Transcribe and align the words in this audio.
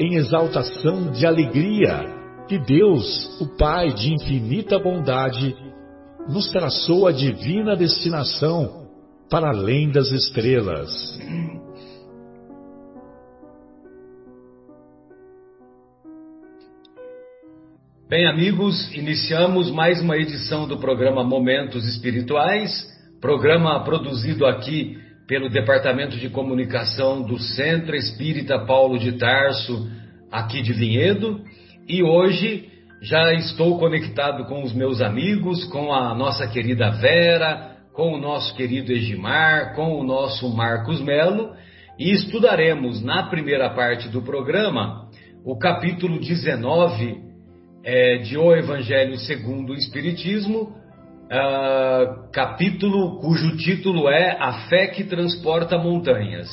em 0.00 0.14
exaltação 0.14 1.12
de 1.12 1.26
alegria 1.26 2.18
que 2.48 2.58
Deus, 2.58 3.38
o 3.38 3.46
Pai 3.58 3.92
de 3.92 4.14
infinita 4.14 4.78
bondade, 4.78 5.54
nos 6.26 6.50
traçou 6.50 7.06
a 7.06 7.12
divina 7.12 7.76
destinação 7.76 8.88
para 9.28 9.50
além 9.50 9.90
das 9.90 10.10
estrelas. 10.10 10.90
Bem, 18.08 18.26
amigos, 18.26 18.92
iniciamos 18.96 19.70
mais 19.70 20.00
uma 20.00 20.16
edição 20.16 20.66
do 20.66 20.78
programa 20.78 21.22
Momentos 21.22 21.86
Espirituais, 21.86 22.72
programa 23.20 23.84
produzido 23.84 24.46
aqui 24.46 24.96
pelo 25.30 25.48
Departamento 25.48 26.16
de 26.16 26.28
Comunicação 26.28 27.22
do 27.22 27.38
Centro 27.38 27.94
Espírita 27.94 28.66
Paulo 28.66 28.98
de 28.98 29.12
Tarso, 29.12 29.88
aqui 30.28 30.60
de 30.60 30.72
Vinhedo, 30.72 31.40
e 31.88 32.02
hoje 32.02 32.68
já 33.00 33.32
estou 33.34 33.78
conectado 33.78 34.44
com 34.46 34.64
os 34.64 34.72
meus 34.72 35.00
amigos, 35.00 35.64
com 35.66 35.92
a 35.92 36.12
nossa 36.16 36.48
querida 36.48 36.90
Vera, 36.90 37.76
com 37.92 38.12
o 38.12 38.20
nosso 38.20 38.56
querido 38.56 38.90
Egimar, 38.90 39.76
com 39.76 40.00
o 40.00 40.02
nosso 40.02 40.52
Marcos 40.52 41.00
Melo, 41.00 41.52
e 41.96 42.10
estudaremos 42.10 43.00
na 43.00 43.22
primeira 43.30 43.70
parte 43.70 44.08
do 44.08 44.22
programa 44.22 45.08
o 45.44 45.56
capítulo 45.56 46.18
19 46.18 47.18
é, 47.84 48.16
de 48.16 48.36
O 48.36 48.52
Evangelho 48.52 49.16
segundo 49.16 49.74
o 49.74 49.76
Espiritismo, 49.76 50.74
uh, 51.30 52.30
capítulo 52.32 53.20
cujo 53.20 53.56
título 53.56 54.08
é 54.08 54.36
A 54.38 54.68
Fé 54.68 54.88
que 54.88 55.04
Transporta 55.04 55.78
Montanhas. 55.78 56.48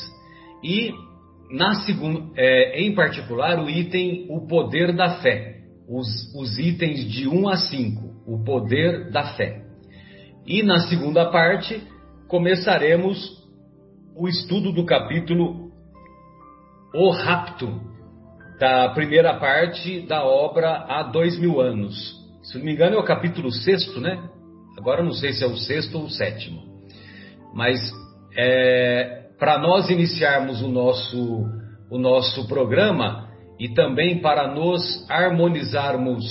E, 0.62 0.92
na 1.50 1.74
segunda, 1.84 2.30
é, 2.36 2.80
em 2.80 2.94
particular, 2.94 3.58
o 3.58 3.68
item 3.68 4.26
O 4.30 4.46
Poder 4.46 4.94
da 4.94 5.20
Fé. 5.20 5.56
Os, 5.88 6.06
os 6.34 6.58
itens 6.58 7.10
de 7.10 7.26
1 7.26 7.48
a 7.48 7.56
5, 7.56 8.22
O 8.26 8.44
Poder 8.44 9.10
da 9.10 9.34
Fé. 9.34 9.62
E 10.46 10.62
na 10.62 10.80
segunda 10.80 11.30
parte, 11.30 11.82
começaremos 12.28 13.38
o 14.16 14.28
estudo 14.28 14.72
do 14.72 14.84
capítulo 14.84 15.70
O 16.94 17.10
Rapto, 17.10 17.80
da 18.58 18.90
primeira 18.90 19.38
parte 19.38 20.00
da 20.06 20.24
obra 20.24 20.84
Há 20.88 21.04
Dois 21.04 21.38
Mil 21.38 21.60
Anos. 21.60 22.16
Se 22.42 22.58
não 22.58 22.64
me 22.64 22.72
engano, 22.72 22.96
é 22.96 22.98
o 22.98 23.04
capítulo 23.04 23.50
sexto, 23.52 24.00
né? 24.00 24.18
Agora 24.78 25.02
não 25.02 25.12
sei 25.12 25.32
se 25.32 25.42
é 25.42 25.46
o 25.46 25.56
sexto 25.56 25.98
ou 25.98 26.04
o 26.04 26.10
sétimo. 26.10 26.62
Mas 27.52 27.80
é, 28.36 29.26
para 29.38 29.58
nós 29.58 29.90
iniciarmos 29.90 30.62
o 30.62 30.68
nosso, 30.68 31.44
o 31.90 31.98
nosso 31.98 32.46
programa 32.46 33.28
e 33.58 33.68
também 33.74 34.20
para 34.20 34.46
nos 34.54 35.04
harmonizarmos, 35.10 36.24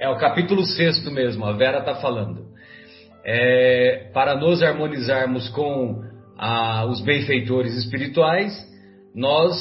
é 0.00 0.08
o 0.08 0.16
capítulo 0.16 0.64
sexto 0.64 1.10
mesmo, 1.10 1.44
a 1.44 1.52
Vera 1.52 1.80
está 1.80 1.96
falando. 1.96 2.46
É, 3.24 4.10
para 4.14 4.34
nos 4.34 4.62
harmonizarmos 4.62 5.48
com 5.50 6.02
a, 6.38 6.86
os 6.86 7.02
benfeitores 7.02 7.76
espirituais, 7.76 8.52
nós 9.14 9.54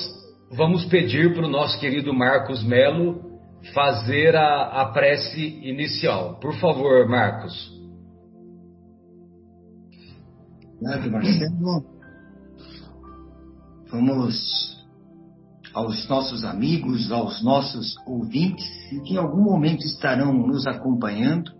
vamos 0.49 0.85
pedir 0.85 1.33
para 1.33 1.45
o 1.45 1.49
nosso 1.49 1.77
querido 1.77 2.13
Marcos 2.13 2.63
Melo 2.63 3.19
fazer 3.73 4.33
a, 4.35 4.81
a 4.81 4.85
prece 4.93 5.59
inicial. 5.61 6.39
Por 6.39 6.55
favor, 6.55 7.05
Marcos. 7.09 7.80
Marcelo. 10.81 11.85
Vamos 13.91 14.71
aos 15.73 16.09
nossos 16.09 16.43
amigos, 16.43 17.11
aos 17.11 17.43
nossos 17.43 17.95
ouvintes, 18.07 18.65
que 19.05 19.13
em 19.13 19.17
algum 19.17 19.43
momento 19.43 19.85
estarão 19.85 20.33
nos 20.33 20.65
acompanhando. 20.65 21.51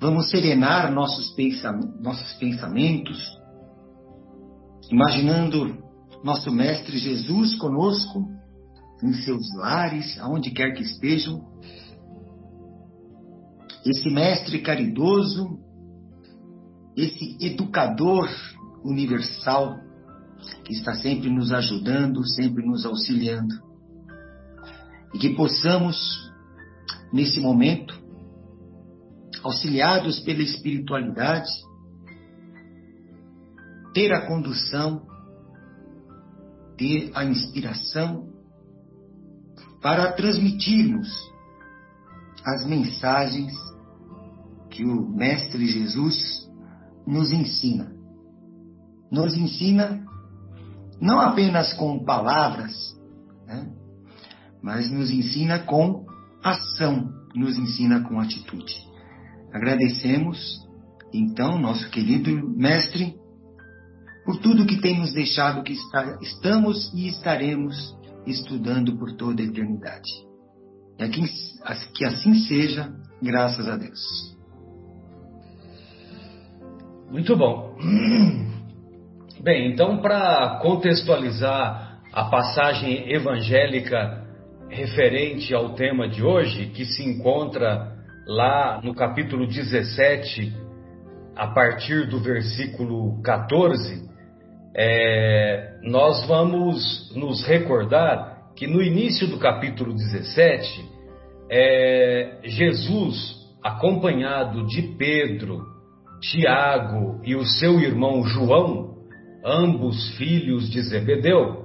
Vamos 0.00 0.28
serenar 0.30 0.92
nossos, 0.92 1.34
pensamentos, 2.38 3.18
imaginando 4.90 5.82
nosso 6.22 6.52
Mestre 6.52 6.98
Jesus 6.98 7.54
conosco, 7.54 8.28
em 9.02 9.12
seus 9.14 9.42
lares, 9.56 10.18
aonde 10.18 10.50
quer 10.50 10.74
que 10.74 10.82
estejam. 10.82 11.42
Esse 13.86 14.10
Mestre 14.10 14.60
caridoso, 14.60 15.63
esse 16.96 17.36
educador 17.40 18.28
universal 18.84 19.80
que 20.64 20.74
está 20.74 20.94
sempre 20.94 21.30
nos 21.30 21.52
ajudando, 21.52 22.26
sempre 22.26 22.64
nos 22.64 22.84
auxiliando. 22.84 23.54
E 25.12 25.18
que 25.18 25.34
possamos, 25.34 25.96
nesse 27.12 27.40
momento, 27.40 27.98
auxiliados 29.42 30.20
pela 30.20 30.42
espiritualidade, 30.42 31.50
ter 33.92 34.12
a 34.12 34.26
condução, 34.26 35.06
ter 36.76 37.10
a 37.14 37.24
inspiração 37.24 38.28
para 39.80 40.12
transmitirmos 40.12 41.08
as 42.44 42.66
mensagens 42.66 43.52
que 44.70 44.84
o 44.84 45.08
Mestre 45.08 45.66
Jesus 45.66 46.44
nos 47.06 47.30
ensina. 47.32 47.92
Nos 49.10 49.34
ensina 49.36 50.04
não 51.00 51.20
apenas 51.20 51.72
com 51.74 52.04
palavras, 52.04 52.72
né? 53.46 53.70
mas 54.62 54.90
nos 54.90 55.10
ensina 55.10 55.58
com 55.58 56.06
ação, 56.42 57.10
nos 57.34 57.58
ensina 57.58 58.00
com 58.00 58.18
atitude. 58.20 58.74
Agradecemos, 59.52 60.60
então, 61.12 61.58
nosso 61.58 61.88
querido 61.90 62.30
Mestre, 62.56 63.14
por 64.24 64.38
tudo 64.38 64.66
que 64.66 64.80
tem 64.80 64.98
nos 64.98 65.12
deixado 65.12 65.62
que 65.62 65.74
está, 65.74 66.18
estamos 66.22 66.92
e 66.94 67.06
estaremos 67.08 67.94
estudando 68.26 68.96
por 68.96 69.12
toda 69.12 69.42
a 69.42 69.44
eternidade. 69.44 70.10
E 70.98 71.08
que 71.92 72.04
assim 72.04 72.34
seja, 72.34 72.92
graças 73.22 73.68
a 73.68 73.76
Deus. 73.76 74.33
Muito 77.14 77.36
bom. 77.36 77.76
Bem, 79.40 79.70
então, 79.70 79.98
para 79.98 80.58
contextualizar 80.60 82.00
a 82.12 82.24
passagem 82.24 83.08
evangélica 83.08 84.26
referente 84.68 85.54
ao 85.54 85.76
tema 85.76 86.08
de 86.08 86.24
hoje, 86.24 86.72
que 86.74 86.84
se 86.84 87.08
encontra 87.08 87.92
lá 88.26 88.80
no 88.82 88.96
capítulo 88.96 89.46
17, 89.46 90.52
a 91.36 91.46
partir 91.54 92.08
do 92.08 92.18
versículo 92.18 93.22
14, 93.22 94.10
é, 94.76 95.78
nós 95.84 96.26
vamos 96.26 97.14
nos 97.14 97.46
recordar 97.46 98.50
que 98.56 98.66
no 98.66 98.82
início 98.82 99.28
do 99.28 99.38
capítulo 99.38 99.94
17, 99.94 100.84
é, 101.48 102.40
Jesus, 102.42 103.36
acompanhado 103.62 104.66
de 104.66 104.82
Pedro, 104.98 105.73
Tiago 106.30 107.20
e 107.24 107.34
o 107.34 107.44
seu 107.44 107.80
irmão 107.80 108.24
João, 108.24 108.94
ambos 109.44 110.16
filhos 110.16 110.70
de 110.70 110.80
Zebedeu, 110.82 111.64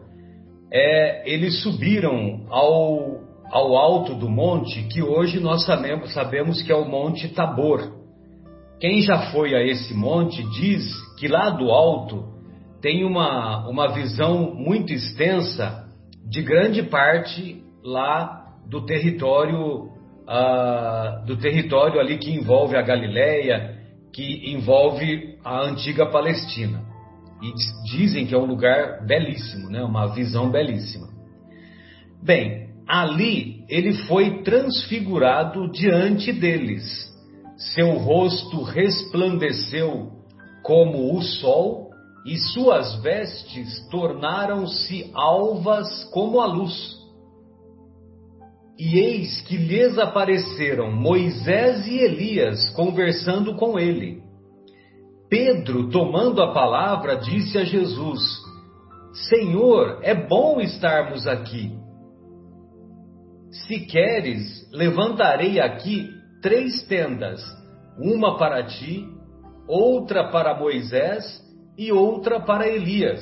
é, 0.72 1.32
eles 1.32 1.62
subiram 1.64 2.46
ao, 2.50 3.22
ao 3.52 3.76
alto 3.76 4.16
do 4.16 4.30
monte, 4.30 4.84
que 4.84 5.02
hoje 5.02 5.40
nós 5.40 5.66
sabemos, 5.66 6.14
sabemos 6.14 6.62
que 6.62 6.72
é 6.72 6.76
o 6.76 6.86
Monte 6.86 7.30
Tabor. 7.30 8.00
Quem 8.80 9.02
já 9.02 9.32
foi 9.32 9.56
a 9.56 9.64
esse 9.64 9.94
monte 9.94 10.44
diz 10.52 10.86
que 11.18 11.28
lá 11.28 11.50
do 11.50 11.72
alto 11.72 12.26
tem 12.82 13.04
uma, 13.04 13.68
uma 13.68 13.94
visão 13.94 14.54
muito 14.54 14.94
extensa 14.94 15.86
de 16.30 16.42
grande 16.42 16.84
parte 16.84 17.62
lá 17.84 18.46
do 18.70 18.86
território 18.86 19.90
uh, 20.30 21.26
do 21.26 21.38
território 21.38 22.00
ali 22.00 22.18
que 22.18 22.32
envolve 22.32 22.76
a 22.76 22.82
Galileia, 22.82 23.79
que 24.14 24.52
envolve 24.52 25.38
a 25.44 25.62
antiga 25.62 26.06
Palestina. 26.06 26.84
E 27.42 27.54
dizem 27.96 28.26
que 28.26 28.36
é 28.36 28.38
um 28.38 28.46
lugar 28.46 29.06
belíssimo, 29.06 29.70
né? 29.70 29.84
uma 29.84 30.08
visão 30.08 30.52
belíssima. 30.52 31.08
Bem, 32.22 32.70
ali 32.88 33.64
ele 33.70 33.94
foi 34.06 34.44
transfigurado 34.44 35.72
diante 35.72 36.34
deles. 36.34 37.10
Seu 37.58 37.98
rosto 37.98 38.62
resplandeceu 38.64 40.12
como 40.64 41.16
o 41.16 41.22
sol 41.22 41.90
e 42.26 42.38
suas 42.38 43.02
vestes 43.02 43.88
tornaram-se 43.90 45.10
alvas 45.14 46.04
como 46.12 46.42
a 46.42 46.46
luz. 46.46 46.99
E 48.80 48.98
eis 48.98 49.42
que 49.42 49.58
lhes 49.58 50.00
apareceram 50.00 50.90
Moisés 50.90 51.86
e 51.86 51.98
Elias 51.98 52.70
conversando 52.70 53.56
com 53.56 53.78
ele. 53.78 54.24
Pedro, 55.30 55.90
tomando 55.90 56.42
a 56.42 56.54
palavra, 56.54 57.18
disse 57.18 57.58
a 57.58 57.66
Jesus: 57.66 58.22
Senhor, 59.28 60.00
é 60.02 60.16
bom 60.16 60.62
estarmos 60.62 61.28
aqui. 61.28 61.78
Se 63.52 63.82
queres, 63.82 64.66
levantarei 64.72 65.60
aqui 65.60 66.08
três 66.42 66.82
tendas: 66.88 67.42
uma 68.02 68.38
para 68.38 68.64
ti, 68.64 69.06
outra 69.68 70.30
para 70.30 70.58
Moisés 70.58 71.26
e 71.78 71.92
outra 71.92 72.40
para 72.40 72.66
Elias. 72.66 73.22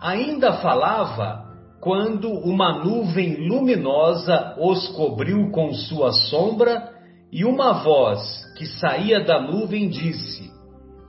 Ainda 0.00 0.54
falava 0.54 1.51
quando 1.82 2.30
uma 2.30 2.84
nuvem 2.84 3.48
luminosa 3.48 4.54
os 4.56 4.86
cobriu 4.90 5.50
com 5.50 5.74
sua 5.74 6.12
sombra 6.12 6.92
e 7.32 7.44
uma 7.44 7.82
voz 7.82 8.20
que 8.56 8.64
saía 8.64 9.24
da 9.24 9.40
nuvem 9.40 9.88
disse: 9.88 10.48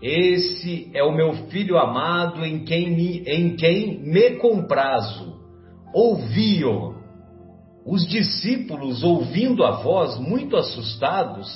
Esse 0.02 0.90
é 0.96 1.04
o 1.04 1.16
meu 1.16 1.31
filho 1.50 1.78
amado 1.78 2.44
em 2.44 2.66
quem 2.66 2.90
me, 2.90 3.20
em 3.20 3.56
quem 3.56 4.00
me 4.02 4.31
comprazo. 4.38 5.36
Ouvi-o. 5.94 6.96
Os 7.86 8.08
discípulos, 8.08 9.04
ouvindo 9.04 9.64
a 9.64 9.84
voz, 9.84 10.18
muito 10.18 10.58
assustados, 10.58 11.56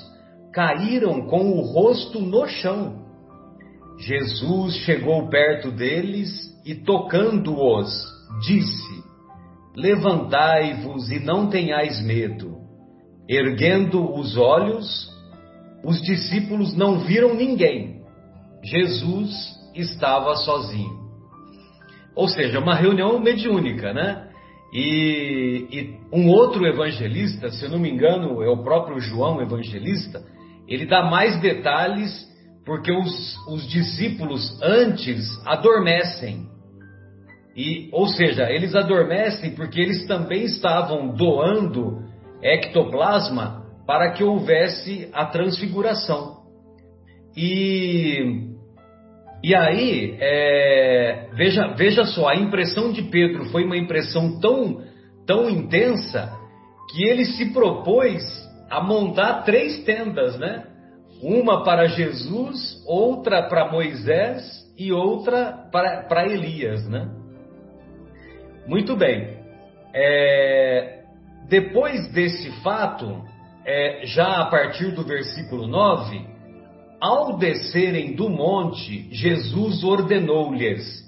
caíram 0.53 1.25
com 1.25 1.53
o 1.53 1.61
rosto 1.61 2.19
no 2.19 2.45
chão. 2.45 3.03
Jesus 3.97 4.75
chegou 4.85 5.27
perto 5.27 5.71
deles 5.71 6.29
e, 6.63 6.75
tocando-os, 6.75 7.89
disse: 8.45 9.06
Levantai-vos 9.77 11.11
e 11.11 11.19
não 11.19 11.51
tenhais 11.51 12.03
medo. 12.03 12.57
Erguendo 13.29 14.11
os 14.17 14.35
olhos, 14.35 15.07
os 15.85 16.01
discípulos 16.01 16.75
não 16.75 17.01
viram 17.01 17.35
ninguém. 17.35 18.01
Jesus 18.63 19.29
estava 19.75 20.35
sozinho. 20.37 20.97
Ou 22.15 22.27
seja, 22.27 22.59
uma 22.59 22.73
reunião 22.73 23.19
mediúnica, 23.19 23.93
né? 23.93 24.27
E, 24.73 25.67
e, 25.71 25.99
um 26.11 26.27
outro 26.27 26.65
evangelista, 26.65 27.49
se 27.51 27.65
eu 27.65 27.69
não 27.69 27.77
me 27.77 27.91
engano, 27.91 28.41
é 28.41 28.49
o 28.49 28.63
próprio 28.63 28.99
João 28.99 29.39
Evangelista, 29.39 30.23
ele 30.67 30.87
dá 30.87 31.03
mais 31.03 31.39
detalhes 31.39 32.27
porque 32.65 32.91
os, 32.91 33.37
os 33.47 33.67
discípulos 33.69 34.59
antes 34.61 35.23
adormecem. 35.45 36.56
E, 37.57 37.89
ou 37.91 38.07
seja, 38.07 38.51
eles 38.51 38.75
adormecem 38.75 39.55
porque 39.55 39.81
eles 39.81 40.05
também 40.05 40.43
estavam 40.43 41.15
doando 41.15 42.03
ectoplasma 42.43 43.65
para 43.87 44.11
que 44.11 44.23
houvesse 44.23 45.09
a 45.11 45.25
transfiguração. 45.25 46.37
E, 47.35 48.51
e 49.43 49.55
aí, 49.55 50.17
é, 50.19 51.29
veja, 51.33 51.73
veja 51.75 52.05
só, 52.05 52.27
a 52.27 52.35
impressão 52.35 52.91
de 52.91 53.01
Pedro 53.01 53.45
foi 53.45 53.63
uma 53.63 53.77
impressão 53.77 54.39
tão, 54.39 54.83
tão 55.25 55.49
intensa 55.49 56.31
que 56.91 57.03
ele 57.03 57.25
se 57.25 57.51
propôs 57.53 58.23
a 58.69 58.83
montar 58.83 59.41
três 59.43 59.83
tendas, 59.83 60.37
né? 60.37 60.63
Uma 61.23 61.63
para 61.63 61.87
Jesus, 61.87 62.83
outra 62.85 63.41
para 63.49 63.71
Moisés 63.71 64.43
e 64.77 64.91
outra 64.93 65.67
para, 65.71 66.03
para 66.03 66.27
Elias, 66.27 66.87
né? 66.87 67.16
Muito 68.67 68.97
bem. 68.97 69.37
É, 69.93 70.99
depois 71.47 72.11
desse 72.11 72.51
fato, 72.61 73.23
é, 73.65 74.01
já 74.05 74.41
a 74.41 74.45
partir 74.47 74.91
do 74.91 75.03
versículo 75.03 75.67
9, 75.67 76.21
ao 76.99 77.37
descerem 77.37 78.13
do 78.13 78.29
monte, 78.29 79.07
Jesus 79.11 79.83
ordenou-lhes: 79.83 81.05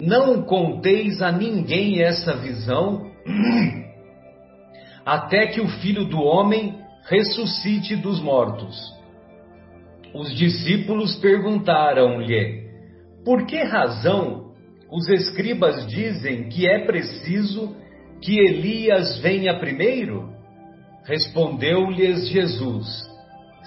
Não 0.00 0.42
conteis 0.42 1.20
a 1.20 1.30
ninguém 1.30 2.02
essa 2.02 2.34
visão, 2.36 3.10
até 5.04 5.48
que 5.48 5.60
o 5.60 5.68
filho 5.68 6.06
do 6.06 6.22
homem 6.22 6.78
ressuscite 7.04 7.96
dos 7.96 8.20
mortos. 8.20 8.76
Os 10.14 10.34
discípulos 10.34 11.16
perguntaram-lhe: 11.16 12.66
Por 13.24 13.44
que 13.44 13.62
razão 13.62 14.47
os 14.90 15.08
escribas 15.08 15.86
dizem 15.86 16.48
que 16.48 16.66
é 16.66 16.86
preciso 16.86 17.76
que 18.22 18.38
Elias 18.38 19.18
venha 19.18 19.58
primeiro? 19.58 20.30
Respondeu-lhes 21.04 22.28
Jesus: 22.28 22.86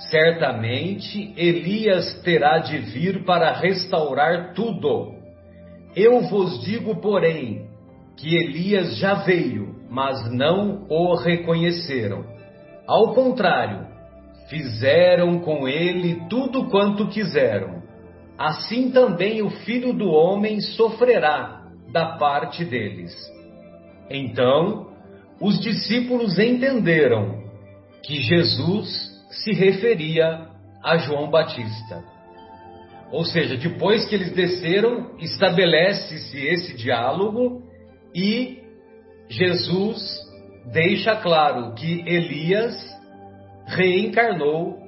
Certamente 0.09 1.33
Elias 1.37 2.21
terá 2.23 2.57
de 2.57 2.77
vir 2.79 3.23
para 3.23 3.53
restaurar 3.53 4.53
tudo. 4.53 5.13
Eu 5.95 6.21
vos 6.21 6.63
digo, 6.63 6.95
porém, 7.01 7.67
que 8.17 8.35
Elias 8.35 8.97
já 8.97 9.15
veio, 9.15 9.75
mas 9.89 10.31
não 10.31 10.85
o 10.89 11.15
reconheceram. 11.15 12.25
Ao 12.87 13.13
contrário, 13.13 13.87
fizeram 14.49 15.39
com 15.39 15.67
ele 15.67 16.23
tudo 16.29 16.69
quanto 16.69 17.07
quiseram 17.07 17.80
assim 18.47 18.91
também 18.91 19.41
o 19.41 19.49
filho 19.49 19.93
do 19.93 20.09
homem 20.09 20.59
sofrerá 20.61 21.61
da 21.91 22.17
parte 22.17 22.65
deles. 22.65 23.15
Então, 24.09 24.89
os 25.39 25.59
discípulos 25.59 26.39
entenderam 26.39 27.43
que 28.03 28.19
Jesus 28.19 29.11
se 29.29 29.53
referia 29.53 30.47
a 30.83 30.97
João 30.97 31.29
Batista. 31.29 32.03
Ou 33.11 33.25
seja, 33.25 33.57
depois 33.57 34.05
que 34.05 34.15
eles 34.15 34.31
desceram, 34.31 35.17
estabelece-se 35.19 36.37
esse 36.47 36.75
diálogo 36.75 37.61
e 38.15 38.59
Jesus 39.29 40.19
deixa 40.71 41.15
claro 41.17 41.73
que 41.75 42.01
Elias 42.07 42.75
reencarnou 43.67 44.79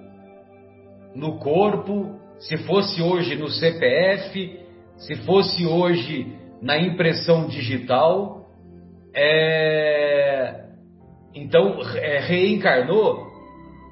no 1.14 1.38
corpo 1.38 2.23
se 2.44 2.58
fosse 2.60 3.02
hoje 3.02 3.36
no 3.36 3.50
CPF, 3.50 4.60
se 4.98 5.16
fosse 5.26 5.66
hoje 5.66 6.36
na 6.62 6.78
impressão 6.78 7.48
digital, 7.48 8.48
é, 9.16 10.66
então 11.36 11.80
é, 11.96 12.20
reencarnou 12.20 13.28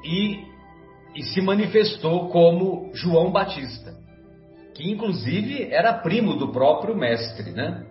e, 0.04 0.40
e 1.16 1.24
se 1.24 1.42
manifestou 1.42 2.30
como 2.30 2.92
João 2.94 3.32
Batista, 3.32 3.94
que 4.74 4.90
inclusive 4.90 5.68
era 5.72 5.94
primo 5.94 6.36
do 6.36 6.52
próprio 6.52 6.96
mestre, 6.96 7.52
né? 7.52 7.86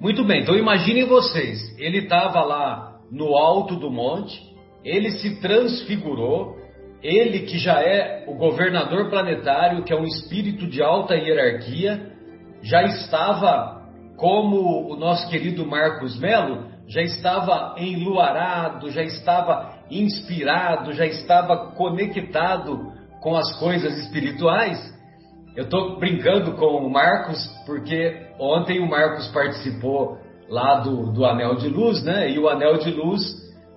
Muito 0.00 0.24
bem, 0.24 0.42
então 0.42 0.56
imaginem 0.56 1.04
vocês, 1.04 1.76
ele 1.78 1.98
estava 1.98 2.40
lá 2.42 3.00
no 3.10 3.36
alto 3.36 3.76
do 3.76 3.90
monte, 3.90 4.40
ele 4.84 5.10
se 5.12 5.40
transfigurou, 5.40 6.56
ele 7.02 7.40
que 7.40 7.58
já 7.58 7.80
é 7.80 8.24
o 8.26 8.34
governador 8.34 9.08
planetário, 9.08 9.84
que 9.84 9.92
é 9.92 9.96
um 9.96 10.04
espírito 10.04 10.66
de 10.66 10.82
alta 10.82 11.14
hierarquia, 11.14 12.12
já 12.62 12.82
estava, 12.82 13.82
como 14.16 14.92
o 14.92 14.96
nosso 14.96 15.28
querido 15.28 15.64
Marcos 15.64 16.18
Melo, 16.18 16.66
já 16.88 17.02
estava 17.02 17.76
enluarado, 17.78 18.90
já 18.90 19.02
estava 19.02 19.74
inspirado, 19.90 20.92
já 20.92 21.06
estava 21.06 21.72
conectado 21.72 22.92
com 23.20 23.36
as 23.36 23.58
coisas 23.58 23.96
espirituais. 23.98 24.78
Eu 25.54 25.64
estou 25.64 25.98
brincando 25.98 26.52
com 26.52 26.84
o 26.84 26.90
Marcos, 26.90 27.38
porque 27.66 28.26
ontem 28.38 28.80
o 28.80 28.88
Marcos 28.88 29.28
participou 29.28 30.18
lá 30.48 30.80
do, 30.80 31.12
do 31.12 31.24
anel 31.26 31.56
de 31.56 31.68
luz, 31.68 32.02
né? 32.02 32.30
E 32.30 32.38
o 32.38 32.48
anel 32.48 32.78
de 32.78 32.90
luz 32.90 33.22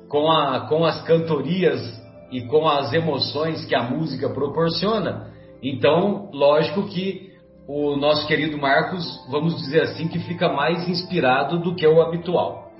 com, 0.07 0.31
a, 0.31 0.67
com 0.67 0.85
as 0.85 1.01
cantorias 1.03 2.00
e 2.31 2.41
com 2.47 2.67
as 2.67 2.93
emoções 2.93 3.65
que 3.65 3.75
a 3.75 3.83
música 3.83 4.29
proporciona. 4.29 5.31
Então, 5.61 6.29
lógico 6.33 6.87
que 6.87 7.31
o 7.67 7.95
nosso 7.95 8.27
querido 8.27 8.57
Marcos, 8.57 9.05
vamos 9.29 9.55
dizer 9.57 9.83
assim, 9.83 10.07
que 10.07 10.19
fica 10.19 10.49
mais 10.49 10.87
inspirado 10.87 11.59
do 11.59 11.75
que 11.75 11.85
o 11.85 12.01
habitual. 12.01 12.71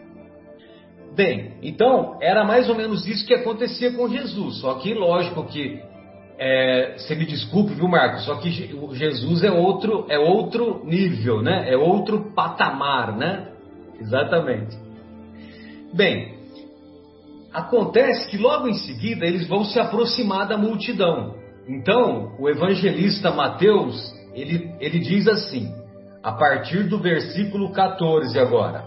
Bem, 1.16 1.54
então 1.62 2.18
era 2.22 2.44
mais 2.44 2.70
ou 2.70 2.76
menos 2.76 3.06
isso 3.06 3.26
que 3.28 3.34
acontecia 3.34 3.92
com 3.94 4.08
Jesus. 4.08 4.62
Só 4.62 4.76
que, 4.76 4.94
lógico 4.94 5.44
que 5.46 5.82
é, 6.40 6.96
você 6.98 7.16
me 7.16 7.26
desculpe, 7.26 7.74
viu, 7.74 7.88
Marcos? 7.88 8.26
Só 8.26 8.36
que 8.36 8.50
Jesus 8.50 9.44
é 9.44 9.52
outro, 9.52 10.06
é 10.10 10.18
outro 10.18 10.84
nível, 10.86 11.42
né? 11.42 11.72
É 11.72 11.78
outro 11.78 12.32
patamar, 12.34 13.16
né? 13.16 13.50
Exatamente. 14.00 14.76
Bem, 15.94 16.41
acontece 17.54 18.30
que 18.30 18.38
logo 18.38 18.68
em 18.68 18.76
seguida 18.76 19.26
eles 19.26 19.48
vão 19.48 19.66
se 19.66 19.80
aproximar 19.80 20.48
da 20.48 20.58
multidão. 20.58 21.36
Então, 21.68 22.36
o 22.40 22.48
evangelista 22.50 23.32
Mateus, 23.32 24.14
ele, 24.34 24.74
ele 24.80 25.00
diz 25.00 25.28
assim, 25.28 25.74
a 26.24 26.32
partir 26.32 26.84
do 26.84 27.00
versículo 27.00 27.72
14 27.72 28.40
agora: 28.40 28.86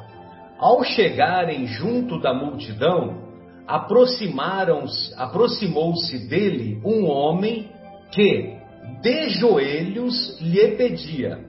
Ao 0.59 0.83
chegarem 0.83 1.66
junto 1.66 2.18
da 2.21 2.33
multidão, 2.33 3.23
aproximou-se 3.66 6.28
dele 6.28 6.80
um 6.85 7.06
homem 7.06 7.68
que, 8.12 8.56
de 9.02 9.28
joelhos, 9.30 10.40
lhe 10.40 10.68
pedia: 10.76 11.40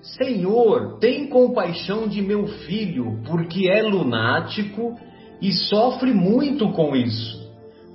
Senhor, 0.00 0.98
tem 0.98 1.28
compaixão 1.28 2.08
de 2.08 2.22
meu 2.22 2.46
filho, 2.46 3.20
porque 3.26 3.70
é 3.70 3.82
lunático 3.82 4.96
e 5.40 5.52
sofre 5.52 6.12
muito 6.12 6.70
com 6.72 6.94
isso. 6.96 7.38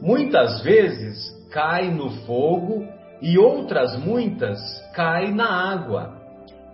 Muitas 0.01 0.62
vezes 0.62 1.17
cai 1.51 1.91
no 1.91 2.09
fogo 2.25 2.85
e 3.21 3.38
outras 3.38 3.97
muitas 3.97 4.59
cai 4.93 5.31
na 5.31 5.71
água. 5.71 6.21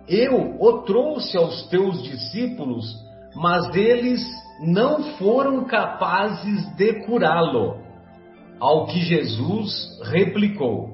Eu 0.08 0.56
o 0.58 0.82
trouxe 0.82 1.36
aos 1.36 1.68
teus 1.68 2.02
discípulos, 2.02 2.92
mas 3.36 3.74
eles 3.76 4.20
não 4.60 5.02
foram 5.14 5.64
capazes 5.64 6.66
de 6.74 7.04
curá-lo. 7.04 7.78
Ao 8.58 8.86
que 8.86 9.00
Jesus 9.00 9.72
replicou: 10.10 10.90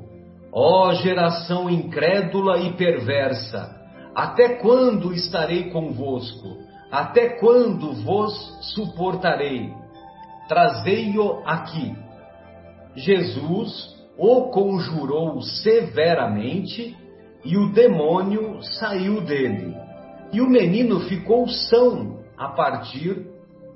Ó 0.53 0.89
oh, 0.89 0.95
geração 0.95 1.71
incrédula 1.71 2.59
e 2.59 2.73
perversa, 2.75 3.75
até 4.15 4.57
quando 4.57 5.13
estarei 5.13 5.71
convosco? 5.71 6.66
Até 6.91 7.31
quando 7.41 7.93
vos 8.05 8.35
suportarei? 8.75 9.73
Trazei-o 10.49 11.43
aqui. 11.45 11.97
Jesus 12.95 13.95
o 14.17 14.51
conjurou 14.51 15.43
severamente 15.43 16.97
e 17.45 17.57
o 17.57 17.73
demônio 17.73 18.63
saiu 18.63 19.21
dele. 19.21 19.77
E 20.33 20.41
o 20.41 20.49
menino 20.49 21.01
ficou 21.01 21.49
são 21.49 22.21
a 22.37 22.49
partir 22.49 23.27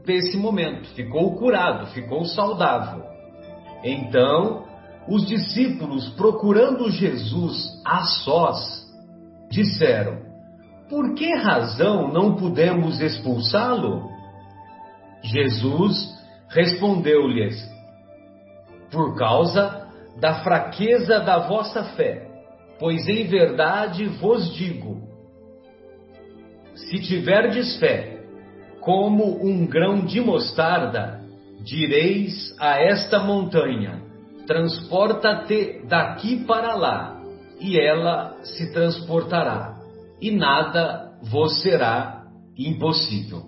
desse 0.05 0.37
momento, 0.37 0.89
ficou 0.95 1.37
curado, 1.37 1.87
ficou 1.89 2.25
saudável. 2.25 3.05
Então, 3.85 4.65
os 5.09 5.27
discípulos, 5.27 6.09
procurando 6.11 6.91
Jesus 6.91 7.81
a 7.85 8.03
sós, 8.03 8.87
disseram: 9.51 10.30
Por 10.91 11.15
que 11.15 11.33
razão 11.37 12.13
não 12.13 12.35
pudemos 12.35 13.01
expulsá-lo? 13.01 14.11
Jesus 15.23 16.19
respondeu-lhes: 16.49 17.57
Por 18.91 19.17
causa 19.17 19.89
da 20.21 20.43
fraqueza 20.43 21.21
da 21.21 21.47
vossa 21.47 21.85
fé, 21.95 22.29
pois 22.81 23.07
em 23.09 23.25
verdade 23.29 24.05
vos 24.07 24.53
digo: 24.53 25.01
se 26.75 26.99
tiverdes 27.03 27.79
fé, 27.79 28.25
como 28.81 29.47
um 29.47 29.67
grão 29.67 30.05
de 30.05 30.21
mostarda, 30.21 31.21
direis 31.63 32.53
a 32.59 32.81
esta 32.81 33.21
montanha: 33.21 34.03
transporta-te 34.45 35.87
daqui 35.87 36.45
para 36.45 36.75
lá, 36.75 37.23
e 37.61 37.79
ela 37.79 38.37
se 38.43 38.73
transportará, 38.73 39.80
e 40.21 40.31
nada 40.31 41.13
vos 41.23 41.63
será 41.63 42.25
impossível. 42.57 43.43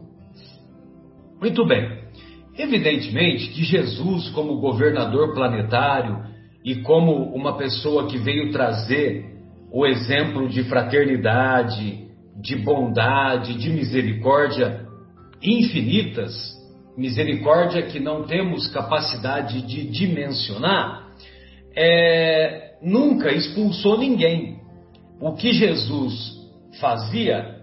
Muito 1.41 1.67
bem. 1.67 2.03
Evidentemente 2.57 3.49
que 3.49 3.65
Jesus, 3.65 4.29
como 4.31 4.61
governador 4.61 5.35
planetário 5.35 6.23
e 6.65 6.77
como 6.77 7.35
uma 7.35 7.57
pessoa 7.57 8.07
que 8.07 8.19
veio 8.19 8.53
trazer 8.53 9.25
o 9.73 9.87
exemplo 9.87 10.49
de 10.49 10.63
fraternidade, 10.65 12.07
de 12.41 12.57
bondade, 12.57 13.55
de 13.55 13.71
misericórdia 13.71 14.87
infinitas, 15.43 16.53
misericórdia 16.97 17.83
que 17.83 17.99
não 17.99 18.25
temos 18.25 18.69
capacidade 18.69 19.63
de 19.63 19.89
dimensionar, 19.91 21.09
é, 21.75 22.77
nunca 22.83 23.33
expulsou 23.33 23.99
ninguém. 23.99 24.61
O 25.21 25.33
que 25.33 25.53
Jesus 25.53 26.42
fazia, 26.81 27.61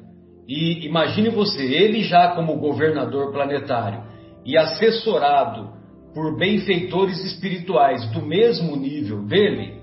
e 0.48 0.86
imagine 0.86 1.30
você, 1.30 1.64
ele 1.64 2.04
já 2.04 2.30
como 2.30 2.58
governador 2.58 3.32
planetário 3.32 4.04
e 4.46 4.58
assessorado 4.58 5.74
por 6.14 6.38
benfeitores 6.38 7.24
espirituais 7.24 8.10
do 8.12 8.26
mesmo 8.26 8.76
nível 8.76 9.26
dele, 9.26 9.80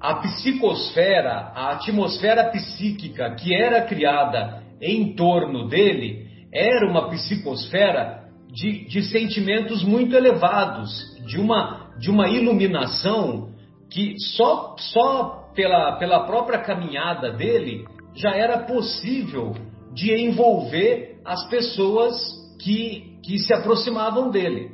a 0.00 0.16
psicosfera, 0.16 1.52
a 1.54 1.72
atmosfera 1.72 2.44
psíquica 2.50 3.34
que 3.34 3.54
era 3.54 3.82
criada 3.82 4.62
em 4.80 5.14
torno 5.14 5.68
dele, 5.68 6.26
era 6.52 6.88
uma 6.88 7.08
psicosfera 7.10 8.24
de, 8.52 8.86
de 8.86 9.02
sentimentos 9.04 9.84
muito 9.84 10.16
elevados, 10.16 10.90
de 11.26 11.38
uma, 11.38 11.92
de 11.98 12.10
uma 12.10 12.28
iluminação 12.28 13.50
que 13.90 14.14
só, 14.36 14.74
só 14.78 15.50
pela, 15.54 15.92
pela 15.96 16.26
própria 16.26 16.58
caminhada 16.58 17.32
dele 17.32 17.84
já 18.14 18.34
era 18.34 18.58
possível 18.58 19.54
de 19.94 20.12
envolver 20.14 21.18
as 21.24 21.48
pessoas 21.48 22.16
que, 22.60 23.18
que 23.24 23.38
se 23.38 23.52
aproximavam 23.52 24.30
dele. 24.30 24.70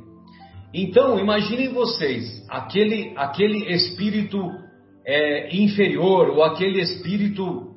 Então, 0.75 1.19
imaginem 1.19 1.73
vocês, 1.73 2.45
aquele, 2.49 3.13
aquele 3.17 3.73
espírito 3.73 4.39
é, 5.07 5.57
inferior 5.57 6.31
ou 6.31 6.43
aquele 6.43 6.81
espírito 6.81 7.75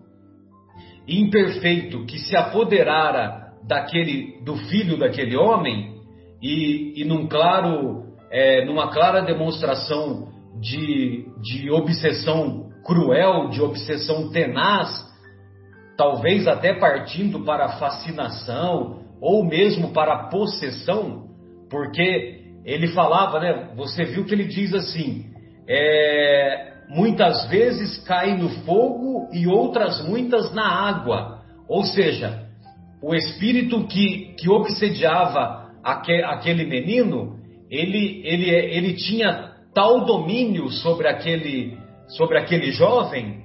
imperfeito 1.07 2.05
que 2.05 2.19
se 2.19 2.35
apoderara 2.35 3.53
daquele 3.67 4.41
do 4.43 4.55
filho 4.55 4.97
daquele 4.97 5.35
homem 5.35 5.95
e, 6.41 7.01
e 7.01 7.05
num 7.05 7.27
claro 7.27 8.03
é, 8.31 8.65
numa 8.65 8.91
clara 8.91 9.21
demonstração 9.21 10.27
de, 10.59 11.25
de 11.41 11.71
obsessão 11.71 12.69
cruel, 12.85 13.49
de 13.49 13.61
obsessão 13.61 14.29
tenaz, 14.29 15.08
talvez 15.99 16.47
até 16.47 16.73
partindo 16.73 17.41
para 17.41 17.65
a 17.65 17.77
fascinação 17.77 19.01
ou 19.19 19.43
mesmo 19.43 19.89
para 19.91 20.13
a 20.13 20.23
possessão, 20.29 21.25
porque 21.69 22.39
ele 22.63 22.87
falava, 22.87 23.37
né? 23.41 23.71
Você 23.75 24.05
viu 24.05 24.23
que 24.23 24.33
ele 24.33 24.45
diz 24.45 24.73
assim: 24.73 25.25
é, 25.67 26.71
muitas 26.87 27.49
vezes 27.49 27.97
cai 28.05 28.37
no 28.37 28.47
fogo 28.63 29.27
e 29.33 29.45
outras 29.45 30.01
muitas 30.07 30.53
na 30.53 30.65
água, 30.65 31.41
ou 31.67 31.83
seja, 31.83 32.47
o 33.03 33.13
espírito 33.13 33.85
que, 33.85 34.35
que 34.37 34.49
obsediava 34.49 35.69
aquele 35.83 36.65
menino, 36.65 37.39
ele, 37.69 38.21
ele, 38.23 38.49
ele 38.49 38.93
tinha 38.93 39.51
tal 39.73 40.05
domínio 40.05 40.69
sobre 40.69 41.09
aquele, 41.09 41.77
sobre 42.07 42.37
aquele 42.37 42.71
jovem 42.71 43.43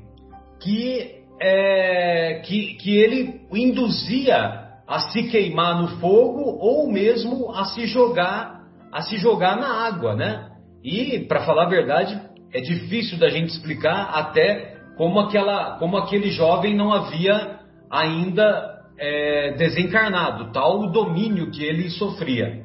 que, 0.63 1.24
é, 1.47 2.41
que, 2.43 2.75
que 2.77 2.97
ele 2.97 3.43
induzia 3.53 4.63
a 4.87 4.99
se 5.11 5.25
queimar 5.25 5.79
no 5.81 5.89
fogo 5.99 6.41
ou 6.59 6.91
mesmo 6.91 7.53
a 7.53 7.67
se 7.67 7.87
jogar 7.87 8.65
a 8.91 9.03
se 9.03 9.17
jogar 9.19 9.57
na 9.57 9.87
água, 9.87 10.15
né? 10.15 10.51
E 10.83 11.19
para 11.21 11.45
falar 11.45 11.65
a 11.65 11.69
verdade 11.69 12.19
é 12.53 12.61
difícil 12.61 13.19
da 13.19 13.29
gente 13.29 13.51
explicar 13.51 14.11
até 14.15 14.77
como 14.97 15.21
aquela 15.21 15.77
como 15.79 15.99
aquele 15.99 16.31
jovem 16.31 16.75
não 16.75 16.93
havia 16.93 17.59
ainda 17.91 18.81
é, 18.97 19.53
desencarnado, 19.53 20.51
tal 20.51 20.81
o 20.81 20.93
domínio 20.93 21.51
que 21.51 21.63
ele 21.63 21.91
sofria. 21.91 22.65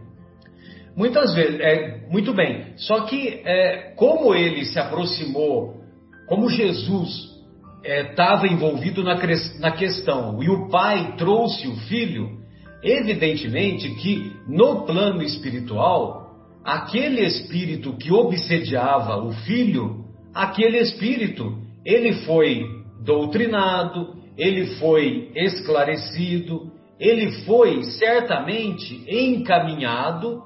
Muitas 0.95 1.33
vezes, 1.33 1.59
é, 1.59 2.07
muito 2.09 2.33
bem, 2.33 2.73
só 2.77 3.01
que 3.01 3.41
é, 3.43 3.93
como 3.95 4.33
ele 4.33 4.65
se 4.65 4.79
aproximou, 4.79 5.81
como 6.27 6.49
Jesus 6.49 7.38
estava 7.83 8.47
é, 8.47 8.51
envolvido 8.51 9.03
na, 9.03 9.15
na 9.59 9.71
questão. 9.71 10.41
E 10.41 10.49
o 10.49 10.69
pai 10.69 11.15
trouxe 11.17 11.67
o 11.67 11.75
filho, 11.75 12.39
Evidentemente 12.81 13.89
que 13.95 14.33
no 14.47 14.85
plano 14.85 15.21
espiritual, 15.21 16.31
aquele 16.63 17.25
espírito 17.25 17.93
que 17.97 18.11
obsediava 18.11 19.17
o 19.17 19.31
filho, 19.31 20.05
aquele 20.33 20.77
espírito, 20.79 21.57
ele 21.85 22.13
foi 22.25 22.65
doutrinado, 23.03 24.15
ele 24.37 24.77
foi 24.77 25.29
esclarecido, 25.35 26.71
ele 26.97 27.31
foi 27.43 27.83
certamente 27.83 29.03
encaminhado 29.07 30.41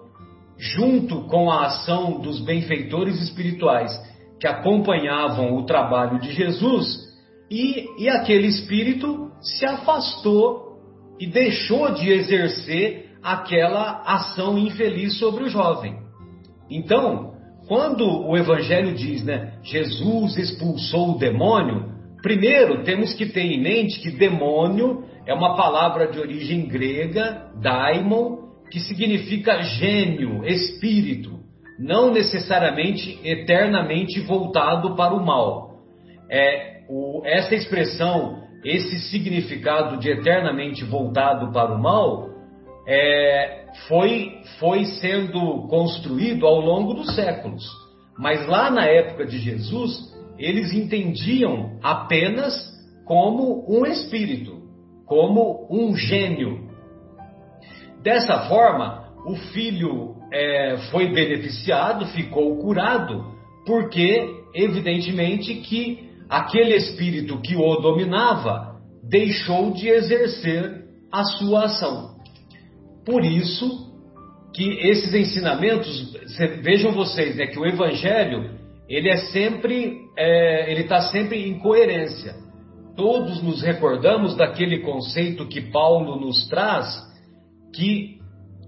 junto 0.58 1.28
com 1.28 1.52
a 1.52 1.66
ação 1.66 2.20
dos 2.20 2.40
benfeitores 2.40 3.22
espirituais 3.22 3.92
que 4.40 4.48
acompanhavam 4.48 5.56
o 5.56 5.66
trabalho 5.66 6.20
de 6.20 6.32
Jesus, 6.32 7.13
e, 7.54 7.86
e 8.00 8.10
aquele 8.10 8.48
espírito 8.48 9.32
se 9.40 9.64
afastou 9.64 10.80
e 11.20 11.28
deixou 11.28 11.94
de 11.94 12.10
exercer 12.12 13.12
aquela 13.22 14.02
ação 14.08 14.58
infeliz 14.58 15.20
sobre 15.20 15.44
o 15.44 15.50
jovem. 15.50 15.96
Então, 16.68 17.36
quando 17.68 18.04
o 18.06 18.36
Evangelho 18.36 18.96
diz, 18.96 19.24
né, 19.24 19.60
Jesus 19.62 20.36
expulsou 20.36 21.12
o 21.12 21.20
demônio, 21.20 21.92
primeiro 22.24 22.84
temos 22.84 23.14
que 23.14 23.28
ter 23.28 23.44
em 23.44 23.62
mente 23.62 24.02
que 24.02 24.10
demônio 24.10 25.04
é 25.28 25.34
uma 25.34 25.56
palavra 25.56 26.08
de 26.08 26.20
origem 26.20 26.68
grega, 26.68 27.52
daimon, 27.62 28.48
que 28.72 28.80
significa 28.80 29.62
gênio, 29.62 30.44
espírito, 30.44 31.40
não 31.78 32.12
necessariamente 32.12 33.20
eternamente 33.24 34.20
voltado 34.22 34.96
para 34.96 35.14
o 35.14 35.24
mal. 35.24 35.84
É, 36.32 36.73
o, 36.90 37.22
essa 37.26 37.56
expressão, 37.56 38.44
esse 38.64 39.00
significado 39.10 39.98
de 39.98 40.10
eternamente 40.10 40.84
voltado 40.84 41.52
para 41.52 41.74
o 41.74 41.82
mal, 41.82 42.30
é, 42.88 43.66
foi, 43.88 44.42
foi 44.60 44.86
sendo 44.86 45.68
construído 45.68 46.46
ao 46.46 46.60
longo 46.60 46.94
dos 46.94 47.16
séculos. 47.16 47.64
Mas 48.18 48.48
lá 48.48 48.70
na 48.70 48.86
época 48.86 49.26
de 49.26 49.40
Jesus, 49.40 50.14
eles 50.38 50.74
entendiam 50.74 51.80
apenas 51.82 52.54
como 53.06 53.66
um 53.68 53.86
espírito, 53.86 54.62
como 55.06 55.68
um 55.70 55.96
gênio, 55.96 56.64
Dessa 58.04 58.50
forma, 58.50 59.06
o 59.26 59.34
filho 59.54 60.16
é, 60.30 60.76
foi 60.92 61.14
beneficiado, 61.14 62.06
ficou 62.08 62.58
curado, 62.58 63.34
porque, 63.66 64.30
evidentemente, 64.54 65.56
que 65.56 66.10
aquele 66.30 66.76
espírito 66.76 67.40
que 67.42 67.56
o 67.56 67.76
dominava 67.78 68.78
deixou 69.04 69.72
de 69.72 69.88
exercer 69.88 70.84
a 71.12 71.24
sua 71.24 71.66
ação. 71.66 72.16
Por 73.06 73.24
isso 73.24 73.92
que 74.54 74.64
esses 74.88 75.14
ensinamentos, 75.14 76.14
vejam 76.62 76.92
vocês, 76.94 77.36
né, 77.36 77.48
que 77.48 77.60
o 77.60 77.66
Evangelho 77.66 78.62
ele 78.88 79.10
é 79.10 79.18
sempre, 79.18 79.98
é, 80.18 80.72
ele 80.72 80.82
está 80.82 81.02
sempre 81.10 81.48
em 81.50 81.60
coerência. 81.60 82.36
Todos 82.96 83.42
nos 83.42 83.62
recordamos 83.62 84.36
daquele 84.36 84.80
conceito 84.80 85.48
que 85.48 85.62
Paulo 85.72 86.20
nos 86.20 86.48
traz 86.48 87.02
que 87.74 88.20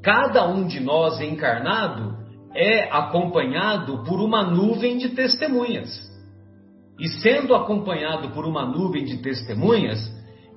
cada 0.01 0.47
um 0.47 0.65
de 0.65 0.79
nós 0.79 1.21
encarnado 1.21 2.15
é 2.55 2.83
acompanhado 2.91 4.03
por 4.03 4.19
uma 4.19 4.43
nuvem 4.43 4.97
de 4.97 5.09
testemunhas. 5.09 5.89
E 6.99 7.07
sendo 7.07 7.53
acompanhado 7.53 8.29
por 8.29 8.45
uma 8.45 8.65
nuvem 8.65 9.03
de 9.03 9.17
testemunhas, 9.17 9.99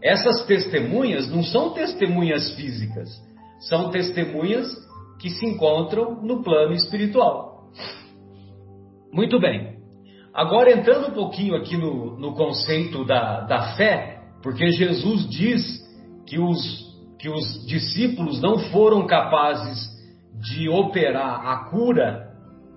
essas 0.03 0.47
testemunhas 0.47 1.29
não 1.29 1.43
são 1.43 1.71
testemunhas 1.71 2.53
físicas, 2.53 3.09
são 3.61 3.91
testemunhas 3.91 4.67
que 5.19 5.31
se 5.31 5.45
encontram 5.45 6.23
no 6.23 6.43
plano 6.43 6.73
espiritual. 6.75 7.71
Muito 9.13 9.41
bem. 9.41 9.79
Agora 10.33 10.73
entrando 10.73 11.09
um 11.09 11.15
pouquinho 11.15 11.57
aqui 11.57 11.77
no, 11.77 12.17
no 12.19 12.35
conceito 12.35 13.05
da, 13.05 13.41
da 13.41 13.75
fé, 13.75 14.21
porque 14.43 14.71
Jesus 14.71 15.29
diz 15.29 15.81
que 16.27 16.39
os 16.39 16.89
que 17.19 17.29
os 17.29 17.67
discípulos 17.67 18.41
não 18.41 18.59
foram 18.71 19.07
capazes 19.07 19.89
de 20.41 20.69
operar 20.69 21.45
a 21.45 21.69
cura 21.69 22.29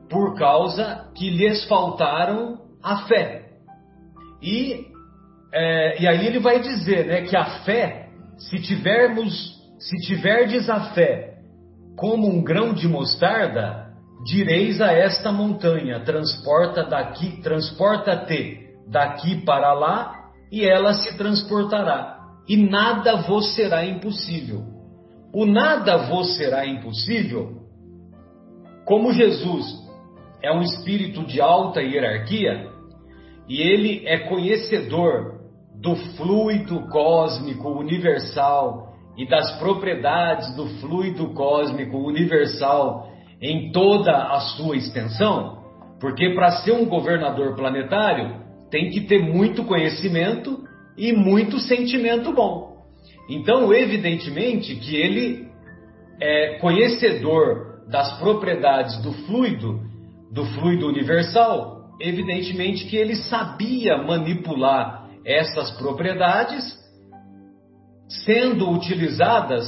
por 0.09 0.35
causa 0.35 1.11
que 1.15 1.29
lhes 1.29 1.63
faltaram 1.65 2.57
a 2.81 3.05
fé. 3.05 3.40
E, 4.41 4.87
é, 5.53 6.01
e 6.01 6.07
aí 6.07 6.25
ele 6.25 6.39
vai 6.39 6.59
dizer 6.59 7.05
né, 7.05 7.21
que 7.21 7.35
a 7.35 7.63
fé, 7.63 8.09
se 8.37 8.59
tivermos, 8.61 9.55
se 9.79 9.97
tiverdes 10.07 10.69
a 10.69 10.93
fé 10.93 11.35
como 11.95 12.27
um 12.27 12.43
grão 12.43 12.73
de 12.73 12.87
mostarda, 12.87 13.87
direis 14.25 14.81
a 14.81 14.91
esta 14.91 15.31
montanha: 15.31 15.99
transporta 16.01 16.83
daqui, 16.83 17.41
transporta-te 17.41 18.69
daqui 18.87 19.43
para 19.45 19.73
lá, 19.73 20.31
e 20.51 20.65
ela 20.65 20.93
se 20.93 21.17
transportará 21.17 22.21
e 22.47 22.57
nada 22.57 23.15
vos 23.21 23.55
será 23.55 23.85
impossível. 23.85 24.63
O 25.33 25.45
nada 25.45 25.97
vos 26.07 26.35
será 26.35 26.65
impossível, 26.65 27.61
como 28.85 29.13
Jesus 29.13 29.65
é 30.43 30.51
um 30.51 30.61
espírito 30.61 31.23
de 31.23 31.39
alta 31.39 31.81
hierarquia 31.81 32.69
e 33.51 33.61
ele 33.61 34.03
é 34.05 34.17
conhecedor 34.17 35.41
do 35.75 35.93
fluido 36.15 36.87
cósmico 36.87 37.67
universal 37.67 38.93
e 39.17 39.27
das 39.27 39.59
propriedades 39.59 40.55
do 40.55 40.67
fluido 40.79 41.33
cósmico 41.33 41.97
universal 41.97 43.11
em 43.41 43.69
toda 43.73 44.09
a 44.13 44.39
sua 44.39 44.77
extensão, 44.77 45.57
porque 45.99 46.29
para 46.29 46.63
ser 46.63 46.71
um 46.71 46.85
governador 46.85 47.53
planetário 47.53 48.39
tem 48.69 48.89
que 48.89 49.01
ter 49.01 49.19
muito 49.19 49.65
conhecimento 49.65 50.63
e 50.97 51.11
muito 51.11 51.59
sentimento 51.59 52.31
bom. 52.31 52.77
Então, 53.29 53.73
evidentemente 53.73 54.77
que 54.77 54.95
ele 54.95 55.49
é 56.21 56.57
conhecedor 56.59 57.81
das 57.89 58.17
propriedades 58.17 58.97
do 59.01 59.11
fluido, 59.11 59.81
do 60.31 60.45
fluido 60.45 60.87
universal, 60.87 61.80
evidentemente 62.01 62.85
que 62.85 62.97
ele 62.97 63.15
sabia 63.15 63.97
manipular 63.97 65.09
essas 65.25 65.71
propriedades, 65.71 66.63
sendo 68.25 68.69
utilizadas 68.69 69.65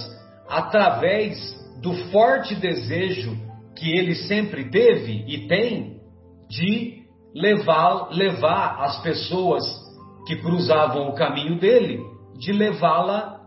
através 0.49 1.37
do 1.81 1.93
forte 2.11 2.55
desejo 2.55 3.37
que 3.75 3.91
ele 3.91 4.15
sempre 4.15 4.69
teve 4.69 5.23
e 5.27 5.47
tem 5.47 6.01
de 6.49 7.03
levar, 7.33 8.09
levar 8.11 8.83
as 8.83 9.01
pessoas 9.01 9.63
que 10.25 10.37
cruzavam 10.37 11.09
o 11.09 11.15
caminho 11.15 11.59
dele, 11.59 11.99
de 12.37 12.51
levá-la 12.51 13.41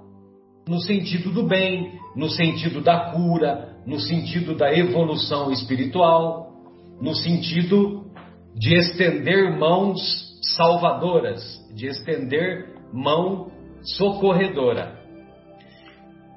no 0.68 0.81
sentido 0.81 1.31
do 1.31 1.44
bem, 1.44 1.99
no 2.14 2.29
sentido 2.29 2.81
da 2.81 3.12
cura, 3.12 3.77
no 3.87 4.01
sentido 4.01 4.55
da 4.55 4.72
evolução 4.77 5.53
espiritual, 5.53 6.53
no 7.01 7.14
sentido 7.14 8.06
de 8.57 8.75
estender 8.75 9.57
mãos 9.57 10.01
salvadoras, 10.57 11.42
de 11.75 11.87
estender 11.87 12.75
mão 12.92 13.51
socorredora. 13.83 14.99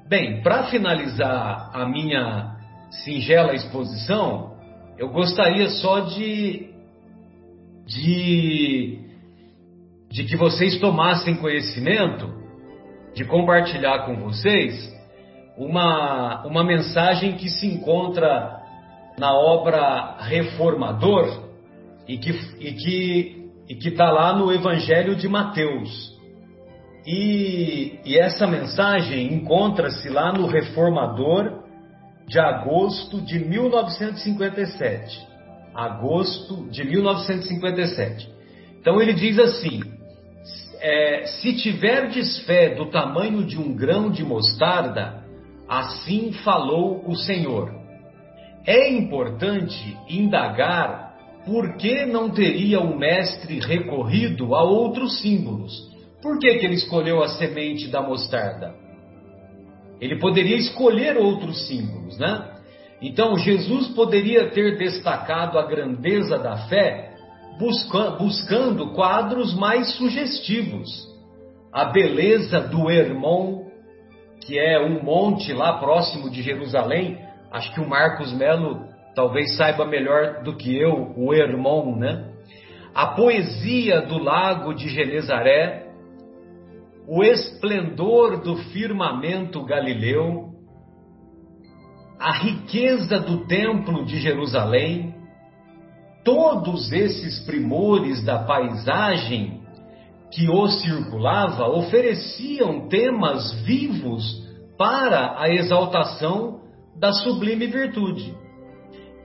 Bem, 0.08 0.42
para 0.42 0.64
finalizar 0.64 1.70
a 1.72 1.86
minha 1.86 2.56
singela 3.04 3.54
exposição, 3.54 4.56
eu 4.98 5.08
gostaria 5.08 5.68
só 5.70 6.00
de, 6.00 6.68
de 7.86 9.10
de 10.10 10.24
que 10.24 10.36
vocês 10.36 10.78
tomassem 10.80 11.36
conhecimento, 11.36 12.28
de 13.14 13.24
compartilhar 13.24 14.00
com 14.06 14.16
vocês 14.16 14.92
uma, 15.56 16.44
uma 16.44 16.64
mensagem 16.64 17.36
que 17.36 17.48
se 17.48 17.66
encontra 17.66 18.60
na 19.16 19.32
obra 19.32 20.16
Reformador 20.18 21.49
e 22.08 22.18
que 22.18 22.30
e 22.58 22.72
que 22.72 23.40
e 23.68 23.74
que 23.76 23.88
está 23.88 24.10
lá 24.10 24.36
no 24.36 24.52
Evangelho 24.52 25.14
de 25.14 25.28
Mateus. 25.28 26.18
E, 27.06 28.00
e 28.04 28.18
essa 28.18 28.46
mensagem 28.46 29.32
encontra-se 29.32 30.08
lá 30.08 30.32
no 30.32 30.46
Reformador 30.46 31.62
de 32.26 32.38
agosto 32.38 33.20
de 33.20 33.38
1957. 33.38 35.28
Agosto 35.74 36.68
de 36.68 36.84
1957. 36.84 38.28
Então 38.80 39.00
ele 39.00 39.12
diz 39.12 39.38
assim: 39.38 39.80
é, 40.80 41.26
se 41.26 41.54
tiverdes 41.54 42.38
fé 42.46 42.74
do 42.74 42.86
tamanho 42.86 43.44
de 43.44 43.58
um 43.58 43.74
grão 43.74 44.10
de 44.10 44.24
mostarda, 44.24 45.22
assim 45.68 46.32
falou 46.44 47.04
o 47.06 47.14
Senhor. 47.14 47.72
É 48.66 48.90
importante 48.90 49.96
indagar 50.08 51.09
por 51.44 51.76
que 51.76 52.04
não 52.04 52.30
teria 52.30 52.80
o 52.80 52.98
mestre 52.98 53.60
recorrido 53.60 54.54
a 54.54 54.62
outros 54.62 55.20
símbolos. 55.20 55.72
Por 56.22 56.38
que, 56.38 56.58
que 56.58 56.66
ele 56.66 56.74
escolheu 56.74 57.22
a 57.22 57.28
semente 57.28 57.88
da 57.88 58.02
mostarda? 58.02 58.74
Ele 60.00 60.18
poderia 60.18 60.56
escolher 60.56 61.16
outros 61.16 61.66
símbolos, 61.66 62.18
né? 62.18 62.50
Então, 63.02 63.38
Jesus 63.38 63.88
poderia 63.88 64.50
ter 64.50 64.76
destacado 64.76 65.58
a 65.58 65.66
grandeza 65.66 66.38
da 66.38 66.56
fé 66.68 67.10
busca, 67.58 68.10
buscando 68.12 68.92
quadros 68.92 69.54
mais 69.54 69.94
sugestivos. 69.96 71.08
A 71.72 71.86
beleza 71.86 72.60
do 72.60 72.90
Hermon, 72.90 73.66
que 74.40 74.58
é 74.58 74.80
um 74.80 75.02
monte 75.02 75.52
lá 75.52 75.78
próximo 75.78 76.30
de 76.30 76.42
Jerusalém, 76.42 77.18
acho 77.52 77.72
que 77.72 77.80
o 77.80 77.88
Marcos 77.88 78.32
Melo 78.32 78.89
talvez 79.14 79.56
saiba 79.56 79.84
melhor 79.86 80.42
do 80.42 80.56
que 80.56 80.76
eu, 80.76 81.12
o 81.16 81.34
Hermon, 81.34 81.96
né? 81.96 82.30
A 82.94 83.08
poesia 83.08 84.02
do 84.02 84.18
lago 84.18 84.74
de 84.74 84.88
Genezaré, 84.88 85.90
o 87.06 87.22
esplendor 87.24 88.42
do 88.42 88.56
firmamento 88.56 89.64
galileu, 89.64 90.50
a 92.18 92.32
riqueza 92.32 93.18
do 93.18 93.46
templo 93.46 94.04
de 94.04 94.20
Jerusalém, 94.20 95.14
todos 96.24 96.92
esses 96.92 97.40
primores 97.46 98.22
da 98.24 98.40
paisagem 98.40 99.60
que 100.32 100.48
o 100.48 100.68
circulava 100.68 101.68
ofereciam 101.68 102.88
temas 102.88 103.52
vivos 103.62 104.48
para 104.78 105.40
a 105.40 105.48
exaltação 105.48 106.60
da 106.96 107.12
sublime 107.12 107.66
virtude. 107.66 108.34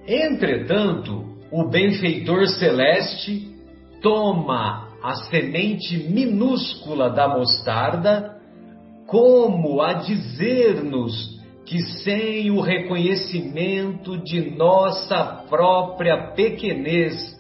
Entretanto, 0.08 1.26
o 1.52 1.70
benfeitor 1.70 2.48
celeste 2.48 3.48
toma 4.02 4.90
a 5.02 5.16
semente 5.30 5.98
minúscula 6.10 7.10
da 7.10 7.28
mostarda 7.28 8.36
como 9.08 9.82
a 9.82 9.94
dizer-nos 9.94 11.36
que 11.66 11.82
sem 12.04 12.52
o 12.52 12.62
reconhecimento 12.62 14.18
de 14.18 14.52
nossa 14.52 15.46
própria 15.50 16.34
pequenez 16.34 17.36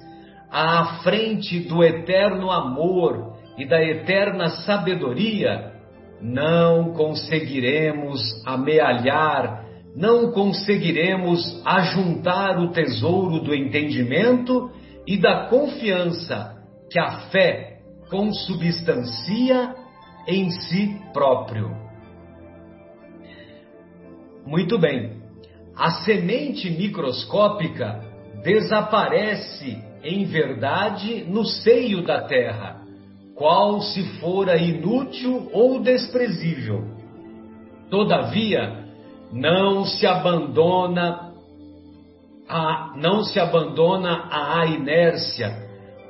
à 0.51 1.01
frente 1.03 1.59
do 1.59 1.83
eterno 1.83 2.49
amor 2.49 3.35
e 3.57 3.65
da 3.65 3.83
eterna 3.83 4.49
sabedoria, 4.49 5.73
não 6.21 6.93
conseguiremos 6.93 8.19
amealhar, 8.45 9.64
não 9.95 10.31
conseguiremos 10.31 11.61
ajuntar 11.65 12.59
o 12.59 12.71
tesouro 12.71 13.39
do 13.39 13.55
entendimento 13.55 14.69
e 15.07 15.17
da 15.17 15.47
confiança 15.47 16.55
que 16.89 16.99
a 16.99 17.29
fé 17.29 17.79
consubstancia 18.09 19.73
em 20.27 20.49
si 20.49 20.99
próprio. 21.13 21.71
Muito 24.45 24.77
bem. 24.77 25.23
A 25.75 25.91
semente 26.03 26.69
microscópica 26.69 28.01
desaparece 28.43 29.81
em 30.03 30.25
verdade 30.25 31.25
no 31.27 31.45
seio 31.45 32.03
da 32.03 32.21
terra, 32.21 32.81
qual 33.33 33.81
se 33.81 34.03
fora 34.19 34.57
inútil 34.57 35.49
ou 35.51 35.81
desprezível. 35.81 36.83
Todavia, 37.89 38.84
não 39.35 39.83
se 39.83 40.07
abandona 40.07 41.33
a, 42.47 42.93
não 42.95 43.21
se 43.23 43.37
abandona 43.37 44.29
à 44.31 44.65
inércia 44.65 45.53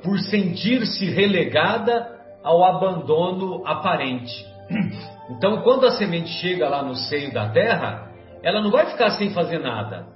por 0.02 0.16
sentir-se 0.20 1.06
relegada 1.06 2.08
ao 2.44 2.64
abandono 2.64 3.66
aparente. 3.66 4.46
Então, 5.28 5.60
quando 5.62 5.84
a 5.88 5.90
semente 5.90 6.28
chega 6.34 6.68
lá 6.68 6.84
no 6.84 6.94
seio 6.94 7.34
da 7.34 7.48
terra, 7.48 8.12
ela 8.44 8.62
não 8.62 8.70
vai 8.70 8.86
ficar 8.86 9.10
sem 9.10 9.30
fazer 9.30 9.58
nada. 9.58 10.06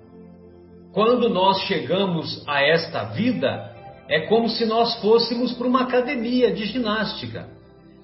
Quando 0.92 1.28
nós 1.28 1.62
chegamos 1.62 2.44
a 2.46 2.62
esta 2.62 3.06
vida, 3.06 3.74
é 4.08 4.20
como 4.28 4.48
se 4.48 4.64
nós 4.66 5.00
fôssemos 5.00 5.52
para 5.54 5.66
uma 5.66 5.82
academia 5.82 6.52
de 6.52 6.64
ginástica. 6.64 7.48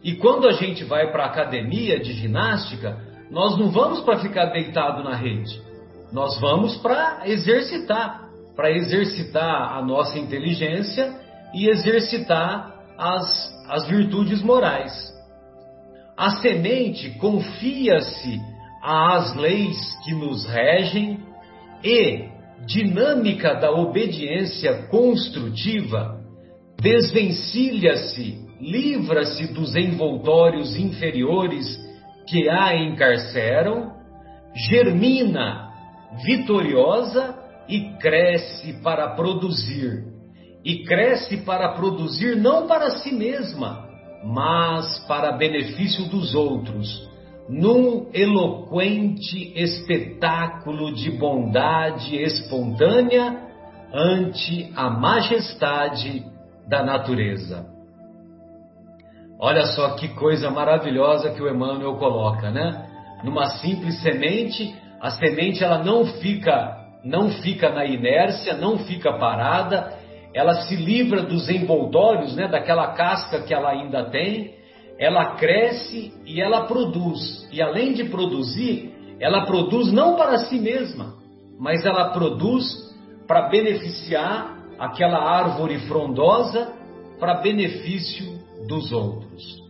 E 0.03 0.17
quando 0.17 0.49
a 0.49 0.53
gente 0.55 0.83
vai 0.83 1.13
para 1.13 1.23
a 1.23 1.27
academia 1.27 2.01
de 2.01 2.13
ginástica, 2.15 3.06
nós 3.31 3.59
não 3.59 3.71
vamos 3.71 4.01
para 4.01 4.19
ficar 4.19 4.47
deitado 4.47 5.03
na 5.03 5.15
rede. 5.15 5.61
Nós 6.13 6.39
vamos 6.41 6.77
para 6.77 7.23
exercitar, 7.29 8.29
para 8.55 8.71
exercitar 8.71 9.77
a 9.77 9.83
nossa 9.83 10.19
inteligência 10.19 11.13
e 11.53 11.69
exercitar 11.69 12.75
as, 12.97 13.67
as 13.69 13.87
virtudes 13.87 14.43
morais. 14.43 15.15
A 16.17 16.31
semente 16.31 17.11
confia-se 17.19 18.41
às 18.83 19.35
leis 19.35 19.77
que 20.05 20.15
nos 20.15 20.47
regem 20.47 21.21
e 21.83 22.29
dinâmica 22.65 23.55
da 23.55 23.71
obediência 23.71 24.87
construtiva, 24.89 26.21
desvencilha-se, 26.81 28.39
livra-se 28.61 29.53
dos 29.53 29.77
envoltórios 29.77 30.77
inferiores 30.77 31.86
que 32.27 32.49
a 32.49 32.77
encarceram, 32.77 33.93
germina 34.69 35.71
vitoriosa 36.25 37.39
e 37.69 37.91
cresce 37.99 38.75
para 38.83 39.09
produzir. 39.11 40.05
E 40.65 40.85
cresce 40.85 41.39
para 41.39 41.69
produzir 41.71 42.37
não 42.37 42.67
para 42.67 42.91
si 42.99 43.13
mesma, 43.13 43.89
mas 44.25 44.99
para 45.07 45.33
benefício 45.33 46.07
dos 46.07 46.35
outros 46.35 47.07
num 47.49 48.11
eloquente 48.13 49.53
espetáculo 49.57 50.93
de 50.93 51.11
bondade 51.13 52.17
espontânea 52.17 53.41
ante 53.93 54.73
a 54.75 54.91
majestade 54.91 56.25
da 56.69 56.83
natureza. 56.83 57.76
Olha 59.39 59.67
só 59.67 59.91
que 59.91 60.09
coisa 60.09 60.51
maravilhosa 60.51 61.31
que 61.31 61.43
o 61.43 61.49
Emmanuel 61.49 61.97
coloca, 61.97 62.51
né? 62.51 62.87
Numa 63.23 63.47
simples 63.47 64.01
semente, 64.01 64.75
a 65.01 65.11
semente 65.11 65.63
ela 65.63 65.83
não 65.83 66.07
fica 66.07 66.85
não 67.05 67.31
fica 67.31 67.71
na 67.71 67.85
inércia, 67.85 68.55
não 68.55 68.79
fica 68.79 69.13
parada, 69.13 69.97
ela 70.35 70.63
se 70.63 70.75
livra 70.75 71.23
dos 71.23 71.49
envoltórios, 71.49 72.35
né, 72.35 72.49
daquela 72.49 72.89
casca 72.95 73.43
que 73.43 73.55
ela 73.55 73.71
ainda 73.71 74.11
tem, 74.11 74.57
ela 74.99 75.37
cresce 75.37 76.13
e 76.27 76.41
ela 76.41 76.65
produz. 76.65 77.49
E 77.53 77.63
além 77.63 77.93
de 77.93 78.05
produzir, 78.05 78.93
ela 79.21 79.47
produz 79.47 79.93
não 79.93 80.17
para 80.17 80.39
si 80.39 80.59
mesma, 80.59 81.15
mas 81.61 81.87
ela 81.87 82.11
produz 82.11 82.65
para 83.27 83.49
beneficiar 83.49 84.57
aquela 84.79 85.19
árvore 85.19 85.79
frondosa, 85.87 86.73
para 87.21 87.41
benefício 87.41 88.36
dos 88.67 88.93
outros. 88.93 89.65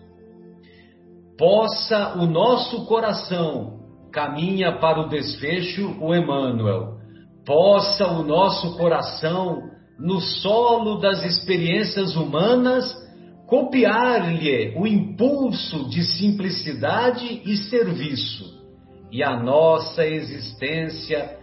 Possa 1.39 2.15
o 2.19 2.27
nosso 2.27 2.87
coração 2.87 3.77
caminha 4.13 4.79
para 4.79 5.01
o 5.01 5.09
desfecho, 5.09 5.95
o 6.01 6.15
Emmanuel. 6.15 6.97
Possa 7.45 8.07
o 8.07 8.23
nosso 8.23 8.77
coração, 8.79 9.63
no 9.99 10.21
solo 10.21 10.99
das 10.99 11.23
experiências 11.23 12.17
humanas, 12.17 12.95
copiar-lhe 13.47 14.75
o 14.77 14.87
impulso 14.87 15.89
de 15.91 16.03
simplicidade 16.03 17.43
e 17.45 17.57
serviço, 17.57 18.45
e 19.13 19.23
a 19.23 19.39
nossa 19.41 20.05
existência 20.05 21.37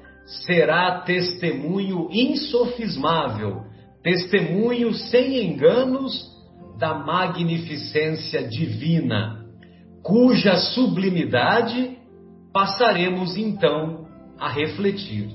será 0.46 1.02
testemunho 1.02 2.10
insofismável, 2.12 3.62
testemunho 4.02 4.94
sem 4.94 5.46
enganos 5.46 6.33
da 6.84 6.94
magnificência 6.94 8.46
divina, 8.46 9.46
cuja 10.04 10.58
sublimidade 10.58 11.98
passaremos 12.52 13.38
então 13.38 14.06
a 14.38 14.50
refletir, 14.50 15.30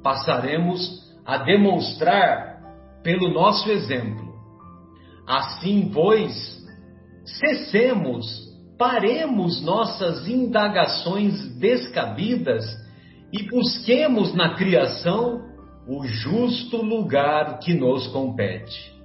passaremos 0.00 1.12
a 1.26 1.38
demonstrar 1.38 2.60
pelo 3.02 3.34
nosso 3.34 3.68
exemplo 3.68 4.26
Assim, 5.26 5.90
pois, 5.92 6.32
cessemos, 7.24 8.46
paremos 8.78 9.60
nossas 9.60 10.28
indagações 10.28 11.58
descabidas 11.58 12.64
e 13.32 13.42
busquemos 13.50 14.32
na 14.34 14.54
criação 14.54 15.44
o 15.88 16.06
justo 16.06 16.76
lugar 16.76 17.58
que 17.58 17.74
nos 17.74 18.06
compete. 18.06 18.95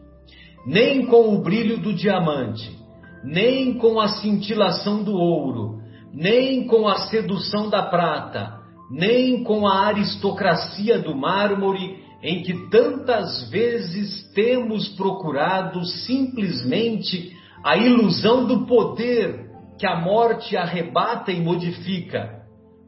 Nem 0.66 1.06
com 1.06 1.36
o 1.36 1.42
brilho 1.42 1.78
do 1.78 1.94
diamante, 1.94 2.78
nem 3.24 3.78
com 3.78 4.00
a 4.00 4.08
cintilação 4.08 5.04
do 5.04 5.14
ouro, 5.14 5.80
nem 6.14 6.68
com 6.68 6.88
a 6.88 7.08
sedução 7.08 7.70
da 7.70 7.84
prata, 7.84 8.60
nem 8.92 9.44
com 9.44 9.66
a 9.68 9.88
aristocracia 9.88 11.00
do 11.00 11.16
mármore 11.16 12.02
em 12.22 12.44
que 12.44 12.70
tantas 12.70 13.50
vezes 13.50 14.32
temos 14.34 14.90
procurado 14.90 15.84
simplesmente 15.86 17.36
a 17.64 17.78
ilusão 17.78 18.46
do 18.46 18.66
poder 18.66 19.50
que 19.80 19.88
a 19.88 20.00
morte 20.00 20.56
arrebata 20.56 21.32
e 21.32 21.42
modifica, 21.42 22.44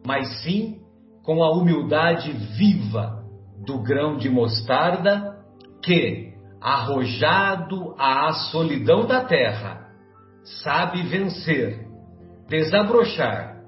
mas 0.05 0.41
sim 0.43 0.77
com 1.23 1.43
a 1.43 1.51
humildade 1.51 2.31
viva 2.31 3.23
do 3.65 3.81
grão 3.81 4.17
de 4.17 4.29
mostarda 4.29 5.38
que, 5.81 6.32
arrojado 6.63 7.93
à 7.99 8.32
solidão 8.49 9.06
da 9.06 9.26
terra, 9.26 9.89
sabe 10.63 11.04
vencer, 11.04 11.86
desabrochar, 12.47 13.62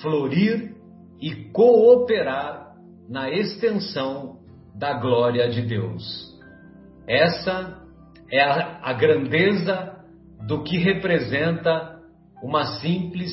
florir 0.00 0.74
e 1.20 1.50
cooperar 1.52 2.72
na 3.10 3.28
extensão 3.30 4.38
da 4.74 4.94
glória 4.94 5.50
de 5.50 5.60
Deus. 5.60 6.02
Essa 7.06 7.78
é 8.32 8.40
a, 8.40 8.80
a 8.84 8.92
grandeza 8.94 9.96
do 10.46 10.62
que 10.62 10.78
representa 10.78 12.00
uma 12.42 12.80
simples 12.80 13.32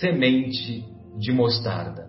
semente 0.00 0.82
de 1.18 1.30
mostarda. 1.30 2.06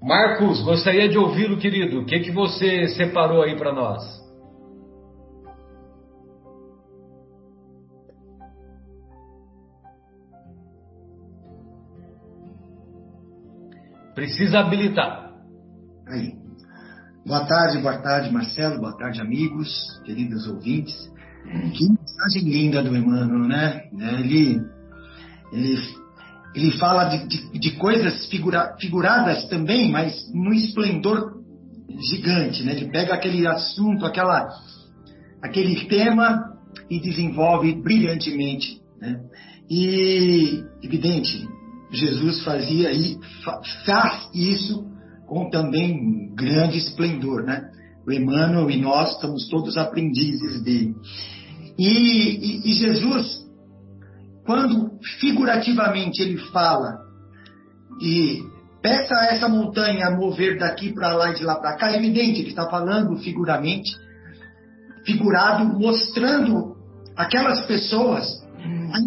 Marcos, 0.00 0.62
gostaria 0.62 1.08
de 1.08 1.18
ouvi-lo, 1.18 1.58
querido. 1.58 2.00
O 2.00 2.04
que, 2.04 2.20
que 2.20 2.30
você 2.30 2.86
separou 2.90 3.42
aí 3.42 3.56
para 3.56 3.72
nós? 3.72 4.17
Precisa 14.18 14.58
habilitar. 14.58 15.30
Aí. 16.08 16.32
Boa 17.24 17.44
tarde, 17.46 17.80
boa 17.80 17.98
tarde, 17.98 18.32
Marcelo. 18.32 18.80
Boa 18.80 18.98
tarde, 18.98 19.20
amigos, 19.20 19.70
queridos 20.04 20.44
ouvintes. 20.48 20.92
Que 21.72 21.88
mensagem 21.88 22.50
linda 22.50 22.82
do 22.82 22.96
Emmanuel, 22.96 23.46
né? 23.46 23.84
Ele, 24.18 24.60
ele, 25.52 25.78
ele 26.52 26.72
fala 26.78 27.04
de, 27.04 27.28
de, 27.28 27.60
de 27.60 27.70
coisas 27.76 28.26
figura, 28.26 28.74
figuradas 28.80 29.48
também, 29.48 29.88
mas 29.92 30.28
num 30.34 30.52
esplendor 30.52 31.40
gigante, 32.10 32.64
né? 32.64 32.72
Ele 32.72 32.90
pega 32.90 33.14
aquele 33.14 33.46
assunto, 33.46 34.04
aquela, 34.04 34.48
aquele 35.40 35.86
tema 35.86 36.58
e 36.90 37.00
desenvolve 37.00 37.72
brilhantemente, 37.80 38.80
né? 39.00 39.20
E, 39.70 40.64
evidente, 40.82 41.46
Jesus 41.90 42.42
fazia 42.42 42.92
e 42.92 43.18
faz 43.84 44.28
isso 44.34 44.84
com 45.26 45.48
também 45.50 46.34
grande 46.34 46.78
esplendor, 46.78 47.44
né? 47.44 47.70
O 48.06 48.12
Emmanuel 48.12 48.70
e 48.70 48.80
nós 48.80 49.12
estamos 49.12 49.48
todos 49.48 49.76
aprendizes 49.76 50.62
dele. 50.62 50.94
E, 51.78 51.86
e, 51.86 52.70
e 52.70 52.72
Jesus, 52.74 53.46
quando 54.44 54.90
figurativamente 55.20 56.22
ele 56.22 56.38
fala 56.52 56.98
e 58.00 58.42
peça 58.82 59.14
a 59.14 59.26
essa 59.26 59.48
montanha 59.48 60.10
mover 60.10 60.58
daqui 60.58 60.92
para 60.92 61.12
lá 61.12 61.30
e 61.30 61.34
de 61.34 61.44
lá 61.44 61.56
para 61.56 61.76
cá, 61.76 61.92
é 61.92 61.96
evidente, 61.96 62.40
ele 62.40 62.50
está 62.50 62.68
falando 62.68 63.16
figuramente, 63.18 63.90
figurado, 65.04 65.78
mostrando 65.78 66.76
aquelas 67.16 67.66
pessoas 67.66 68.26
a 68.92 69.00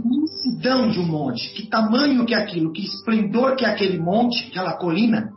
imensidão 0.61 0.89
de 0.89 0.99
um 0.99 1.05
monte, 1.05 1.49
que 1.53 1.67
tamanho 1.67 2.25
que 2.25 2.33
é 2.33 2.37
aquilo, 2.37 2.71
que 2.71 2.83
esplendor 2.85 3.55
que 3.55 3.65
é 3.65 3.69
aquele 3.69 3.99
monte, 3.99 4.47
aquela 4.49 4.77
colina, 4.77 5.29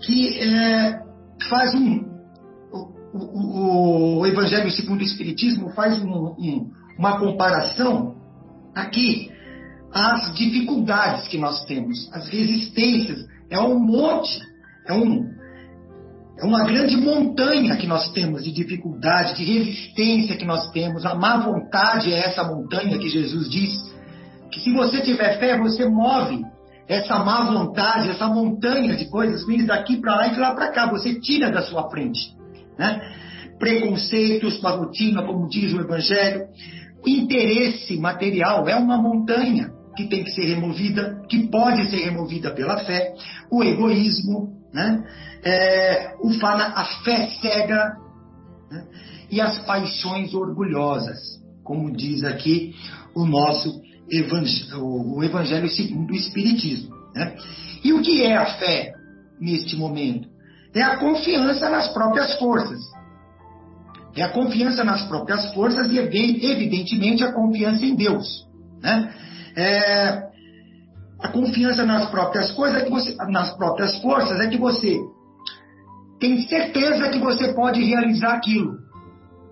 que 0.00 0.38
é, 0.38 1.00
faz 1.48 1.74
um. 1.74 2.06
O, 3.14 3.18
o, 3.18 4.18
o, 4.18 4.26
Evangelho 4.26 4.70
segundo 4.70 5.00
o 5.00 5.04
Espiritismo 5.04 5.70
faz 5.70 6.02
um, 6.02 6.34
um, 6.38 6.70
uma 6.98 7.18
comparação 7.18 8.16
aqui 8.74 9.30
às 9.92 10.34
dificuldades 10.34 11.26
que 11.28 11.38
nós 11.38 11.64
temos, 11.64 12.12
as 12.12 12.28
resistências. 12.28 13.24
É 13.48 13.58
um 13.58 13.78
monte, 13.78 14.38
é 14.86 14.92
um, 14.92 15.24
é 16.38 16.44
uma 16.44 16.64
grande 16.64 16.96
montanha 16.96 17.76
que 17.76 17.86
nós 17.86 18.12
temos 18.12 18.44
de 18.44 18.52
dificuldade, 18.52 19.36
de 19.36 19.44
resistência 19.44 20.36
que 20.36 20.44
nós 20.44 20.70
temos. 20.70 21.06
A 21.06 21.14
má 21.14 21.38
vontade 21.38 22.12
é 22.12 22.18
essa 22.18 22.44
montanha 22.44 22.98
que 22.98 23.08
Jesus 23.08 23.48
diz 23.48 23.88
que 24.58 24.64
se 24.64 24.72
você 24.72 25.00
tiver 25.00 25.38
fé, 25.38 25.56
você 25.56 25.88
move 25.88 26.44
essa 26.88 27.18
má 27.18 27.44
vontade, 27.52 28.10
essa 28.10 28.26
montanha 28.26 28.96
de 28.96 29.08
coisas 29.08 29.46
vem 29.46 29.64
daqui 29.64 29.98
para 29.98 30.16
lá 30.16 30.28
e 30.28 30.32
de 30.32 30.40
lá 30.40 30.54
para 30.54 30.72
cá. 30.72 30.90
Você 30.90 31.20
tira 31.20 31.50
da 31.50 31.62
sua 31.62 31.88
frente. 31.90 32.34
Né? 32.78 33.00
Preconceitos, 33.58 34.60
rotina, 34.60 35.22
como 35.22 35.48
diz 35.48 35.72
o 35.72 35.80
Evangelho. 35.80 36.46
Interesse 37.06 37.96
material 37.98 38.68
é 38.68 38.74
uma 38.74 38.96
montanha 39.00 39.70
que 39.96 40.08
tem 40.08 40.24
que 40.24 40.30
ser 40.30 40.46
removida, 40.46 41.22
que 41.28 41.48
pode 41.48 41.88
ser 41.90 42.04
removida 42.04 42.52
pela 42.52 42.78
fé. 42.78 43.14
O 43.50 43.62
egoísmo, 43.62 44.48
né? 44.72 45.04
é, 45.44 46.14
o 46.20 46.30
fala, 46.34 46.64
a 46.68 46.84
fé 47.04 47.28
cega 47.40 47.96
né? 48.70 48.84
e 49.30 49.40
as 49.40 49.58
paixões 49.64 50.34
orgulhosas, 50.34 51.18
como 51.62 51.92
diz 51.92 52.24
aqui 52.24 52.74
o 53.14 53.26
nosso 53.26 53.87
o 54.10 55.22
evangelho 55.22 55.68
segundo 55.68 56.10
o 56.10 56.16
Espiritismo. 56.16 56.94
Né? 57.14 57.36
E 57.84 57.92
o 57.92 58.02
que 58.02 58.22
é 58.22 58.36
a 58.36 58.46
fé 58.58 58.92
neste 59.40 59.76
momento? 59.76 60.28
É 60.74 60.82
a 60.82 60.96
confiança 60.96 61.68
nas 61.68 61.88
próprias 61.92 62.38
forças. 62.38 62.80
É 64.16 64.22
a 64.22 64.30
confiança 64.30 64.84
nas 64.84 65.02
próprias 65.06 65.52
forças 65.52 65.90
e, 65.90 65.98
evidentemente, 65.98 67.22
a 67.22 67.32
confiança 67.32 67.84
em 67.84 67.94
Deus. 67.94 68.46
Né? 68.82 69.14
É, 69.56 70.28
a 71.20 71.28
confiança 71.28 71.84
nas 71.84 72.10
próprias 72.10 72.50
coisas, 72.52 72.82
é 72.82 72.84
que 72.84 72.90
você, 72.90 73.14
nas 73.28 73.56
próprias 73.56 74.00
forças, 74.00 74.40
é 74.40 74.46
que 74.46 74.58
você 74.58 74.98
tem 76.20 76.46
certeza 76.48 77.10
que 77.10 77.18
você 77.18 77.52
pode 77.54 77.82
realizar 77.82 78.34
aquilo. 78.34 78.78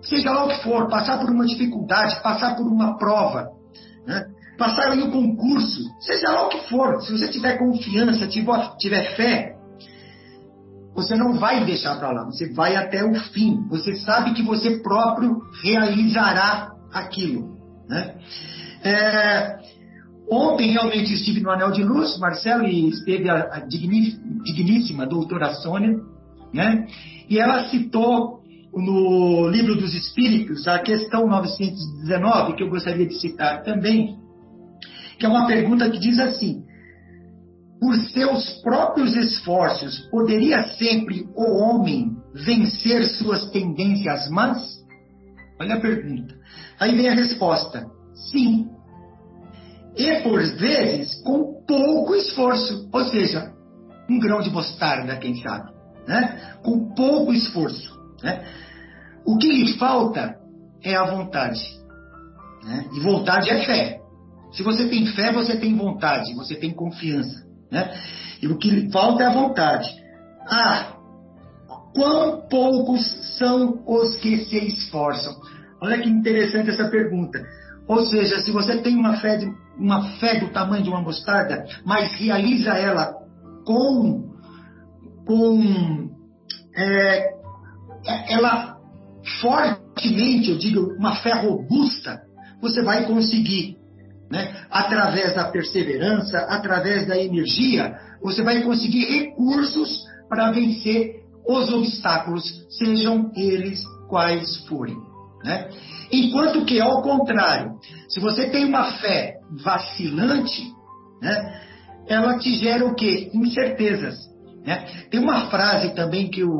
Seja 0.02 0.30
lá 0.30 0.44
o 0.44 0.48
que 0.48 0.62
for, 0.62 0.88
passar 0.88 1.18
por 1.18 1.30
uma 1.30 1.46
dificuldade, 1.46 2.20
passar 2.22 2.56
por 2.56 2.66
uma 2.66 2.96
prova, 2.96 3.48
né? 4.06 4.26
Passar 4.56 4.96
em 4.96 5.02
um 5.02 5.10
concurso, 5.10 5.82
seja 6.00 6.30
lá 6.30 6.46
o 6.46 6.48
que 6.48 6.68
for. 6.68 7.00
Se 7.02 7.12
você 7.12 7.28
tiver 7.28 7.58
confiança, 7.58 8.26
tiver, 8.26 9.16
fé, 9.16 9.56
você 10.94 11.14
não 11.14 11.34
vai 11.34 11.64
deixar 11.64 11.98
para 11.98 12.10
lá, 12.10 12.24
você 12.24 12.52
vai 12.52 12.74
até 12.74 13.04
o 13.04 13.14
fim. 13.14 13.66
Você 13.68 13.96
sabe 13.96 14.32
que 14.32 14.42
você 14.42 14.78
próprio 14.80 15.42
realizará 15.62 16.72
aquilo. 16.92 17.56
Né? 17.88 18.14
É, 18.82 19.56
ontem 20.30 20.72
realmente 20.72 21.12
estive 21.12 21.40
no 21.40 21.50
Anel 21.50 21.70
de 21.70 21.82
Luz, 21.82 22.18
Marcelo, 22.18 22.66
e 22.66 22.88
esteve 22.88 23.28
a, 23.28 23.56
a 23.56 23.60
digníssima 23.60 25.06
doutora 25.06 25.54
Sônia, 25.54 25.96
né? 26.52 26.86
E 27.28 27.38
ela 27.38 27.68
citou 27.68 28.40
no 28.72 29.48
Livro 29.48 29.74
dos 29.74 29.94
Espíritos 29.94 30.66
a 30.68 30.78
questão 30.78 31.26
919, 31.26 32.54
que 32.54 32.62
eu 32.62 32.68
gostaria 32.68 33.06
de 33.06 33.18
citar 33.20 33.62
também, 33.62 34.16
que 35.18 35.26
é 35.26 35.28
uma 35.28 35.46
pergunta 35.46 35.90
que 35.90 35.98
diz 35.98 36.18
assim: 36.18 36.64
Por 37.80 37.96
seus 38.10 38.60
próprios 38.62 39.16
esforços, 39.16 39.98
poderia 40.10 40.62
sempre 40.74 41.26
o 41.34 41.62
homem 41.62 42.16
vencer 42.34 43.04
suas 43.06 43.50
tendências 43.50 44.28
más? 44.30 44.84
Olha 45.60 45.76
a 45.76 45.80
pergunta. 45.80 46.34
Aí 46.78 46.94
vem 46.94 47.08
a 47.08 47.14
resposta: 47.14 47.86
sim. 48.30 48.68
E 49.96 50.20
por 50.20 50.40
vezes 50.40 51.22
com 51.22 51.64
pouco 51.66 52.14
esforço, 52.14 52.88
ou 52.92 53.04
seja, 53.06 53.52
um 54.10 54.18
grão 54.18 54.40
de 54.40 54.50
mostarda, 54.50 55.16
quem 55.16 55.40
sabe 55.42 55.76
né? 56.06 56.56
com 56.62 56.94
pouco 56.94 57.32
esforço. 57.32 57.94
Né? 58.22 58.44
O 59.26 59.36
que 59.36 59.48
lhe 59.48 59.76
falta 59.76 60.36
é 60.82 60.94
a 60.94 61.04
vontade. 61.04 61.60
Né? 62.64 62.88
E 62.94 63.00
vontade 63.00 63.50
é 63.50 63.64
fé. 63.64 64.00
Se 64.52 64.62
você 64.62 64.88
tem 64.88 65.06
fé, 65.06 65.32
você 65.32 65.56
tem 65.56 65.76
vontade, 65.76 66.34
você 66.34 66.54
tem 66.54 66.72
confiança. 66.72 67.44
Né? 67.70 67.94
E 68.40 68.46
o 68.46 68.58
que 68.58 68.70
lhe 68.70 68.90
falta 68.90 69.22
é 69.22 69.26
a 69.26 69.32
vontade. 69.32 69.88
Ah, 70.48 70.96
quão 71.94 72.46
poucos 72.48 73.02
são 73.38 73.82
os 73.86 74.16
que 74.16 74.44
se 74.44 74.58
esforçam? 74.66 75.34
Olha 75.82 76.00
que 76.00 76.08
interessante 76.08 76.70
essa 76.70 76.88
pergunta. 76.88 77.42
Ou 77.88 78.04
seja, 78.06 78.38
se 78.38 78.50
você 78.50 78.78
tem 78.78 78.96
uma 78.96 79.18
fé, 79.18 79.36
de, 79.36 79.46
uma 79.78 80.02
fé 80.18 80.40
do 80.40 80.48
tamanho 80.48 80.82
de 80.82 80.88
uma 80.88 81.02
mostarda, 81.02 81.64
mas 81.84 82.14
realiza 82.14 82.70
ela 82.70 83.14
com 83.64 84.26
com 85.26 86.08
é, 86.76 87.34
ela 88.28 88.76
fortemente, 89.40 90.50
eu 90.50 90.58
digo, 90.58 90.94
uma 90.98 91.16
fé 91.16 91.34
robusta, 91.34 92.22
você 92.60 92.82
vai 92.82 93.06
conseguir, 93.06 93.76
né? 94.30 94.66
através 94.70 95.34
da 95.34 95.44
perseverança, 95.50 96.38
através 96.48 97.06
da 97.06 97.16
energia, 97.16 97.96
você 98.22 98.42
vai 98.42 98.62
conseguir 98.62 99.04
recursos 99.04 100.04
para 100.28 100.50
vencer 100.50 101.22
os 101.46 101.72
obstáculos, 101.72 102.66
sejam 102.70 103.30
eles 103.36 103.82
quais 104.08 104.56
forem. 104.66 104.96
Né? 105.44 105.68
Enquanto 106.10 106.64
que, 106.64 106.80
ao 106.80 107.02
contrário, 107.02 107.78
se 108.08 108.18
você 108.20 108.48
tem 108.48 108.64
uma 108.64 108.92
fé 108.92 109.34
vacilante, 109.62 110.62
né? 111.22 111.60
ela 112.08 112.38
te 112.38 112.54
gera 112.56 112.84
o 112.84 112.94
quê? 112.94 113.30
Incertezas. 113.32 114.16
Né? 114.64 114.84
Tem 115.10 115.20
uma 115.20 115.48
frase 115.48 115.94
também 115.94 116.28
que 116.28 116.40
eu 116.40 116.50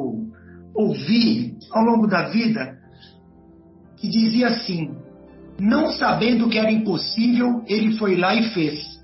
ouvi 0.74 1.56
ao 1.72 1.82
longo 1.82 2.06
da 2.06 2.28
vida 2.28 2.76
que 3.96 4.08
dizia 4.08 4.48
assim: 4.48 4.94
não 5.58 5.90
sabendo 5.92 6.48
que 6.48 6.58
era 6.58 6.70
impossível, 6.70 7.62
ele 7.66 7.96
foi 7.96 8.16
lá 8.16 8.34
e 8.34 8.50
fez. 8.50 8.96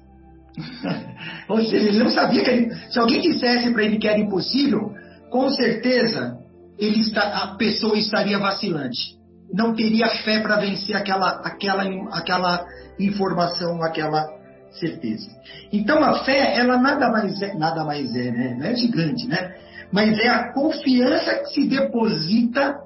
Ou 1.49 1.63
seja, 1.65 1.89
ele 1.89 1.99
não 1.99 2.11
sabia 2.11 2.45
que 2.45 2.51
ele, 2.51 2.75
se 2.91 2.99
alguém 2.99 3.21
dissesse 3.21 3.71
para 3.73 3.85
ele 3.85 3.99
que 3.99 4.09
era 4.09 4.19
impossível, 4.19 4.93
com 5.31 5.49
certeza 5.51 6.39
ele 6.79 7.01
está, 7.01 7.23
a 7.23 7.57
pessoa 7.57 7.97
estaria 7.97 8.39
vacilante. 8.39 9.17
Não 9.53 9.75
teria 9.75 10.09
fé 10.25 10.41
para 10.41 10.57
vencer 10.57 10.97
aquela, 10.97 11.41
aquela, 11.45 11.85
aquela 12.13 12.67
informação, 12.99 13.83
aquela 13.83 14.27
certeza. 14.73 15.29
Então 15.73 16.03
a 16.03 16.25
fé, 16.25 16.59
ela 16.59 16.79
nada 16.79 17.11
mais 17.11 17.41
é, 17.43 17.55
nada 17.55 17.85
mais 17.85 18.15
é, 18.15 18.31
né? 18.31 18.57
Não 18.59 18.67
é 18.67 18.75
gigante, 18.75 19.27
né? 19.29 19.55
Mas 19.93 20.19
é 20.19 20.29
a 20.29 20.53
confiança 20.55 21.35
que 21.41 21.55
se 21.55 21.69
deposita 21.69 22.79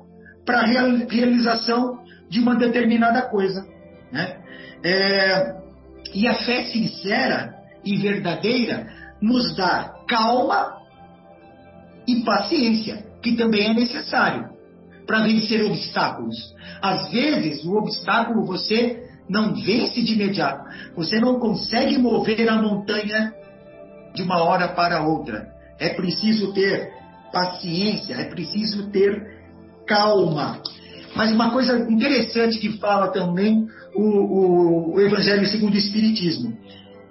para 0.45 0.61
a 0.61 0.67
realização 0.67 2.01
de 2.29 2.41
uma 2.41 2.57
determinada 2.57 3.23
coisa, 3.23 3.67
né? 4.13 4.39
É, 4.85 5.57
e 6.15 6.27
a 6.27 6.35
fé 6.35 6.65
sincera 6.65 7.55
e 7.85 7.97
verdadeira 7.97 8.87
nos 9.21 9.55
dá 9.57 9.95
calma 10.09 10.77
e 12.07 12.23
paciência, 12.23 13.05
que 13.23 13.37
também 13.37 13.71
é 13.71 13.75
necessário 13.75 14.51
para 15.07 15.23
vencer 15.23 15.65
obstáculos. 15.65 16.37
Às 16.83 17.11
vezes, 17.11 17.65
o 17.65 17.77
obstáculo 17.77 18.45
você 18.45 19.05
não 19.29 19.55
vence 19.55 20.03
de 20.03 20.13
imediato. 20.15 20.65
Você 20.95 21.21
não 21.21 21.39
consegue 21.39 21.99
mover 21.99 22.49
a 22.49 22.61
montanha 22.61 23.33
de 24.15 24.23
uma 24.23 24.43
hora 24.43 24.69
para 24.69 25.03
outra. 25.03 25.49
É 25.79 25.91
preciso 25.91 26.53
ter 26.53 26.93
paciência, 27.33 28.15
é 28.15 28.25
preciso 28.25 28.91
ter 28.91 29.37
calma. 29.87 30.61
Mas 31.17 31.33
uma 31.33 31.51
coisa 31.51 31.91
interessante 31.91 32.59
que 32.59 32.79
fala 32.79 33.09
também 33.09 33.67
o, 33.95 34.03
o, 34.03 34.95
o 34.95 35.01
Evangelho 35.01 35.47
segundo 35.47 35.73
o 35.73 35.79
Espiritismo, 35.79 36.57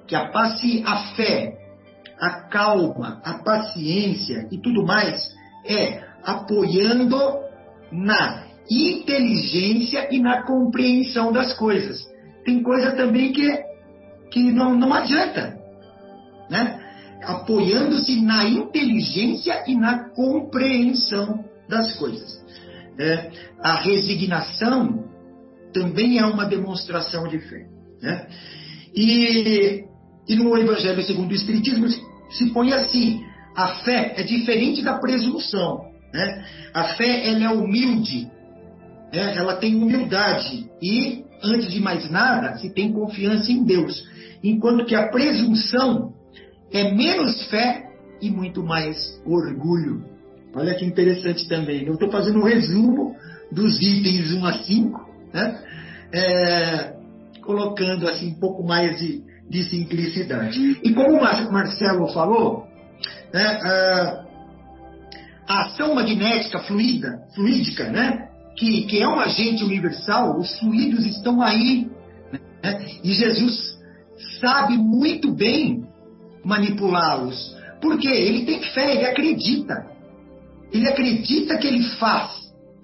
que 0.08 0.16
a, 0.16 0.30
paci, 0.30 0.84
a 0.86 1.16
fé, 1.16 1.58
a 2.20 2.42
calma, 2.48 3.20
a 3.26 3.40
paciência 3.40 4.48
e 4.52 4.60
tudo 4.60 4.86
mais 4.86 5.34
é 5.66 6.04
apoiando 6.24 7.18
na 7.92 8.46
inteligência 8.70 10.08
e 10.14 10.20
na 10.20 10.44
compreensão 10.44 11.32
das 11.32 11.54
coisas. 11.54 12.00
Tem 12.46 12.62
coisa 12.62 12.92
também 12.92 13.34
que, 13.34 13.60
que 14.32 14.52
não, 14.52 14.78
não 14.78 14.94
adianta, 14.94 15.58
né? 16.50 16.80
apoiando-se 17.24 18.22
na 18.22 18.46
inteligência 18.48 19.64
e 19.68 19.76
na 19.76 20.10
compreensão 20.10 21.44
das 21.68 21.96
coisas. 21.96 22.40
É, 22.98 23.32
a 23.60 23.76
resignação 23.82 25.06
também 25.74 26.18
é 26.18 26.26
uma 26.26 26.46
demonstração 26.46 27.28
de 27.28 27.40
fé. 27.40 27.68
Né? 28.02 28.28
E, 28.96 29.84
e 30.28 30.36
no 30.36 30.58
Evangelho 30.58 31.04
segundo 31.04 31.32
o 31.32 31.36
Espiritismo 31.36 31.88
se 32.30 32.50
põe 32.54 32.72
assim: 32.72 33.22
a 33.56 33.76
fé 33.84 34.14
é 34.18 34.24
diferente 34.24 34.82
da 34.82 34.98
presunção. 34.98 35.82
Né? 36.14 36.46
A 36.74 36.84
fé 36.96 37.28
ela 37.28 37.44
é 37.44 37.50
humilde, 37.50 38.32
né? 39.14 39.36
ela 39.36 39.58
tem 39.58 39.76
humildade 39.76 40.70
e, 40.82 41.26
antes 41.44 41.72
de 41.72 41.82
mais 41.82 42.10
nada, 42.10 42.58
se 42.58 42.74
tem 42.74 42.94
confiança 42.94 43.52
em 43.52 43.64
Deus. 43.64 44.04
Enquanto 44.42 44.86
que 44.86 44.96
a 44.96 45.10
presunção 45.10 46.14
é 46.72 46.94
menos 46.94 47.44
fé 47.48 47.90
e 48.22 48.30
muito 48.30 48.64
mais 48.64 49.22
orgulho. 49.26 50.15
Olha 50.56 50.74
que 50.74 50.86
interessante 50.86 51.48
também. 51.48 51.86
Eu 51.86 51.96
estou 51.96 52.10
fazendo 52.10 52.40
um 52.40 52.44
resumo 52.44 53.16
dos 53.52 53.82
itens 53.82 54.32
1 54.32 54.46
a 54.46 54.54
5, 54.64 55.10
né? 55.34 55.60
É, 56.14 56.96
colocando 57.42 58.08
assim 58.08 58.30
um 58.30 58.40
pouco 58.40 58.64
mais 58.64 58.98
de, 58.98 59.22
de 59.50 59.64
simplicidade. 59.66 60.80
E 60.84 60.94
como 60.94 61.20
o 61.20 61.52
Marcelo 61.52 62.08
falou, 62.14 62.66
né, 63.34 63.60
a 65.48 65.66
ação 65.66 65.94
magnética 65.94 66.60
fluida, 66.60 67.20
fluídica, 67.36 67.90
né, 67.92 68.30
que, 68.58 68.84
que 68.84 69.02
é 69.02 69.08
um 69.08 69.20
agente 69.20 69.64
universal, 69.64 70.40
os 70.40 70.58
fluidos 70.60 71.06
estão 71.06 71.42
aí. 71.42 71.90
Né, 72.64 72.86
e 73.04 73.14
Jesus 73.14 73.78
sabe 74.40 74.78
muito 74.78 75.32
bem 75.32 75.86
manipulá-los. 76.44 77.56
Porque 77.82 78.08
ele 78.08 78.46
tem 78.46 78.64
fé, 78.74 78.96
ele 78.96 79.06
acredita. 79.06 79.95
Ele 80.72 80.88
acredita 80.88 81.58
que 81.58 81.68
ele 81.68 81.84
faz. 81.98 82.32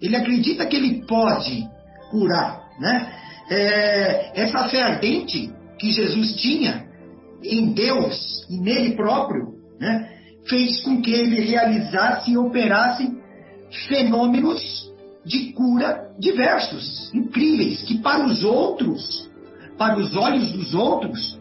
Ele 0.02 0.16
acredita 0.16 0.66
que 0.66 0.76
ele 0.76 1.06
pode 1.06 1.68
curar. 2.10 2.70
Né? 2.80 3.14
É, 3.50 4.42
essa 4.42 4.68
fé 4.70 4.82
ardente 4.82 5.52
que 5.78 5.92
Jesus 5.92 6.36
tinha 6.36 6.88
em 7.44 7.74
Deus 7.74 8.46
e 8.50 8.58
nele 8.58 8.96
próprio, 8.96 9.56
né, 9.80 10.10
fez 10.48 10.82
com 10.82 11.02
que 11.02 11.12
ele 11.12 11.42
realizasse 11.42 12.32
e 12.32 12.38
operasse 12.38 13.12
fenômenos 13.88 14.92
de 15.26 15.54
cura 15.54 16.12
diversos, 16.20 17.12
incríveis, 17.14 17.82
que 17.84 18.00
para 18.00 18.26
os 18.26 18.44
outros, 18.44 19.30
para 19.78 19.98
os 19.98 20.16
olhos 20.16 20.52
dos 20.52 20.74
outros, 20.74 21.40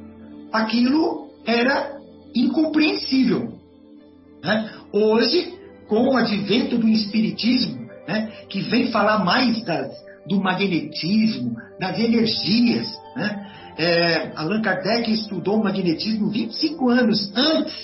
aquilo 0.53 1.31
era 1.45 1.99
incompreensível. 2.35 3.59
Né? 4.43 4.71
Hoje, 4.93 5.55
com 5.91 6.11
o 6.11 6.17
advento 6.17 6.79
do 6.79 6.89
Espiritismo, 6.89 7.89
né, 8.07 8.31
que 8.49 8.61
vem 8.63 8.93
falar 8.93 9.25
mais 9.25 9.61
das, 9.65 9.93
do 10.25 10.41
magnetismo, 10.41 11.57
das 11.81 11.99
energias, 11.99 12.87
né? 13.17 13.49
É, 13.77 14.33
Allan 14.37 14.61
Kardec 14.63 15.11
estudou 15.11 15.63
magnetismo 15.63 16.31
25 16.31 16.91
anos 16.91 17.33
antes 17.35 17.75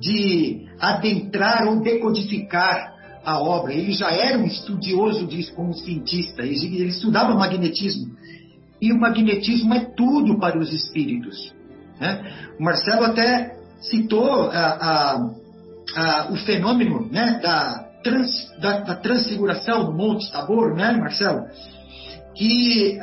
de 0.00 0.66
adentrar 0.80 1.68
ou 1.68 1.80
decodificar 1.80 2.94
a 3.24 3.38
obra. 3.38 3.74
Ele 3.74 3.92
já 3.92 4.10
era 4.10 4.38
um 4.38 4.46
estudioso 4.46 5.26
disso 5.26 5.54
como 5.54 5.74
cientista, 5.74 6.42
ele, 6.42 6.88
estudava 6.88 7.34
magnetismo. 7.34 8.16
E 8.80 8.92
o 8.92 8.98
magnetismo 8.98 9.74
é 9.74 9.80
tudo 9.80 10.38
para 10.38 10.58
os 10.58 10.72
espíritos. 10.72 11.52
Né? 12.00 12.54
O 12.58 12.64
Marcelo 12.64 13.04
até 13.04 13.54
citou 13.80 14.50
a, 14.50 14.66
a, 14.66 15.30
a, 15.98 16.28
o 16.30 16.36
fenômeno 16.36 17.08
né, 17.10 17.40
da, 17.42 17.88
trans, 18.02 18.30
da, 18.60 18.80
da, 18.80 18.94
transfiguração 18.96 19.86
do 19.86 19.92
Monte 19.92 20.30
Tabor, 20.30 20.74
né, 20.74 20.92
Marcelo? 20.92 21.46
Que 22.34 22.98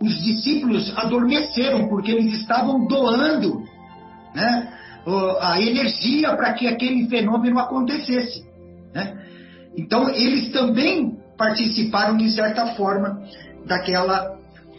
os 0.00 0.22
discípulos 0.22 0.92
adormeceram 0.96 1.88
porque 1.88 2.12
eles 2.12 2.34
estavam 2.40 2.86
doando 2.86 3.62
né, 4.34 4.68
a 5.40 5.60
energia 5.60 6.36
para 6.36 6.52
que 6.52 6.66
aquele 6.66 7.08
fenômeno 7.08 7.58
acontecesse. 7.58 8.44
Né? 8.92 9.18
Então, 9.76 10.10
eles 10.10 10.52
também 10.52 11.16
participaram, 11.38 12.16
de 12.16 12.30
certa 12.30 12.74
forma, 12.74 13.22
daquela, 13.66 14.36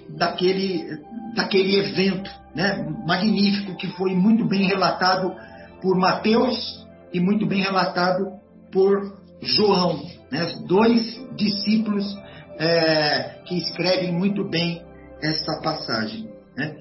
daquele, 0.10 1.00
daquele 1.36 1.80
evento 1.80 2.30
né, 2.54 2.86
magnífico 3.08 3.76
que 3.76 3.88
foi 3.88 4.14
muito 4.14 4.46
bem 4.46 4.68
relatado 4.68 5.34
por 5.82 5.98
Mateus 5.98 6.88
e 7.14 7.20
muito 7.20 7.46
bem 7.46 7.62
relatado 7.62 8.40
por 8.72 9.18
João, 9.42 10.04
né, 10.32 10.54
dois 10.68 11.20
discípulos 11.36 12.18
é, 12.58 13.40
que 13.46 13.58
escrevem 13.58 14.12
muito 14.12 14.48
bem 14.48 14.84
essa 15.22 15.62
passagem. 15.62 16.30
Né. 16.56 16.76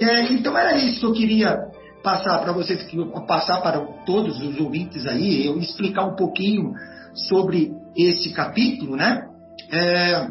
É, 0.00 0.32
então 0.32 0.56
era 0.56 0.76
isso 0.76 1.00
que 1.00 1.06
eu 1.06 1.12
queria 1.12 1.56
passar 2.02 2.38
para 2.38 2.52
vocês, 2.52 2.86
passar 3.26 3.60
para 3.60 3.80
todos 4.06 4.40
os 4.40 4.58
ouvintes 4.60 5.06
aí, 5.06 5.44
eu 5.46 5.58
explicar 5.58 6.04
um 6.04 6.14
pouquinho 6.14 6.72
sobre 7.14 7.72
esse 7.96 8.32
capítulo, 8.32 8.96
né? 8.96 9.26
É, 9.70 10.28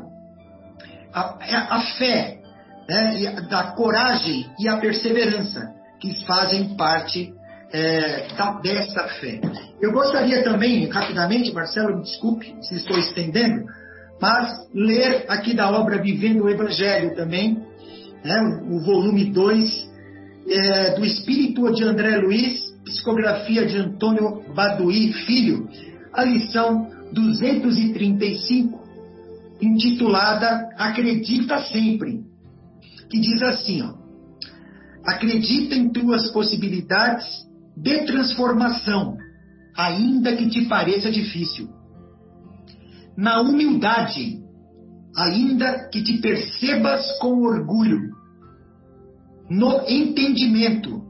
a, 1.14 1.76
a, 1.76 1.82
fé 1.98 2.40
né, 2.88 3.42
da 3.50 3.72
coragem 3.72 4.50
e 4.60 4.70
a 4.70 4.78
perseverança 4.78 5.74
que 6.00 6.26
fazem 6.26 6.76
parte 6.76 7.34
é, 7.72 8.28
dessa 8.62 9.08
fé. 9.20 9.42
Eu 9.82 9.92
gostaria 9.92 10.44
também, 10.44 10.88
rapidamente, 10.88 11.54
Marcelo, 11.54 11.98
me 11.98 12.04
desculpe 12.04 12.56
se 12.62 12.76
estou 12.76 12.98
estendendo, 12.98 13.66
mas 14.22 14.50
ler 14.74 15.26
aqui 15.28 15.54
da 15.54 15.70
obra 15.70 16.02
Vivendo 16.02 16.44
o 16.44 16.50
Evangelho 16.50 17.16
também, 17.16 17.62
né, 18.24 18.40
o, 18.70 18.78
o 18.78 18.84
volume 18.84 19.26
2, 19.26 19.90
é, 20.50 20.96
do 20.96 21.06
Espírito 21.06 21.72
de 21.74 21.84
André 21.84 22.18
Luiz, 22.18 22.74
psicografia 22.86 23.66
de 23.66 23.78
Antônio 23.78 24.44
Baduí 24.56 25.12
Filho, 25.26 25.68
a 26.14 26.24
lição 26.24 26.90
235, 27.12 28.88
intitulada 29.62 30.70
Acredita 30.78 31.62
Sempre 31.64 32.26
que 33.10 33.20
diz 33.20 33.42
assim: 33.42 33.82
ó, 33.82 33.94
Acredita 35.06 35.76
em 35.76 35.90
tuas 35.90 36.32
possibilidades 36.32 37.26
de 37.78 38.06
transformação, 38.06 39.16
ainda 39.76 40.36
que 40.36 40.50
te 40.50 40.66
pareça 40.66 41.12
difícil. 41.12 41.70
Na 43.16 43.42
humildade, 43.42 44.44
ainda 45.16 45.88
que 45.90 46.04
te 46.04 46.20
percebas 46.20 47.18
com 47.20 47.42
orgulho. 47.42 48.00
No 49.50 49.88
entendimento, 49.88 51.04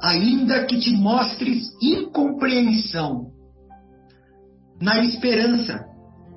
ainda 0.00 0.64
que 0.64 0.78
te 0.78 0.90
mostres 0.92 1.64
incompreensão. 1.82 3.30
Na 4.80 5.04
esperança, 5.04 5.84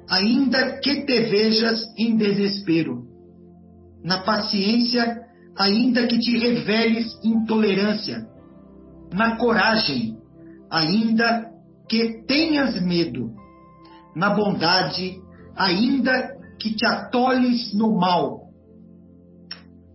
ainda 0.10 0.80
que 0.80 1.06
te 1.06 1.20
vejas 1.22 1.86
em 1.98 2.18
desespero. 2.18 3.06
Na 4.04 4.20
paciência, 4.24 5.22
ainda 5.58 6.08
que 6.08 6.18
te 6.20 6.38
reveles 6.38 7.08
intolerância. 7.24 8.31
Na 9.14 9.36
coragem, 9.36 10.18
ainda 10.70 11.52
que 11.90 12.24
tenhas 12.26 12.82
medo. 12.82 13.34
Na 14.16 14.30
bondade, 14.30 15.22
ainda 15.56 16.38
que 16.60 16.74
te 16.76 16.86
atoles 16.86 17.74
no 17.74 17.98
mal. 18.00 18.50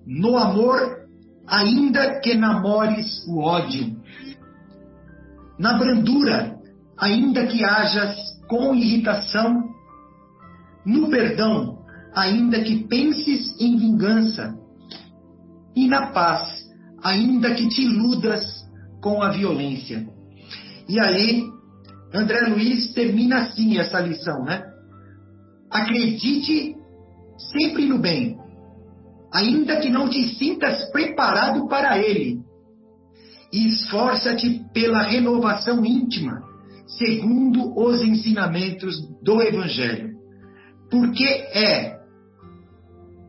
No 0.07 0.37
amor, 0.37 1.07
ainda 1.47 2.21
que 2.21 2.35
namores 2.35 3.27
o 3.27 3.41
ódio. 3.41 3.97
Na 5.59 5.79
brandura, 5.79 6.59
ainda 6.99 7.47
que 7.47 7.65
hajas 7.65 8.17
com 8.49 8.75
irritação. 8.75 9.71
No 10.85 11.09
perdão, 11.09 11.79
ainda 12.15 12.61
que 12.63 12.87
penses 12.87 13.59
em 13.61 13.77
vingança. 13.77 14.55
E 15.75 15.89
na 15.89 16.09
paz, 16.09 16.67
ainda 17.03 17.55
que 17.55 17.69
te 17.69 17.83
iludas 17.83 18.66
com 19.07 19.23
a 19.23 19.31
violência. 19.31 20.05
E 20.89 20.99
aí, 20.99 21.45
André 22.13 22.41
Luiz 22.49 22.93
termina 22.93 23.43
assim 23.43 23.79
essa 23.79 24.01
lição, 24.01 24.43
né? 24.43 24.65
Acredite 25.71 26.75
sempre 27.53 27.87
no 27.87 28.01
bem, 28.01 28.37
ainda 29.33 29.77
que 29.77 29.91
não 29.91 30.09
te 30.09 30.37
sintas 30.37 30.91
preparado 30.91 31.69
para 31.69 31.97
ele. 32.01 32.41
E 33.53 33.69
esforça-te 33.69 34.65
pela 34.75 35.03
renovação 35.03 35.85
íntima, 35.85 36.43
segundo 36.99 37.79
os 37.79 38.03
ensinamentos 38.03 38.97
do 39.23 39.41
Evangelho. 39.41 40.17
Porque 40.91 41.25
é, 41.25 41.97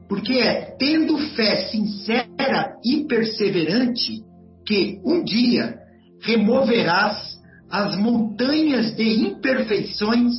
porque 0.09 0.39
é 0.39 0.75
tendo 0.79 1.19
fé 1.35 1.67
sincera 1.67 2.73
e 2.83 3.05
perseverante 3.05 4.25
que 4.67 5.01
um 5.03 5.23
dia 5.23 5.79
removerás 6.21 7.37
as 7.71 7.97
montanhas 7.97 8.95
de 8.95 9.27
imperfeições 9.27 10.33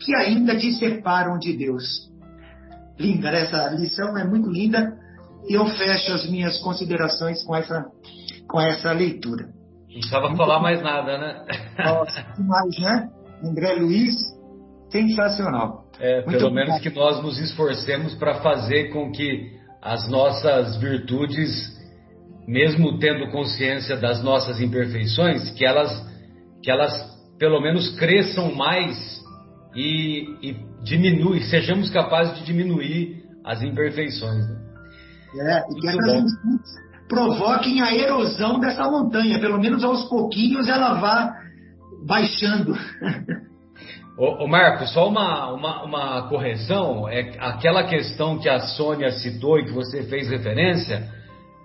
que 0.00 0.14
ainda 0.14 0.56
te 0.56 0.72
separam 0.72 1.38
de 1.38 1.52
Deus. 1.52 2.10
Linda, 2.98 3.30
essa 3.30 3.68
lição 3.70 4.16
é 4.16 4.24
muito 4.24 4.48
linda 4.50 4.96
e 5.48 5.54
eu 5.54 5.66
fecho 5.66 6.12
as 6.12 6.28
minhas 6.28 6.58
considerações 6.58 7.42
com 7.42 7.54
essa, 7.56 7.86
com 8.48 8.60
essa 8.60 8.92
leitura. 8.92 9.46
Não 9.46 9.98
precisava 9.98 10.28
muito 10.28 10.38
falar 10.38 10.56
bom. 10.56 10.62
mais 10.62 10.82
nada, 10.82 11.18
né? 11.18 11.44
Nossa, 11.78 12.22
demais, 12.36 12.78
né? 12.78 13.10
André 13.44 13.74
Luiz, 13.74 14.14
sensacional. 14.90 15.84
É, 15.98 16.22
pelo 16.22 16.50
menos 16.50 16.80
que 16.80 16.90
nós 16.90 17.22
nos 17.22 17.38
esforcemos 17.38 18.14
para 18.14 18.36
fazer 18.36 18.90
com 18.90 19.10
que 19.10 19.50
as 19.80 20.08
nossas 20.08 20.76
virtudes, 20.76 21.50
mesmo 22.46 22.98
tendo 22.98 23.30
consciência 23.30 23.96
das 23.96 24.22
nossas 24.22 24.60
imperfeições, 24.60 25.50
que 25.50 25.64
elas, 25.64 25.90
que 26.62 26.70
elas 26.70 26.92
pelo 27.38 27.60
menos 27.60 27.90
cresçam 27.98 28.54
mais 28.54 29.20
e, 29.74 30.26
e 30.42 30.56
diminui, 30.82 31.42
sejamos 31.42 31.90
capazes 31.90 32.38
de 32.38 32.44
diminuir 32.44 33.22
as 33.44 33.62
imperfeições. 33.62 34.46
Né? 34.48 34.62
É, 35.34 35.58
e 35.70 35.80
que 35.80 35.88
essas 35.88 36.32
provoquem 37.08 37.82
a 37.82 37.94
erosão 37.94 38.58
dessa 38.58 38.90
montanha, 38.90 39.38
pelo 39.38 39.60
menos 39.60 39.84
aos 39.84 40.08
pouquinhos 40.08 40.66
ela 40.68 40.94
vá 40.94 41.34
baixando. 42.06 42.74
Ô, 44.18 44.44
ô 44.44 44.48
Marcos, 44.48 44.92
só 44.92 45.08
uma, 45.08 45.52
uma, 45.52 45.84
uma, 45.84 46.28
correção, 46.28 47.08
é 47.08 47.32
aquela 47.38 47.84
questão 47.84 48.38
que 48.38 48.48
a 48.48 48.60
Sônia 48.60 49.10
citou 49.10 49.58
e 49.58 49.64
que 49.64 49.72
você 49.72 50.02
fez 50.04 50.28
referência, 50.28 51.08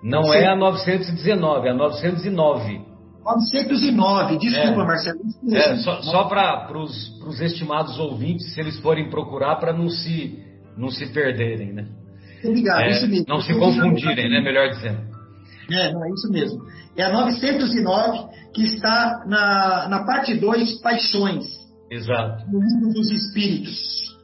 não 0.02 0.32
é 0.32 0.46
a 0.46 0.56
919, 0.56 1.68
é 1.68 1.70
a 1.70 1.74
909. 1.74 2.88
909, 3.24 4.38
desculpa, 4.38 4.82
é, 4.82 4.86
Marcelo. 4.86 5.18
É, 5.52 5.76
só, 5.76 6.02
só 6.02 6.24
para 6.24 6.72
os 6.78 7.40
estimados 7.40 7.98
ouvintes, 7.98 8.54
se 8.54 8.60
eles 8.60 8.78
forem 8.80 9.10
procurar, 9.10 9.56
para 9.56 9.72
não 9.72 9.90
se, 9.90 10.38
não 10.76 10.88
se 10.88 11.06
perderem, 11.12 11.72
né? 11.72 11.88
Obrigado, 12.44 12.80
é, 12.80 12.90
isso 12.90 13.08
mesmo. 13.08 13.26
Não 13.28 13.40
se 13.40 13.52
confundirem, 13.52 14.30
né? 14.30 14.40
Melhor 14.40 14.70
dizendo. 14.70 15.00
É, 15.70 15.92
não 15.92 16.04
é 16.04 16.10
isso 16.10 16.30
mesmo. 16.30 16.62
É 16.96 17.04
a 17.04 17.12
909 17.12 18.28
que 18.54 18.62
está 18.62 19.24
na, 19.26 19.88
na 19.88 20.04
parte 20.04 20.34
2, 20.34 20.80
Paixões. 20.80 21.46
Exato. 21.90 22.44
No 22.50 22.60
livro 22.60 22.94
dos 22.94 23.10
Espíritos. 23.10 24.16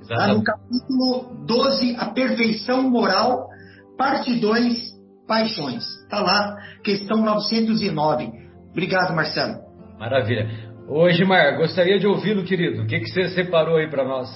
Exato. 0.00 0.20
Tá 0.20 0.34
no 0.34 0.42
capítulo 0.42 1.46
12, 1.46 1.96
A 1.96 2.06
Perfeição 2.06 2.90
Moral, 2.90 3.48
parte 3.96 4.34
2, 4.40 4.91
Paixões. 5.32 5.82
Está 6.02 6.20
lá, 6.20 6.58
questão 6.84 7.24
909. 7.24 8.30
Obrigado, 8.70 9.16
Marcelo. 9.16 9.62
Maravilha. 9.98 10.46
Hoje, 10.86 11.24
Mar, 11.24 11.56
gostaria 11.56 11.98
de 11.98 12.06
ouvi-lo, 12.06 12.44
querido. 12.44 12.82
O 12.82 12.86
que, 12.86 13.00
que 13.00 13.06
você 13.06 13.30
separou 13.30 13.76
aí 13.76 13.88
para 13.88 14.04
nós? 14.04 14.28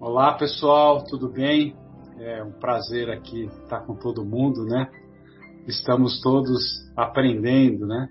Olá, 0.00 0.32
pessoal, 0.32 1.04
tudo 1.04 1.30
bem? 1.30 1.76
É 2.18 2.42
um 2.42 2.52
prazer 2.52 3.10
aqui 3.10 3.44
estar 3.62 3.80
com 3.80 3.94
todo 3.94 4.24
mundo, 4.24 4.64
né? 4.64 4.88
Estamos 5.68 6.18
todos 6.22 6.62
aprendendo, 6.96 7.86
né? 7.86 8.08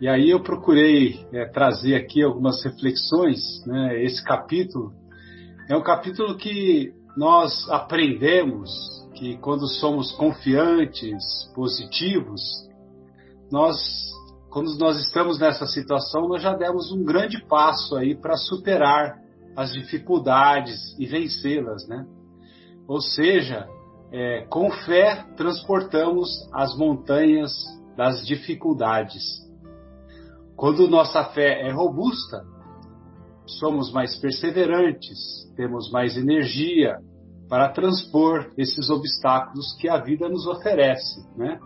E 0.00 0.06
aí 0.06 0.30
eu 0.30 0.40
procurei 0.40 1.26
é, 1.32 1.46
trazer 1.46 1.96
aqui 1.96 2.22
algumas 2.22 2.62
reflexões, 2.62 3.40
né? 3.66 4.04
Esse 4.04 4.22
capítulo 4.22 4.92
é 5.68 5.76
um 5.76 5.82
capítulo 5.82 6.36
que 6.36 6.92
nós 7.16 7.68
aprendemos 7.70 8.70
que 9.18 9.36
quando 9.38 9.66
somos 9.66 10.12
confiantes, 10.12 11.24
positivos, 11.52 12.40
nós, 13.50 13.76
quando 14.48 14.78
nós 14.78 14.96
estamos 15.00 15.40
nessa 15.40 15.66
situação, 15.66 16.28
nós 16.28 16.40
já 16.40 16.54
demos 16.54 16.92
um 16.92 17.04
grande 17.04 17.44
passo 17.46 17.96
aí 17.96 18.14
para 18.14 18.36
superar 18.36 19.18
as 19.56 19.72
dificuldades 19.72 20.96
e 21.00 21.06
vencê-las, 21.06 21.88
né? 21.88 22.06
Ou 22.86 23.00
seja, 23.00 23.66
é, 24.12 24.46
com 24.48 24.70
fé 24.70 25.26
transportamos 25.36 26.28
as 26.52 26.76
montanhas 26.78 27.52
das 27.96 28.24
dificuldades. 28.24 29.24
Quando 30.56 30.88
nossa 30.88 31.24
fé 31.24 31.66
é 31.66 31.72
robusta, 31.72 32.44
somos 33.58 33.92
mais 33.92 34.16
perseverantes, 34.16 35.18
temos 35.56 35.90
mais 35.90 36.16
energia, 36.16 36.98
para 37.48 37.70
transpor 37.70 38.50
esses 38.56 38.90
obstáculos 38.90 39.74
que 39.80 39.88
a 39.88 39.98
vida 39.98 40.28
nos 40.28 40.46
oferece, 40.46 41.26
né? 41.36 41.58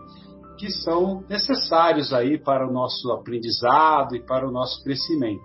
que 0.57 0.71
são 0.71 1.23
necessários 1.29 2.13
aí 2.13 2.37
para 2.37 2.67
o 2.67 2.71
nosso 2.71 3.11
aprendizado 3.11 4.15
e 4.15 4.23
para 4.23 4.47
o 4.47 4.51
nosso 4.51 4.81
crescimento. 4.83 5.43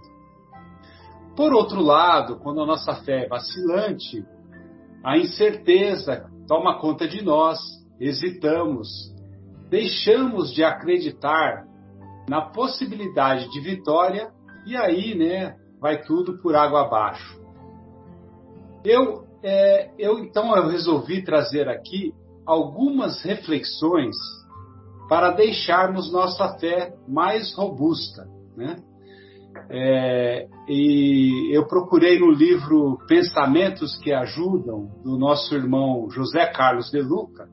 Por 1.37 1.53
outro 1.53 1.81
lado, 1.81 2.39
quando 2.39 2.61
a 2.61 2.67
nossa 2.67 2.95
fé 2.97 3.25
é 3.25 3.29
vacilante, 3.29 4.25
a 5.05 5.17
incerteza 5.17 6.29
toma 6.47 6.81
conta 6.81 7.07
de 7.07 7.23
nós, 7.23 7.59
hesitamos, 8.01 8.89
deixamos 9.69 10.53
de 10.53 10.63
acreditar 10.63 11.67
na 12.29 12.43
possibilidade 12.43 13.51
de 13.51 13.61
vitória 13.61 14.31
e 14.67 14.77
aí, 14.77 15.17
né, 15.17 15.57
vai 15.81 16.03
tudo 16.03 16.39
por 16.39 16.55
água 16.55 16.83
abaixo. 16.83 17.41
Eu 18.85 19.28
é, 19.43 19.91
eu 19.99 20.19
então 20.19 20.55
eu 20.57 20.69
resolvi 20.69 21.23
trazer 21.23 21.69
aqui 21.69 22.13
algumas 22.47 23.23
reflexões 23.23 24.17
para 25.09 25.31
deixarmos 25.31 26.13
nossa 26.13 26.59
fé 26.59 26.95
mais 27.07 27.55
robusta, 27.55 28.27
né? 28.57 28.77
É, 29.71 30.47
e 30.69 31.51
eu 31.57 31.67
procurei 31.67 32.19
no 32.19 32.31
livro 32.31 32.99
Pensamentos 33.09 33.99
que 33.99 34.13
Ajudam, 34.13 34.89
do 35.03 35.19
nosso 35.19 35.55
irmão 35.55 36.09
José 36.11 36.47
Carlos 36.47 36.91
de 36.91 37.01
Luca, 37.01 37.49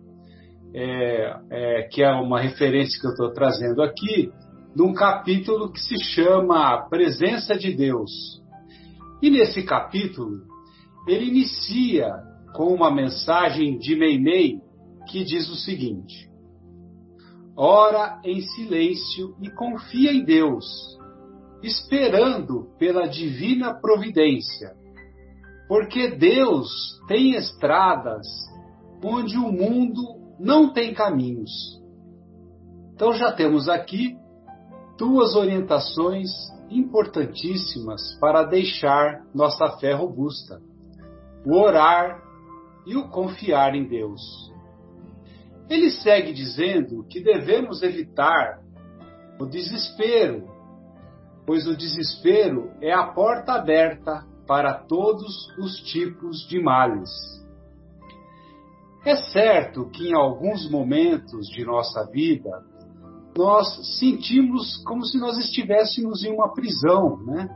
é, 0.74 1.36
é, 1.50 1.88
que 1.92 2.04
é 2.04 2.12
uma 2.12 2.40
referência 2.40 3.00
que 3.00 3.08
eu 3.08 3.12
estou 3.12 3.32
trazendo 3.32 3.82
aqui, 3.82 4.32
num 4.76 4.94
capítulo 4.94 5.72
que 5.72 5.80
se 5.80 5.98
chama 6.14 6.88
Presença 6.90 7.58
de 7.58 7.74
Deus. 7.74 8.12
E 9.22 9.30
nesse 9.30 9.64
capítulo, 9.64 10.42
ele 11.08 11.28
inicia 11.28 12.10
com 12.56 12.74
uma 12.74 12.90
mensagem 12.90 13.78
de 13.78 13.96
Meimei 13.96 14.60
que 15.08 15.24
diz 15.24 15.50
o 15.50 15.56
seguinte: 15.56 16.30
ora 17.56 18.20
em 18.24 18.42
silêncio 18.42 19.36
e 19.42 19.50
confia 19.50 20.12
em 20.12 20.24
Deus, 20.24 20.66
esperando 21.64 22.70
pela 22.78 23.08
divina 23.08 23.74
providência. 23.74 24.76
Porque 25.68 26.10
Deus 26.10 26.70
tem 27.08 27.36
estradas 27.36 28.28
onde 29.04 29.38
o 29.38 29.52
mundo 29.52 30.02
não 30.40 30.74
tem 30.74 30.94
caminhos. 30.94 31.52
Então 32.94 33.14
já 33.14 33.32
temos 33.32 33.68
aqui 33.68 34.16
duas 34.98 35.36
orientações 35.36 36.30
importantíssimas 36.70 38.18
para 38.20 38.44
deixar 38.44 39.24
nossa 39.34 39.78
fé 39.78 39.94
robusta: 39.94 40.62
o 41.46 41.56
orar 41.58 42.22
e 42.86 42.96
o 42.96 43.08
confiar 43.10 43.76
em 43.76 43.88
Deus. 43.88 44.22
Ele 45.70 45.90
segue 45.90 46.34
dizendo 46.34 47.04
que 47.10 47.20
devemos 47.20 47.82
evitar 47.82 48.60
o 49.40 49.46
desespero, 49.46 50.48
pois 51.46 51.68
o 51.68 51.76
desespero 51.76 52.72
é 52.82 52.94
a 52.94 53.08
porta 53.08 53.54
aberta 53.54 54.26
para 54.48 54.74
todos 54.74 55.48
os 55.58 55.78
tipos 55.92 56.48
de 56.48 56.62
males. 56.62 57.10
É 59.04 59.16
certo 59.16 59.90
que 59.90 60.10
em 60.10 60.16
alguns 60.16 60.70
momentos 60.70 61.48
de 61.48 61.64
nossa 61.64 62.06
vida 62.12 62.64
nós 63.38 63.98
sentimos 64.00 64.78
como 64.84 65.06
se 65.06 65.20
nós 65.20 65.38
estivéssemos 65.38 66.24
em 66.24 66.32
uma 66.32 66.54
prisão, 66.54 67.18
né? 67.26 67.50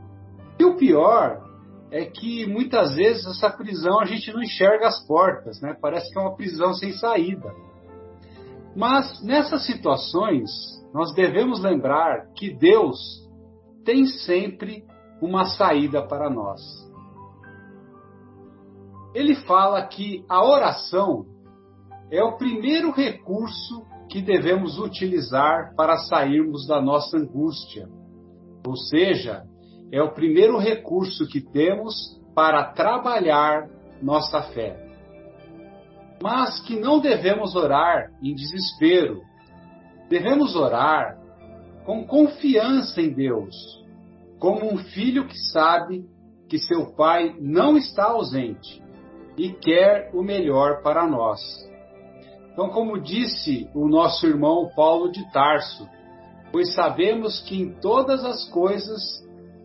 E 0.59 0.65
o 0.65 0.75
pior 0.75 1.48
é 1.91 2.05
que 2.05 2.45
muitas 2.45 2.95
vezes 2.95 3.25
essa 3.25 3.49
prisão 3.49 3.99
a 3.99 4.05
gente 4.05 4.31
não 4.31 4.41
enxerga 4.41 4.87
as 4.87 5.05
portas, 5.05 5.59
né? 5.61 5.75
Parece 5.81 6.11
que 6.11 6.17
é 6.17 6.21
uma 6.21 6.35
prisão 6.35 6.73
sem 6.73 6.93
saída. 6.93 7.51
Mas 8.75 9.23
nessas 9.23 9.65
situações, 9.65 10.49
nós 10.93 11.13
devemos 11.13 11.59
lembrar 11.59 12.31
que 12.35 12.53
Deus 12.53 12.97
tem 13.83 14.05
sempre 14.05 14.83
uma 15.21 15.45
saída 15.45 16.05
para 16.05 16.29
nós. 16.29 16.61
Ele 19.13 19.35
fala 19.35 19.81
que 19.87 20.23
a 20.29 20.45
oração 20.45 21.25
é 22.11 22.23
o 22.23 22.37
primeiro 22.37 22.91
recurso 22.91 23.83
que 24.09 24.21
devemos 24.21 24.77
utilizar 24.79 25.73
para 25.75 25.97
sairmos 25.97 26.67
da 26.67 26.81
nossa 26.81 27.17
angústia. 27.17 27.87
Ou 28.65 28.75
seja, 28.75 29.43
é 29.91 30.01
o 30.01 30.11
primeiro 30.11 30.57
recurso 30.57 31.27
que 31.27 31.41
temos 31.41 32.19
para 32.35 32.63
trabalhar 32.73 33.69
nossa 34.01 34.41
fé. 34.53 34.77
Mas 36.21 36.59
que 36.61 36.79
não 36.79 36.99
devemos 36.99 37.55
orar 37.55 38.11
em 38.21 38.35
desespero. 38.35 39.21
Devemos 40.09 40.55
orar 40.55 41.17
com 41.85 42.05
confiança 42.05 43.01
em 43.01 43.11
Deus, 43.11 43.55
como 44.37 44.71
um 44.71 44.77
filho 44.77 45.27
que 45.27 45.37
sabe 45.51 46.05
que 46.47 46.59
seu 46.59 46.93
pai 46.93 47.35
não 47.39 47.77
está 47.77 48.05
ausente 48.05 48.83
e 49.37 49.51
quer 49.51 50.11
o 50.13 50.21
melhor 50.21 50.81
para 50.81 51.07
nós. 51.07 51.39
Então, 52.51 52.69
como 52.69 52.99
disse 52.99 53.69
o 53.73 53.87
nosso 53.87 54.27
irmão 54.27 54.69
Paulo 54.75 55.11
de 55.11 55.31
Tarso, 55.31 55.87
pois 56.51 56.73
sabemos 56.73 57.39
que 57.41 57.61
em 57.61 57.71
todas 57.79 58.25
as 58.25 58.49
coisas 58.49 59.01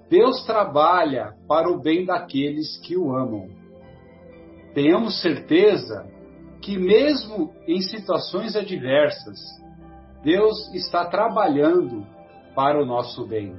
Deus 0.08 0.44
trabalha 0.44 1.34
para 1.48 1.70
o 1.70 1.80
bem 1.80 2.04
daqueles 2.04 2.76
que 2.78 2.96
o 2.96 3.14
amam. 3.14 3.48
Tenhamos 4.74 5.20
certeza 5.20 6.06
que, 6.60 6.78
mesmo 6.78 7.52
em 7.66 7.80
situações 7.80 8.56
adversas, 8.56 9.38
Deus 10.22 10.72
está 10.74 11.04
trabalhando 11.04 12.06
para 12.54 12.82
o 12.82 12.86
nosso 12.86 13.26
bem. 13.26 13.54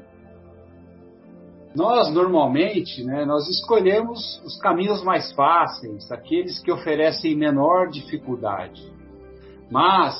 Nós, 1.76 2.12
normalmente, 2.14 3.04
né, 3.04 3.26
nós 3.26 3.48
escolhemos 3.50 4.42
os 4.46 4.58
caminhos 4.60 5.04
mais 5.04 5.32
fáceis, 5.34 6.10
aqueles 6.12 6.60
que 6.60 6.72
oferecem 6.72 7.36
menor 7.36 7.90
dificuldade. 7.90 8.92
Mas, 9.70 10.16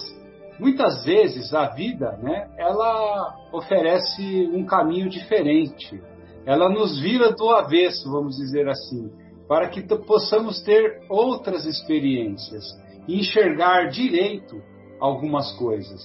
muitas 0.60 1.06
vezes, 1.06 1.54
a 1.54 1.68
vida, 1.68 2.18
né, 2.22 2.50
ela 2.58 3.36
oferece 3.54 4.50
um 4.54 4.66
caminho 4.66 5.10
diferente. 5.10 6.02
Ela 6.46 6.70
nos 6.70 7.00
vira 7.00 7.32
do 7.32 7.50
avesso, 7.50 8.12
vamos 8.12 8.38
dizer 8.38 8.68
assim, 8.70 9.12
para 9.48 9.70
que 9.70 9.82
possamos 9.82 10.62
ter 10.62 11.04
outras 11.10 11.66
experiências 11.66 12.64
e 13.08 13.20
enxergar 13.20 13.90
direito 13.90 14.62
algumas 15.00 15.52
coisas. 15.54 16.02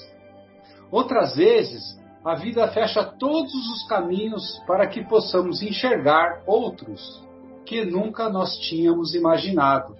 Outras 0.91 1.37
vezes, 1.37 1.99
a 2.25 2.35
vida 2.35 2.69
fecha 2.69 3.05
todos 3.05 3.53
os 3.53 3.87
caminhos 3.89 4.59
para 4.67 4.87
que 4.87 5.05
possamos 5.05 5.63
enxergar 5.63 6.43
outros 6.47 7.23
que 7.65 7.85
nunca 7.85 8.29
nós 8.29 8.57
tínhamos 8.59 9.15
imaginado 9.15 9.95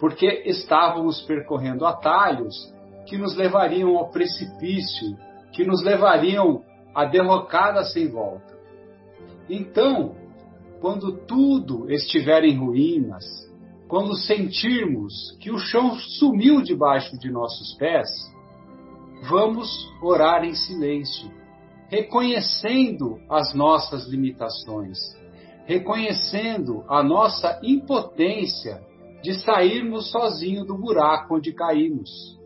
porque 0.00 0.44
estávamos 0.46 1.20
percorrendo 1.20 1.84
atalhos 1.84 2.56
que 3.06 3.18
nos 3.18 3.36
levariam 3.36 3.98
ao 3.98 4.08
precipício, 4.08 5.14
que 5.52 5.62
nos 5.62 5.84
levariam 5.84 6.64
à 6.94 7.04
derrocada 7.04 7.84
sem 7.84 8.08
volta. 8.08 8.49
Então, 9.50 10.14
quando 10.80 11.26
tudo 11.26 11.90
estiver 11.90 12.44
em 12.44 12.56
ruínas, 12.56 13.24
quando 13.88 14.14
sentirmos 14.14 15.36
que 15.40 15.50
o 15.50 15.58
chão 15.58 15.96
sumiu 15.96 16.62
debaixo 16.62 17.18
de 17.18 17.28
nossos 17.28 17.74
pés, 17.74 18.08
vamos 19.28 19.68
orar 20.00 20.44
em 20.44 20.54
silêncio, 20.54 21.28
reconhecendo 21.88 23.18
as 23.28 23.52
nossas 23.52 24.06
limitações, 24.06 24.96
reconhecendo 25.66 26.84
a 26.88 27.02
nossa 27.02 27.60
impotência 27.64 28.80
de 29.22 29.34
sairmos 29.34 30.12
sozinhos 30.12 30.64
do 30.64 30.78
buraco 30.78 31.34
onde 31.34 31.52
caímos. 31.52 32.38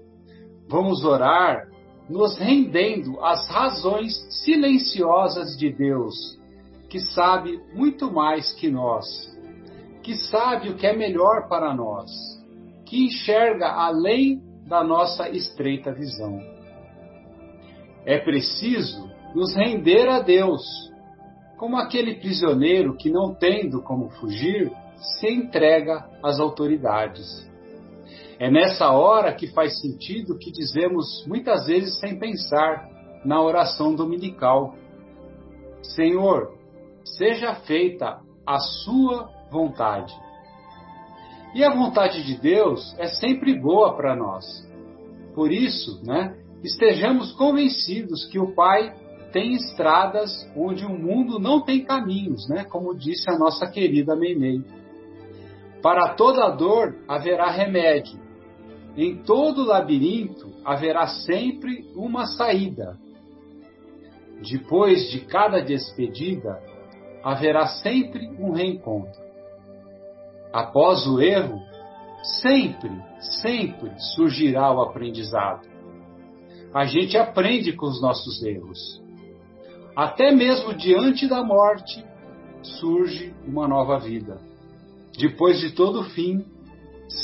Vamos 0.66 1.04
orar 1.04 1.68
nos 2.08 2.38
rendendo 2.38 3.22
às 3.22 3.46
razões 3.48 4.14
silenciosas 4.42 5.54
de 5.58 5.70
Deus, 5.70 6.42
que 6.94 7.00
sabe 7.00 7.60
muito 7.72 8.08
mais 8.12 8.52
que 8.52 8.70
nós, 8.70 9.04
que 10.00 10.14
sabe 10.14 10.68
o 10.68 10.76
que 10.76 10.86
é 10.86 10.96
melhor 10.96 11.48
para 11.48 11.74
nós, 11.74 12.08
que 12.86 13.06
enxerga 13.06 13.66
além 13.66 14.40
da 14.64 14.84
nossa 14.84 15.28
estreita 15.28 15.92
visão. 15.92 16.38
É 18.06 18.18
preciso 18.18 19.10
nos 19.34 19.56
render 19.56 20.08
a 20.08 20.20
Deus, 20.20 20.62
como 21.56 21.76
aquele 21.76 22.14
prisioneiro 22.14 22.96
que, 22.96 23.10
não 23.10 23.34
tendo 23.34 23.82
como 23.82 24.10
fugir, 24.10 24.70
se 24.96 25.28
entrega 25.28 26.08
às 26.22 26.38
autoridades. 26.38 27.26
É 28.38 28.48
nessa 28.48 28.92
hora 28.92 29.34
que 29.34 29.48
faz 29.48 29.80
sentido 29.80 30.38
que 30.38 30.52
dizemos 30.52 31.26
muitas 31.26 31.66
vezes 31.66 31.98
sem 31.98 32.20
pensar 32.20 32.88
na 33.24 33.42
oração 33.42 33.96
dominical: 33.96 34.76
Senhor, 35.82 36.62
seja 37.04 37.54
feita 37.54 38.20
a 38.46 38.58
sua 38.58 39.30
vontade. 39.50 40.14
E 41.54 41.62
a 41.62 41.72
vontade 41.72 42.24
de 42.24 42.36
Deus 42.36 42.94
é 42.98 43.06
sempre 43.06 43.54
boa 43.54 43.94
para 43.96 44.16
nós. 44.16 44.44
Por 45.34 45.52
isso, 45.52 46.00
né, 46.04 46.36
estejamos 46.62 47.32
convencidos 47.32 48.24
que 48.26 48.38
o 48.38 48.54
Pai 48.54 48.92
tem 49.32 49.54
estradas 49.54 50.30
onde 50.56 50.84
o 50.84 50.90
mundo 50.90 51.38
não 51.38 51.60
tem 51.60 51.84
caminhos, 51.84 52.48
né, 52.48 52.64
como 52.64 52.96
disse 52.96 53.30
a 53.30 53.38
nossa 53.38 53.66
querida 53.66 54.16
Meimei. 54.16 54.62
Para 55.82 56.14
toda 56.14 56.50
dor 56.50 56.96
haverá 57.06 57.50
remédio. 57.50 58.18
Em 58.96 59.22
todo 59.22 59.64
labirinto 59.64 60.52
haverá 60.64 61.06
sempre 61.06 61.84
uma 61.94 62.26
saída. 62.26 62.96
Depois 64.40 65.10
de 65.10 65.20
cada 65.20 65.60
despedida, 65.60 66.60
haverá 67.24 67.66
sempre 67.66 68.28
um 68.38 68.52
reencontro. 68.52 69.24
Após 70.52 71.06
o 71.06 71.20
erro, 71.20 71.58
sempre, 72.42 72.90
sempre 73.42 73.90
surgirá 74.14 74.70
o 74.70 74.82
aprendizado. 74.82 75.66
A 76.72 76.84
gente 76.84 77.16
aprende 77.16 77.72
com 77.72 77.86
os 77.86 78.00
nossos 78.02 78.42
erros. 78.42 79.02
Até 79.96 80.32
mesmo 80.32 80.74
diante 80.74 81.26
da 81.26 81.42
morte, 81.42 82.04
surge 82.62 83.34
uma 83.46 83.66
nova 83.66 83.98
vida. 83.98 84.38
Depois 85.16 85.60
de 85.60 85.70
todo 85.70 86.04
fim, 86.10 86.44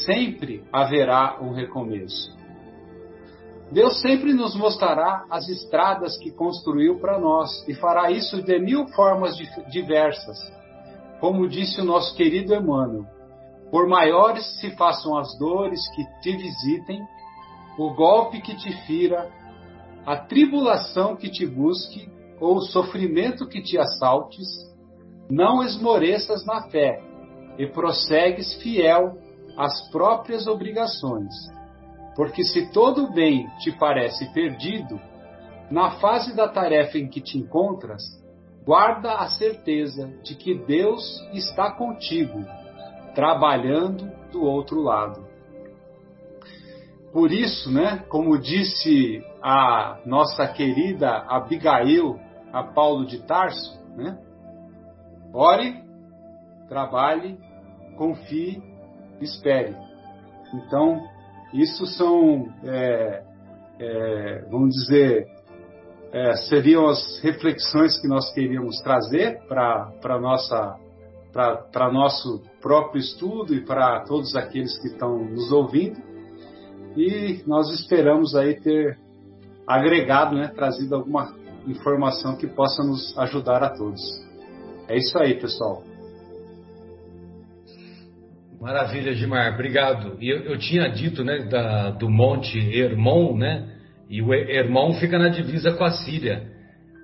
sempre 0.06 0.64
haverá 0.72 1.38
um 1.42 1.52
recomeço. 1.52 2.39
Deus 3.70 4.00
sempre 4.00 4.32
nos 4.32 4.56
mostrará 4.56 5.24
as 5.30 5.48
estradas 5.48 6.16
que 6.18 6.32
construiu 6.32 6.98
para 6.98 7.20
nós 7.20 7.66
e 7.68 7.74
fará 7.74 8.10
isso 8.10 8.42
de 8.42 8.58
mil 8.58 8.88
formas 8.88 9.36
diversas. 9.70 10.38
Como 11.20 11.48
disse 11.48 11.80
o 11.80 11.84
nosso 11.84 12.16
querido 12.16 12.52
Emmanuel, 12.52 13.04
por 13.70 13.86
maiores 13.86 14.58
se 14.58 14.70
façam 14.70 15.16
as 15.16 15.38
dores 15.38 15.80
que 15.94 16.04
te 16.20 16.36
visitem, 16.36 17.00
o 17.78 17.94
golpe 17.94 18.40
que 18.40 18.56
te 18.56 18.72
fira, 18.86 19.30
a 20.04 20.16
tribulação 20.16 21.14
que 21.14 21.30
te 21.30 21.46
busque 21.46 22.10
ou 22.40 22.56
o 22.56 22.62
sofrimento 22.62 23.46
que 23.46 23.62
te 23.62 23.78
assaltes, 23.78 24.48
não 25.30 25.62
esmoreças 25.62 26.44
na 26.44 26.62
fé 26.70 27.00
e 27.56 27.66
prossegues 27.68 28.54
fiel 28.60 29.16
às 29.56 29.88
próprias 29.90 30.48
obrigações. 30.48 31.32
Porque 32.14 32.42
se 32.42 32.72
todo 32.72 33.12
bem 33.12 33.48
te 33.60 33.72
parece 33.72 34.32
perdido, 34.32 35.00
na 35.70 35.92
fase 35.92 36.34
da 36.34 36.48
tarefa 36.48 36.98
em 36.98 37.08
que 37.08 37.20
te 37.20 37.38
encontras, 37.38 38.02
guarda 38.64 39.14
a 39.14 39.28
certeza 39.28 40.08
de 40.22 40.34
que 40.34 40.54
Deus 40.54 41.20
está 41.32 41.70
contigo, 41.70 42.44
trabalhando 43.14 44.10
do 44.32 44.42
outro 44.42 44.80
lado. 44.82 45.30
Por 47.12 47.32
isso, 47.32 47.72
né, 47.72 48.04
como 48.08 48.38
disse 48.38 49.24
a 49.42 50.00
nossa 50.04 50.46
querida 50.46 51.24
Abigail 51.28 52.18
a 52.52 52.62
Paulo 52.62 53.04
de 53.04 53.20
Tarso, 53.22 53.80
né? 53.96 54.18
Ore, 55.32 55.82
trabalhe, 56.68 57.38
confie, 57.96 58.62
espere. 59.20 59.76
Então, 60.54 61.00
isso 61.52 61.86
são, 61.86 62.48
é, 62.64 63.22
é, 63.78 64.44
vamos 64.50 64.74
dizer, 64.74 65.26
é, 66.12 66.36
seriam 66.48 66.88
as 66.88 67.20
reflexões 67.22 68.00
que 68.00 68.08
nós 68.08 68.32
queríamos 68.32 68.80
trazer 68.82 69.40
para 69.48 70.18
nossa 70.20 70.78
para 71.32 71.92
nosso 71.92 72.42
próprio 72.60 72.98
estudo 73.00 73.54
e 73.54 73.64
para 73.64 74.00
todos 74.00 74.34
aqueles 74.34 74.76
que 74.80 74.88
estão 74.88 75.16
nos 75.16 75.52
ouvindo. 75.52 75.96
E 76.96 77.40
nós 77.46 77.70
esperamos 77.70 78.34
aí 78.34 78.60
ter 78.60 78.98
agregado, 79.64 80.34
né, 80.34 80.48
trazido 80.48 80.96
alguma 80.96 81.32
informação 81.68 82.36
que 82.36 82.48
possa 82.48 82.82
nos 82.82 83.16
ajudar 83.16 83.62
a 83.62 83.70
todos. 83.70 84.00
É 84.88 84.96
isso 84.96 85.16
aí, 85.16 85.38
pessoal. 85.38 85.84
Maravilha, 88.60 89.14
Gilmar, 89.14 89.54
obrigado. 89.54 90.18
E 90.20 90.28
eu, 90.28 90.40
eu 90.40 90.58
tinha 90.58 90.86
dito, 90.88 91.24
né, 91.24 91.38
da, 91.48 91.92
do 91.92 92.10
Monte 92.10 92.58
Hermon, 92.58 93.34
né, 93.38 93.66
e 94.10 94.20
o 94.20 94.34
Hermon 94.34 94.92
fica 94.94 95.18
na 95.18 95.30
divisa 95.30 95.72
com 95.72 95.82
a 95.82 95.90
Síria. 95.90 96.46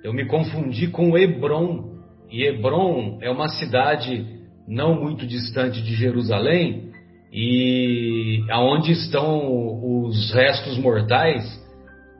Eu 0.05 0.13
me 0.13 0.27
confundi 0.27 0.89
com 0.89 1.17
Hebron, 1.17 1.97
e 2.31 2.45
Hebron 2.45 3.19
é 3.23 3.31
uma 3.31 3.49
cidade 3.49 4.27
não 4.69 5.01
muito 5.01 5.27
distante 5.27 5.81
de 5.81 5.95
Jerusalém, 5.95 6.91
e 7.33 8.45
aonde 8.51 8.93
estão 8.93 10.05
os 10.05 10.35
restos 10.35 10.77
mortais 10.77 11.43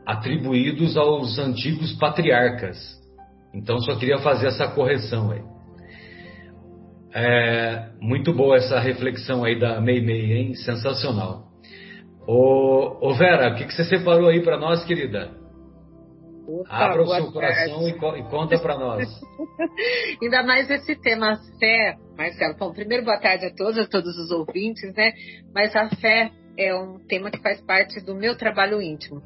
atribuídos 0.07 0.97
aos 0.97 1.39
antigos 1.39 1.93
patriarcas. 1.97 2.79
Então 3.55 3.79
só 3.81 3.97
queria 3.97 4.19
fazer 4.19 4.47
essa 4.47 4.67
correção 4.69 5.31
aí. 5.31 5.56
É, 7.19 7.89
muito 7.99 8.31
boa 8.35 8.59
essa 8.59 8.79
reflexão 8.79 9.43
aí 9.43 9.59
da 9.59 9.81
Mei 9.81 10.03
Mei, 10.03 10.35
hein? 10.35 10.55
Sensacional. 10.55 11.47
Ô, 12.29 12.99
ô 13.01 13.15
Vera, 13.15 13.55
o 13.55 13.57
que, 13.57 13.65
que 13.65 13.73
você 13.73 13.85
separou 13.85 14.29
aí 14.29 14.43
para 14.43 14.59
nós, 14.59 14.85
querida? 14.85 15.31
Opa, 16.47 16.69
Abra 16.69 17.03
o 17.03 17.07
seu 17.07 17.33
coração 17.33 17.89
e, 17.89 17.93
e, 17.93 18.23
conta 18.25 18.59
para 18.59 18.79
nós. 18.79 19.09
Ainda 20.21 20.43
mais 20.43 20.69
esse 20.69 20.95
tema 21.01 21.41
fé, 21.59 21.97
Marcelo. 22.19 22.55
Bom, 22.59 22.75
primeiro 22.75 23.03
boa 23.03 23.19
tarde 23.19 23.47
a 23.47 23.55
todos, 23.55 23.79
a 23.79 23.87
todos 23.87 24.15
os 24.19 24.31
ouvintes, 24.31 24.93
né? 24.95 25.15
Mas 25.55 25.75
a 25.75 25.89
fé 25.89 26.31
é 26.59 26.75
um 26.75 26.99
tema 26.99 27.31
que 27.31 27.41
faz 27.41 27.63
parte 27.63 27.99
do 27.99 28.15
meu 28.15 28.37
trabalho 28.37 28.83
íntimo. 28.83 29.23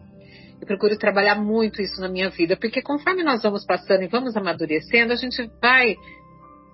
Eu 0.60 0.66
procuro 0.66 0.96
trabalhar 0.96 1.34
muito 1.34 1.82
isso 1.82 2.00
na 2.00 2.08
minha 2.08 2.30
vida, 2.30 2.56
porque 2.56 2.82
conforme 2.82 3.24
nós 3.24 3.42
vamos 3.42 3.66
passando 3.66 4.04
e 4.04 4.08
vamos 4.08 4.36
amadurecendo, 4.36 5.12
a 5.12 5.16
gente 5.16 5.50
vai 5.60 5.96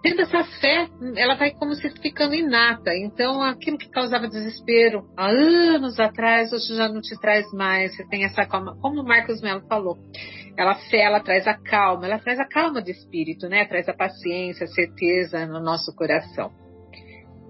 tendo 0.07 0.23
essa 0.23 0.45
fé, 0.61 0.89
ela 1.17 1.35
vai 1.35 1.51
como 1.51 1.75
se 1.75 1.91
ficando 2.01 2.33
inata. 2.33 2.95
Então, 2.95 3.43
aquilo 3.43 3.77
que 3.77 3.91
causava 3.91 4.29
desespero 4.29 5.05
há 5.17 5.27
anos 5.27 5.99
atrás, 5.99 6.53
hoje 6.53 6.77
já 6.77 6.89
não 6.89 7.01
te 7.01 7.19
traz 7.21 7.45
mais. 7.53 7.97
Você 7.97 8.07
tem 8.07 8.25
essa 8.25 8.47
calma, 8.47 8.77
como 8.81 9.01
o 9.01 9.05
Marcos 9.05 9.41
Melo 9.43 9.67
falou. 9.69 9.99
Ela 10.57 10.77
fé, 10.89 10.99
ela 10.99 11.19
traz 11.19 11.45
a 11.49 11.55
calma, 11.55 12.07
ela 12.07 12.21
traz 12.21 12.39
a 12.39 12.47
calma 12.47 12.81
de 12.81 12.93
espírito, 12.93 13.49
né? 13.49 13.65
Traz 13.65 13.89
a 13.89 13.95
paciência, 13.95 14.65
a 14.65 14.69
certeza 14.69 15.45
no 15.45 15.61
nosso 15.61 15.93
coração. 15.97 16.53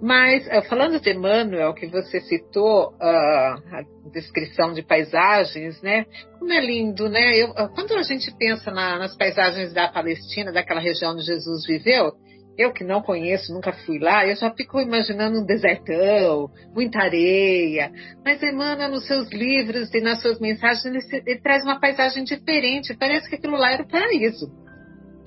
Mas, 0.00 0.46
eh, 0.48 0.62
falando 0.62 0.98
de 1.00 1.10
Emmanuel, 1.10 1.74
que 1.74 1.86
você 1.86 2.20
citou, 2.20 2.90
uh, 2.90 2.98
a 3.00 3.82
descrição 4.12 4.72
de 4.72 4.82
paisagens, 4.82 5.80
né? 5.82 6.04
Como 6.38 6.52
é 6.52 6.60
lindo, 6.60 7.08
né? 7.08 7.36
Eu, 7.36 7.52
ah, 7.56 7.68
quando 7.68 7.94
a 7.94 8.02
gente 8.02 8.30
pensa 8.38 8.70
na, 8.70 8.98
nas 8.98 9.16
paisagens 9.16 9.72
da 9.72 9.88
Palestina, 9.88 10.52
daquela 10.52 10.80
região 10.80 11.12
onde 11.12 11.22
Jesus 11.22 11.66
viveu, 11.66 12.12
eu 12.58 12.72
que 12.72 12.82
não 12.82 13.02
conheço, 13.02 13.52
nunca 13.52 13.72
fui 13.72 13.98
lá, 13.98 14.26
eu 14.26 14.34
já 14.34 14.50
fico 14.50 14.80
imaginando 14.80 15.40
um 15.40 15.44
desertão, 15.44 16.50
muita 16.74 17.00
areia. 17.00 17.92
Mas 18.24 18.42
Emmanuel, 18.42 18.90
nos 18.90 19.06
seus 19.06 19.30
livros 19.30 19.92
e 19.92 20.00
nas 20.00 20.22
suas 20.22 20.40
mensagens, 20.40 20.84
ele, 20.84 21.22
ele 21.26 21.40
traz 21.40 21.62
uma 21.62 21.78
paisagem 21.78 22.24
diferente. 22.24 22.96
Parece 22.96 23.28
que 23.28 23.34
aquilo 23.34 23.56
lá 23.56 23.72
era 23.72 23.82
o 23.82 23.88
paraíso. 23.88 24.50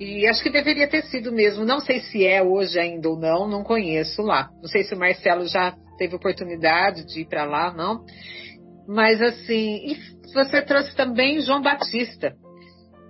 E 0.00 0.26
acho 0.26 0.42
que 0.42 0.50
deveria 0.50 0.88
ter 0.88 1.02
sido 1.04 1.30
mesmo. 1.30 1.64
Não 1.64 1.78
sei 1.78 2.00
se 2.00 2.26
é 2.26 2.42
hoje 2.42 2.78
ainda 2.78 3.08
ou 3.08 3.18
não, 3.18 3.46
não 3.46 3.62
conheço 3.62 4.22
lá. 4.22 4.48
Não 4.60 4.68
sei 4.68 4.82
se 4.82 4.94
o 4.94 4.98
Marcelo 4.98 5.46
já 5.46 5.74
teve 5.98 6.16
oportunidade 6.16 7.06
de 7.06 7.20
ir 7.20 7.26
para 7.26 7.44
lá, 7.44 7.72
não. 7.72 8.04
Mas 8.88 9.20
assim, 9.20 9.76
e 9.86 9.96
você 10.32 10.62
trouxe 10.62 10.96
também 10.96 11.40
João 11.40 11.62
Batista. 11.62 12.34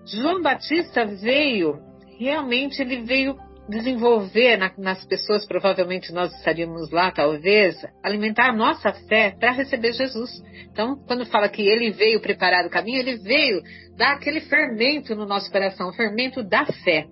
João 0.05 0.43
Batista 0.43 1.07
veio, 1.07 1.79
realmente 2.19 2.83
ele 2.83 3.03
veio 3.03 3.37
desenvolver 3.71 4.57
na, 4.57 4.73
nas 4.77 5.05
pessoas, 5.07 5.47
provavelmente 5.47 6.13
nós 6.13 6.35
estaríamos 6.35 6.91
lá, 6.91 7.11
talvez, 7.11 7.77
alimentar 8.03 8.51
a 8.51 8.57
nossa 8.57 8.93
fé 9.09 9.35
para 9.39 9.53
receber 9.53 9.93
Jesus. 9.93 10.31
Então, 10.71 10.97
quando 11.07 11.25
fala 11.25 11.49
que 11.49 11.63
ele 11.63 11.91
veio 11.93 12.21
preparar 12.21 12.67
o 12.67 12.71
caminho, 12.71 12.99
ele 12.99 13.17
veio 13.17 13.63
dar 13.97 14.13
aquele 14.13 14.41
fermento 14.41 15.15
no 15.15 15.25
nosso 15.25 15.51
coração, 15.51 15.89
o 15.89 15.95
fermento 15.95 16.43
da 16.43 16.67
fé. 16.67 17.07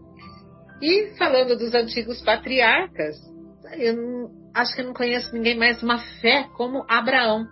E 0.82 1.14
falando 1.16 1.56
dos 1.56 1.72
antigos 1.74 2.20
patriarcas, 2.22 3.16
eu 3.76 3.96
não, 3.96 4.30
acho 4.54 4.74
que 4.74 4.80
eu 4.80 4.86
não 4.86 4.94
conheço 4.94 5.32
ninguém 5.32 5.56
mais 5.56 5.82
uma 5.82 5.98
fé 6.20 6.46
como 6.56 6.84
Abraão. 6.88 7.46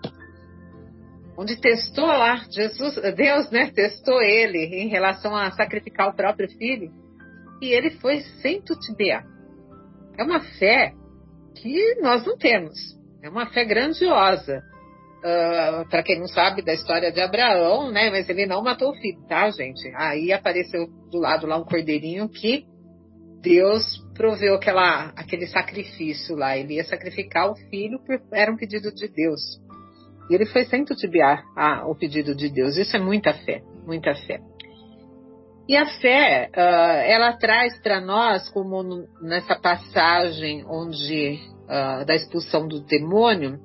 Onde 1.39 1.61
testou 1.61 2.07
lá, 2.07 2.37
Jesus, 2.51 2.95
Deus, 3.15 3.51
né, 3.51 3.71
testou 3.75 4.21
ele 4.23 4.59
em 4.59 4.89
relação 4.89 5.37
a 5.37 5.51
sacrificar 5.53 6.09
o 6.09 6.17
próprio 6.17 6.49
filho 6.49 7.06
e 7.61 7.73
ele 7.73 7.91
foi 7.93 8.21
sem 8.43 8.61
titubear. 8.61 9.25
É 10.19 10.23
uma 10.23 10.41
fé 10.41 10.93
que 11.57 11.97
nós 12.01 12.25
não 12.25 12.37
temos. 12.37 12.77
É 13.23 13.29
uma 13.29 13.47
fé 13.47 13.65
grandiosa. 13.65 14.63
Uh, 15.25 15.81
ah, 15.81 15.85
para 15.91 16.03
quem 16.03 16.19
não 16.19 16.29
sabe 16.29 16.63
da 16.63 16.73
história 16.73 17.11
de 17.11 17.21
Abraão, 17.21 17.91
né? 17.91 18.11
Mas 18.11 18.29
ele 18.29 18.47
não 18.47 18.63
matou 18.63 18.91
o 18.91 18.95
filho, 18.95 19.21
tá, 19.29 19.51
gente? 19.51 19.91
Aí 19.97 20.33
apareceu 20.33 20.87
do 21.11 21.19
lado 21.19 21.47
lá 21.47 21.57
um 21.57 21.65
cordeirinho 21.65 22.29
que 22.29 22.65
Deus 23.41 24.05
proveu 24.15 24.55
aquela, 24.55 25.13
aquele 25.17 25.47
sacrifício 25.47 26.37
lá. 26.37 26.57
Ele 26.57 26.75
ia 26.75 26.85
sacrificar 26.85 27.51
o 27.51 27.57
filho, 27.71 27.99
era 28.33 28.53
um 28.53 28.57
pedido 28.57 28.95
de 28.95 29.09
Deus. 29.09 29.41
E 30.31 30.35
ele 30.35 30.47
foi 30.47 30.65
sem 30.65 30.85
titubear 30.85 31.45
ah, 31.57 31.87
o 31.87 31.95
pedido 31.95 32.35
de 32.35 32.49
Deus. 32.49 32.77
Isso 32.77 32.97
é 32.97 33.01
muita 33.01 33.33
fé, 33.33 33.63
muita 33.87 34.15
fé. 34.15 34.41
E 35.69 35.77
a 35.77 35.87
fé, 36.01 36.51
uh, 36.55 36.61
ela 36.61 37.33
traz 37.33 37.77
para 37.81 38.01
nós, 38.01 38.49
como 38.51 39.07
nessa 39.21 39.57
passagem 39.57 40.65
onde 40.65 41.41
uh, 41.65 42.05
da 42.05 42.15
expulsão 42.15 42.69
do 42.69 42.81
demônio, 42.81 43.59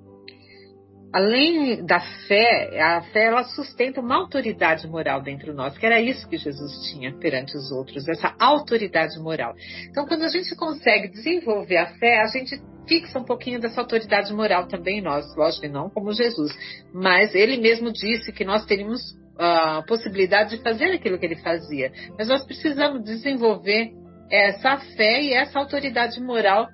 além 1.14 1.86
da 1.86 2.00
fé, 2.28 2.82
a 2.82 3.02
fé 3.02 3.26
ela 3.26 3.44
sustenta 3.44 4.02
uma 4.02 4.16
autoridade 4.16 4.88
moral 4.88 5.22
dentro 5.22 5.52
de 5.52 5.58
nós, 5.58 5.78
que 5.78 5.86
era 5.86 6.00
isso 6.02 6.28
que 6.28 6.38
Jesus 6.38 6.90
tinha 6.90 7.14
perante 7.18 7.56
os 7.56 7.72
outros, 7.72 8.08
essa 8.08 8.34
autoridade 8.40 9.20
moral. 9.20 9.54
Então, 9.90 10.08
quando 10.08 10.24
a 10.24 10.30
gente 10.30 10.56
consegue 10.56 11.10
desenvolver 11.10 11.78
a 11.78 11.88
fé, 11.98 12.22
a 12.22 12.28
gente 12.28 12.60
fixa 12.88 13.20
um 13.20 13.24
pouquinho 13.24 13.60
dessa 13.60 13.82
autoridade 13.82 14.34
moral 14.34 14.68
também 14.68 15.00
em 15.00 15.04
nós, 15.04 15.36
lógico 15.36 15.62
que 15.62 15.70
não 15.70 15.90
como 15.90 16.12
Jesus, 16.14 16.52
mas 16.94 17.36
ele 17.36 17.58
mesmo 17.58 17.92
disse 17.92 18.32
que 18.32 18.44
nós 18.44 18.66
teríamos 18.66 19.02
a 19.42 19.84
possibilidade 19.84 20.58
de 20.58 20.64
fazer 20.64 20.92
aquilo 20.92 21.18
que 21.18 21.26
ele 21.26 21.38
fazia. 21.38 21.92
Mas 22.18 22.28
nós 22.28 22.46
precisamos 22.46 23.04
desenvolver 23.04 23.92
essa 24.30 24.78
fé 24.96 25.22
e 25.22 25.34
essa 25.34 25.60
autoridade 25.60 26.22
moral 26.22 26.68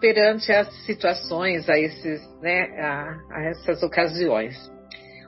perante 0.00 0.52
as 0.52 0.72
situações, 0.84 1.68
a, 1.68 1.78
esses, 1.78 2.20
né, 2.40 2.62
a, 2.78 3.16
a 3.32 3.44
essas 3.50 3.82
ocasiões. 3.82 4.54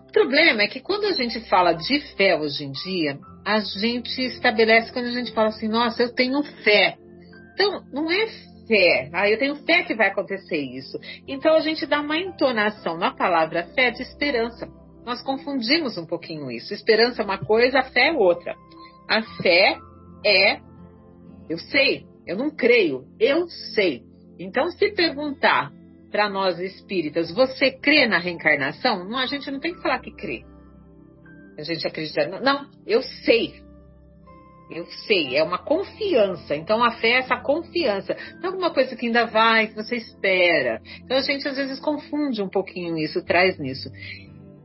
O 0.08 0.12
problema 0.12 0.62
é 0.62 0.68
que 0.68 0.80
quando 0.80 1.06
a 1.06 1.12
gente 1.12 1.40
fala 1.48 1.72
de 1.72 2.00
fé 2.16 2.36
hoje 2.36 2.64
em 2.64 2.72
dia, 2.72 3.18
a 3.44 3.58
gente 3.60 4.22
estabelece 4.22 4.92
quando 4.92 5.06
a 5.06 5.12
gente 5.12 5.32
fala 5.32 5.48
assim, 5.48 5.68
nossa, 5.68 6.02
eu 6.02 6.14
tenho 6.14 6.42
fé. 6.62 6.96
Então, 7.54 7.82
não 7.92 8.10
é 8.10 8.26
fé, 8.70 9.10
ah, 9.12 9.28
eu 9.28 9.38
tenho 9.38 9.56
fé 9.64 9.82
que 9.82 9.94
vai 9.94 10.08
acontecer 10.08 10.58
isso. 10.58 10.96
Então 11.26 11.56
a 11.56 11.60
gente 11.60 11.86
dá 11.86 12.00
uma 12.00 12.16
entonação 12.16 12.96
na 12.96 13.10
palavra 13.10 13.64
fé 13.74 13.90
de 13.90 14.02
esperança. 14.02 14.68
Nós 15.04 15.22
confundimos 15.22 15.96
um 15.98 16.06
pouquinho 16.06 16.50
isso. 16.50 16.74
Esperança 16.74 17.22
é 17.22 17.24
uma 17.24 17.38
coisa, 17.38 17.80
a 17.80 17.84
fé 17.84 18.08
é 18.08 18.12
outra. 18.12 18.54
A 19.08 19.22
fé 19.42 19.78
é 20.24 20.60
eu 21.50 21.58
sei, 21.58 22.06
eu 22.24 22.36
não 22.36 22.48
creio, 22.48 23.04
eu 23.18 23.48
sei. 23.74 24.04
Então, 24.38 24.70
se 24.70 24.92
perguntar 24.92 25.72
para 26.12 26.28
nós 26.30 26.60
espíritas, 26.60 27.34
você 27.34 27.72
crê 27.72 28.06
na 28.06 28.18
reencarnação? 28.18 29.04
Não, 29.04 29.18
a 29.18 29.26
gente 29.26 29.50
não 29.50 29.58
tem 29.58 29.74
que 29.74 29.82
falar 29.82 29.98
que 29.98 30.12
crê. 30.12 30.44
A 31.58 31.62
gente 31.62 31.84
acredita. 31.86 32.40
Não, 32.40 32.70
eu 32.86 33.02
sei. 33.02 33.52
Eu 34.70 34.86
sei, 35.08 35.36
é 35.36 35.42
uma 35.42 35.58
confiança. 35.58 36.54
Então 36.54 36.82
a 36.84 36.92
fé 36.92 37.08
é 37.08 37.18
essa 37.18 37.36
confiança. 37.36 38.16
Não 38.36 38.44
é 38.44 38.46
alguma 38.46 38.72
coisa 38.72 38.94
que 38.94 39.06
ainda 39.06 39.26
vai, 39.26 39.66
que 39.66 39.74
você 39.74 39.96
espera. 39.96 40.80
Então 41.04 41.16
a 41.16 41.22
gente 41.22 41.46
às 41.48 41.56
vezes 41.56 41.80
confunde 41.80 42.40
um 42.40 42.48
pouquinho 42.48 42.96
isso, 42.96 43.24
traz 43.24 43.58
nisso. 43.58 43.90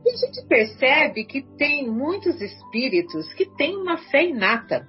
E 0.06 0.10
a 0.12 0.16
gente 0.16 0.46
percebe 0.46 1.24
que 1.24 1.42
tem 1.58 1.90
muitos 1.90 2.40
espíritos 2.40 3.32
que 3.34 3.44
têm 3.56 3.76
uma 3.76 3.98
fé 3.98 4.24
inata. 4.24 4.86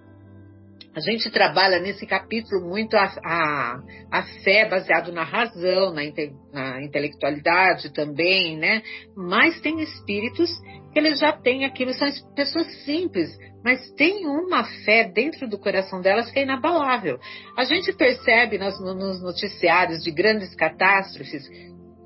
A 0.95 0.99
gente 0.99 1.31
trabalha 1.31 1.79
nesse 1.79 2.05
capítulo 2.05 2.69
muito 2.69 2.95
a, 2.95 3.05
a, 3.23 3.79
a 4.11 4.23
fé 4.43 4.67
baseado 4.69 5.11
na 5.11 5.23
razão, 5.23 5.91
na, 5.91 6.03
inte, 6.03 6.31
na, 6.53 6.83
intelectualidade 6.83 7.91
também, 7.93 8.57
né? 8.57 8.83
Mas 9.15 9.59
tem 9.59 9.81
espíritos 9.81 10.51
que 10.93 10.99
eles 10.99 11.19
já 11.19 11.31
têm 11.33 11.65
aquilo, 11.65 11.93
são 11.93 12.07
pessoas 12.35 12.67
simples, 12.83 13.29
mas 13.63 13.91
tem 13.91 14.25
uma 14.27 14.63
fé 14.85 15.03
dentro 15.03 15.47
do 15.47 15.59
coração 15.59 15.99
delas 15.99 16.29
que 16.29 16.39
é 16.39 16.43
inabalável. 16.43 17.19
A 17.57 17.63
gente 17.63 17.91
percebe 17.93 18.59
nos, 18.59 18.79
noticiários 19.21 20.03
de 20.03 20.11
grandes 20.11 20.55
catástrofes 20.55 21.43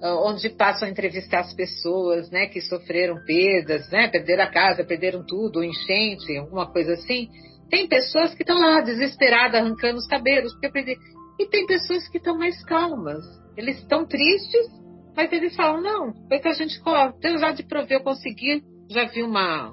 onde 0.04 0.49
passam 0.49 0.88
a 0.88 0.91
entrevistar 0.91 1.41
as 1.41 1.54
pessoas, 1.54 2.30
né, 2.32 2.47
que 2.47 2.60
sofreram 2.62 3.24
perdas, 3.26 3.89
né, 3.91 4.08
perderam 4.08 4.43
a 4.43 4.47
casa, 4.47 4.84
perderam 4.84 5.24
tudo, 5.26 5.64
enchente, 5.64 6.36
alguma 6.38 6.72
coisa 6.72 6.93
assim. 6.93 7.30
Tem 7.70 7.88
pessoas 7.88 8.34
que 8.34 8.43
estão 8.43 8.60
lá 8.60 8.82
desesperadas, 8.82 9.62
arrancando 9.62 9.97
os 9.97 10.08
cabelos, 10.08 10.52
porque 10.54 10.70
perdi. 10.70 10.97
E 11.39 11.45
tem 11.47 11.66
pessoas 11.66 12.08
que 12.10 12.18
estão 12.18 12.38
mais 12.38 12.64
calmas. 12.66 13.24
Eles 13.56 13.78
estão 13.78 14.06
tristes, 14.06 14.68
mas 15.16 15.32
eles 15.32 15.56
falam, 15.56 15.82
não, 15.82 16.14
foi 16.28 16.39
que 16.39 16.47
a 16.47 16.54
gente, 16.54 16.82
Deus 17.22 17.39
já 17.39 17.52
de 17.52 17.64
prover, 17.64 17.99
eu 17.99 18.04
consegui, 18.04 18.64
já 18.89 19.06
vi 19.06 19.24
uma, 19.24 19.72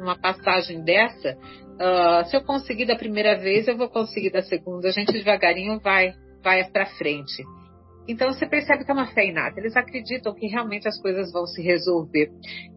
uma 0.00 0.18
passagem 0.18 0.82
dessa, 0.82 1.36
uh, 1.36 2.28
se 2.28 2.36
eu 2.36 2.42
conseguir 2.42 2.86
da 2.86 2.96
primeira 2.96 3.36
vez, 3.38 3.68
eu 3.68 3.76
vou 3.76 3.88
conseguir 3.88 4.30
da 4.30 4.42
segunda, 4.42 4.88
a 4.88 4.92
gente 4.92 5.12
devagarinho 5.12 5.78
vai, 5.80 6.12
vai 6.42 6.64
para 6.70 6.86
frente. 6.86 7.42
Então 8.08 8.32
você 8.32 8.46
percebe 8.46 8.84
que 8.84 8.90
é 8.90 8.94
uma 8.94 9.08
fé 9.08 9.26
inata. 9.26 9.60
Eles 9.60 9.76
acreditam 9.76 10.34
que 10.34 10.46
realmente 10.46 10.88
as 10.88 10.98
coisas 11.00 11.30
vão 11.30 11.46
se 11.46 11.60
resolver. 11.60 12.30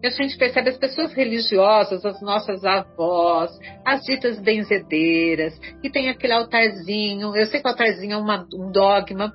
E 0.03 0.07
a 0.07 0.09
gente 0.09 0.37
percebe 0.37 0.69
as 0.69 0.77
pessoas 0.77 1.13
religiosas, 1.13 2.05
as 2.05 2.21
nossas 2.21 2.65
avós, 2.65 3.57
as 3.85 4.03
ditas 4.03 4.39
benzedeiras, 4.41 5.57
que 5.81 5.89
tem 5.89 6.09
aquele 6.09 6.33
altarzinho. 6.33 7.33
Eu 7.35 7.45
sei 7.45 7.61
que 7.61 7.67
o 7.67 7.71
altarzinho 7.71 8.13
é 8.13 8.17
uma, 8.17 8.45
um 8.53 8.69
dogma, 8.71 9.33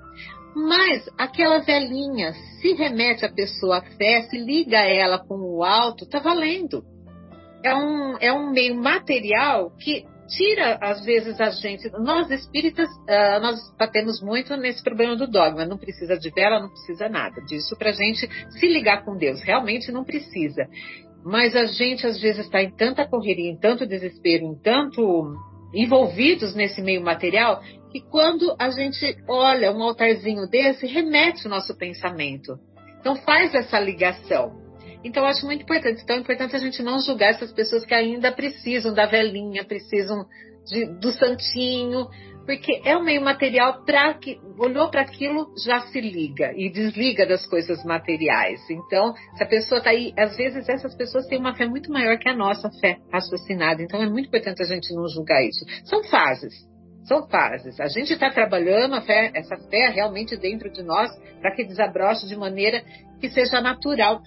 mas 0.55 1.09
aquela 1.17 1.61
velhinha 1.61 2.35
se 2.61 2.75
remete 2.75 3.25
à 3.25 3.33
pessoa 3.33 3.79
à 3.79 3.83
fé, 3.83 4.23
se 4.23 4.39
liga 4.39 4.79
a 4.79 4.87
ela 4.87 5.19
com 5.19 5.37
o 5.37 5.65
alto, 5.65 6.07
tá 6.07 6.19
valendo. 6.19 6.85
É 7.63 7.75
um, 7.75 8.17
é 8.19 8.33
um 8.33 8.51
meio 8.53 8.75
material 8.75 9.71
que 9.79 10.05
tira, 10.27 10.79
às 10.81 11.05
vezes, 11.05 11.41
a 11.41 11.51
gente. 11.51 11.91
Nós 11.99 12.31
espíritas, 12.31 12.89
uh, 12.89 13.41
nós 13.41 13.59
batemos 13.79 14.21
muito 14.21 14.57
nesse 14.57 14.83
problema 14.83 15.17
do 15.17 15.27
dogma. 15.27 15.65
Não 15.65 15.79
precisa 15.79 16.19
de 16.19 16.31
vela, 16.31 16.61
não 16.61 16.69
precisa 16.69 17.09
nada 17.09 17.41
disso 17.43 17.77
para 17.77 17.91
a 17.91 17.93
gente 17.93 18.29
se 18.51 18.67
ligar 18.67 19.05
com 19.05 19.17
Deus. 19.17 19.43
Realmente 19.43 19.91
não 19.93 20.05
precisa. 20.05 20.69
Mas 21.25 21.57
a 21.57 21.67
gente, 21.67 22.07
às 22.07 22.21
vezes, 22.21 22.45
está 22.45 22.63
em 22.63 22.71
tanta 22.71 23.07
correria, 23.07 23.51
em 23.51 23.59
tanto 23.59 23.87
desespero, 23.87 24.45
em 24.45 24.55
tanto 24.55 25.35
envolvidos 25.75 26.55
nesse 26.55 26.81
meio 26.81 27.03
material, 27.03 27.61
que 27.91 28.01
quando 28.01 28.55
a 28.59 28.71
gente 28.71 29.17
olha 29.29 29.73
um 29.73 29.83
altarzinho 29.83 30.49
desse, 30.49 30.87
remete 30.87 31.47
o 31.47 31.51
nosso 31.51 31.77
pensamento. 31.77 32.59
Então 33.01 33.17
faz 33.17 33.55
essa 33.55 33.79
ligação. 33.79 34.66
Então, 35.07 35.23
eu 35.23 35.29
acho 35.29 35.47
muito 35.47 35.63
importante. 35.63 36.03
Então, 36.03 36.17
é 36.17 36.19
importante 36.19 36.57
a 36.57 36.59
gente 36.59 36.83
não 36.83 36.99
julgar 36.99 37.31
essas 37.31 37.53
pessoas 37.53 37.87
que 37.87 37.95
ainda 37.95 38.33
precisam 38.33 38.93
da 38.93 39.07
velhinha, 39.07 39.65
precisam 39.65 40.27
de, 40.67 40.85
do 40.99 41.13
santinho, 41.13 42.09
porque 42.45 42.83
é 42.85 42.97
um 42.97 43.05
meio 43.05 43.23
material 43.23 43.85
para 43.85 44.15
que 44.15 44.41
olhou 44.59 44.91
para 44.91 45.03
aquilo 45.03 45.47
já 45.65 45.81
se 45.89 46.01
liga 46.01 46.53
e 46.57 46.69
desliga 46.71 47.25
das 47.25 47.47
coisas 47.47 47.85
materiais. 47.85 48.61
Então, 48.69 49.15
se 49.37 49.45
a 49.45 49.47
pessoa 49.47 49.79
está 49.79 49.91
aí, 49.91 50.13
às 50.19 50.37
vezes 50.37 50.69
essas 50.69 50.95
pessoas 50.97 51.27
têm 51.29 51.39
uma 51.39 51.55
fé 51.55 51.67
muito 51.67 51.93
maior 51.93 52.19
que 52.19 52.29
a 52.29 52.35
nossa 52.35 52.69
fé 52.81 52.99
raciocinada. 53.13 53.81
Então, 53.83 54.03
é 54.03 54.09
muito 54.09 54.27
importante 54.27 54.61
a 54.61 54.67
gente 54.67 54.93
não 54.93 55.07
julgar 55.09 55.41
isso. 55.45 55.65
São 55.85 56.03
fases. 56.03 56.53
São 57.07 57.29
fases. 57.29 57.79
A 57.79 57.87
gente 57.87 58.13
está 58.13 58.29
trabalhando 58.31 59.01
fé, 59.03 59.31
essa 59.35 59.57
fé 59.71 59.89
realmente 59.91 60.37
dentro 60.37 60.69
de 60.69 60.83
nós 60.83 61.09
para 61.41 61.55
que 61.55 61.65
desabroche 61.65 62.27
de 62.27 62.35
maneira 62.35 62.83
que 63.21 63.31
seja 63.31 63.61
natural 63.61 64.21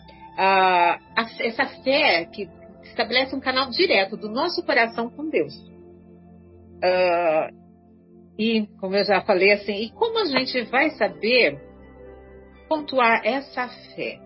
essa 1.40 1.66
fé 1.84 2.26
que 2.26 2.50
estabelece 2.84 3.36
um 3.36 3.40
canal 3.40 3.70
direto 3.70 4.16
do 4.16 4.30
nosso 4.30 4.64
coração 4.64 5.10
com 5.10 5.30
Deus. 5.30 5.54
Uh, 6.84 7.60
e, 8.38 8.68
como 8.80 8.96
eu 8.96 9.04
já 9.04 9.22
falei 9.22 9.52
assim, 9.52 9.84
e 9.84 9.90
como 9.92 10.20
a 10.20 10.26
gente 10.26 10.62
vai 10.64 10.92
saber 10.92 11.60
pontuar 12.70 13.22
essa 13.26 13.68
fé? 13.96 14.20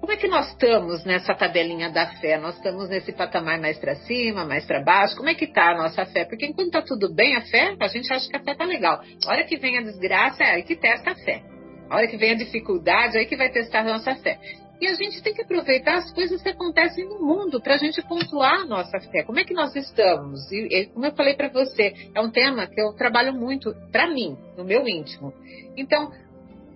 Como 0.00 0.12
é 0.12 0.16
que 0.16 0.26
nós 0.26 0.48
estamos 0.48 1.04
nessa 1.04 1.32
tabelinha 1.32 1.88
da 1.88 2.08
fé? 2.16 2.36
Nós 2.36 2.56
estamos 2.56 2.88
nesse 2.88 3.12
patamar 3.12 3.60
mais 3.60 3.78
para 3.78 3.94
cima, 3.94 4.44
mais 4.44 4.66
para 4.66 4.82
baixo? 4.82 5.16
Como 5.16 5.28
é 5.28 5.34
que 5.34 5.44
está 5.44 5.70
a 5.70 5.76
nossa 5.76 6.04
fé? 6.06 6.24
Porque 6.24 6.44
enquanto 6.44 6.66
está 6.66 6.82
tudo 6.82 7.14
bem, 7.14 7.36
a 7.36 7.42
fé, 7.42 7.76
a 7.80 7.86
gente 7.86 8.12
acha 8.12 8.28
que 8.28 8.36
a 8.36 8.42
fé 8.42 8.50
está 8.50 8.64
legal. 8.64 9.00
A 9.24 9.30
hora 9.30 9.44
que 9.44 9.56
vem 9.56 9.78
a 9.78 9.82
desgraça, 9.82 10.42
é 10.42 10.54
aí 10.56 10.64
que 10.64 10.74
testa 10.74 11.12
a 11.12 11.14
fé. 11.14 11.42
A 11.88 11.96
hora 11.96 12.08
que 12.08 12.16
vem 12.16 12.32
a 12.32 12.34
dificuldade, 12.34 13.16
é 13.16 13.20
aí 13.20 13.26
que 13.26 13.36
vai 13.36 13.50
testar 13.50 13.80
a 13.80 13.84
nossa 13.84 14.14
fé. 14.16 14.40
E 14.82 14.86
a 14.88 14.94
gente 14.96 15.22
tem 15.22 15.32
que 15.32 15.42
aproveitar 15.42 15.98
as 15.98 16.12
coisas 16.12 16.42
que 16.42 16.48
acontecem 16.48 17.08
no 17.08 17.20
mundo 17.20 17.60
para 17.60 17.74
a 17.74 17.78
gente 17.78 18.02
pontuar 18.02 18.62
a 18.62 18.64
nossa 18.64 18.98
fé. 18.98 19.22
Como 19.22 19.38
é 19.38 19.44
que 19.44 19.54
nós 19.54 19.76
estamos? 19.76 20.50
E, 20.50 20.56
e 20.56 20.86
como 20.86 21.06
eu 21.06 21.14
falei 21.14 21.34
para 21.34 21.48
você, 21.50 21.94
é 22.12 22.20
um 22.20 22.32
tema 22.32 22.66
que 22.66 22.80
eu 22.80 22.92
trabalho 22.92 23.32
muito 23.32 23.72
para 23.92 24.08
mim, 24.12 24.36
no 24.56 24.64
meu 24.64 24.88
íntimo. 24.88 25.32
Então, 25.76 26.10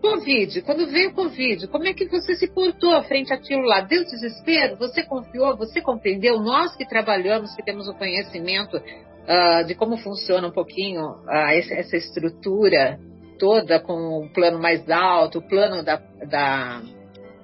Covid, 0.00 0.62
quando 0.62 0.86
veio 0.86 1.10
o 1.10 1.14
Covid, 1.14 1.66
como 1.66 1.84
é 1.84 1.92
que 1.92 2.06
você 2.06 2.36
se 2.36 2.46
portou 2.46 3.02
frente 3.02 3.32
àquilo 3.32 3.62
lá? 3.62 3.80
Deu 3.80 4.04
desespero? 4.04 4.76
Você 4.76 5.02
confiou? 5.02 5.56
Você 5.56 5.80
compreendeu? 5.80 6.38
Nós 6.38 6.76
que 6.76 6.86
trabalhamos, 6.86 7.56
que 7.56 7.64
temos 7.64 7.88
o 7.88 7.94
conhecimento 7.94 8.76
uh, 8.76 9.66
de 9.66 9.74
como 9.74 9.96
funciona 9.96 10.46
um 10.46 10.52
pouquinho 10.52 11.02
uh, 11.02 11.50
essa 11.50 11.96
estrutura 11.96 13.00
toda 13.36 13.80
com 13.80 14.24
o 14.24 14.28
plano 14.32 14.60
mais 14.60 14.88
alto, 14.88 15.40
o 15.40 15.48
plano 15.48 15.82
da, 15.82 15.96
da 16.24 16.82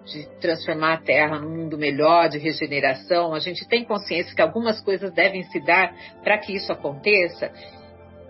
de 0.04 0.26
transformar 0.40 0.94
a 0.94 1.00
Terra 1.00 1.38
num 1.38 1.56
mundo 1.56 1.78
melhor, 1.78 2.28
de 2.28 2.38
regeneração, 2.38 3.34
a 3.34 3.38
gente 3.38 3.66
tem 3.68 3.84
consciência 3.84 4.34
que 4.34 4.42
algumas 4.42 4.80
coisas 4.80 5.12
devem 5.12 5.44
se 5.44 5.60
dar 5.60 5.94
para 6.22 6.38
que 6.38 6.54
isso 6.54 6.72
aconteça. 6.72 7.52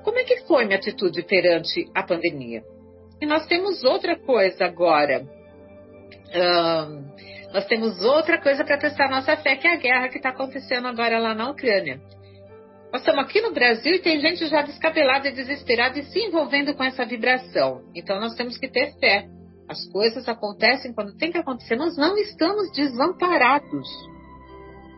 Como 0.04 0.18
é 0.18 0.24
que 0.24 0.40
foi 0.46 0.64
minha 0.64 0.78
atitude 0.78 1.22
perante 1.22 1.86
a 1.94 2.02
pandemia? 2.02 2.62
E 3.20 3.26
nós 3.26 3.46
temos 3.46 3.82
outra 3.84 4.18
coisa 4.18 4.64
agora. 4.64 5.22
Um, 6.34 7.52
nós 7.52 7.66
temos 7.66 8.02
outra 8.02 8.40
coisa 8.40 8.64
para 8.64 8.78
testar 8.78 9.08
nossa 9.08 9.36
fé, 9.36 9.56
que 9.56 9.66
é 9.66 9.74
a 9.74 9.76
guerra 9.76 10.08
que 10.08 10.16
está 10.16 10.30
acontecendo 10.30 10.88
agora 10.88 11.18
lá 11.18 11.34
na 11.34 11.50
Ucrânia. 11.50 12.00
Nós 12.92 13.00
estamos 13.00 13.24
aqui 13.24 13.40
no 13.40 13.52
Brasil 13.52 13.94
e 13.94 14.00
tem 14.00 14.20
gente 14.20 14.46
já 14.48 14.60
descabelada 14.62 15.28
e 15.28 15.32
desesperada 15.32 15.98
e 15.98 16.04
se 16.04 16.18
envolvendo 16.18 16.74
com 16.74 16.84
essa 16.84 17.06
vibração. 17.06 17.82
Então 17.94 18.20
nós 18.20 18.34
temos 18.34 18.58
que 18.58 18.68
ter 18.68 18.92
fé 18.98 19.26
as 19.72 19.84
coisas 19.90 20.28
acontecem 20.28 20.92
quando 20.92 21.16
tem 21.16 21.32
que 21.32 21.38
acontecer. 21.38 21.76
Nós 21.76 21.96
não 21.96 22.16
estamos 22.16 22.70
desamparados. 22.72 23.88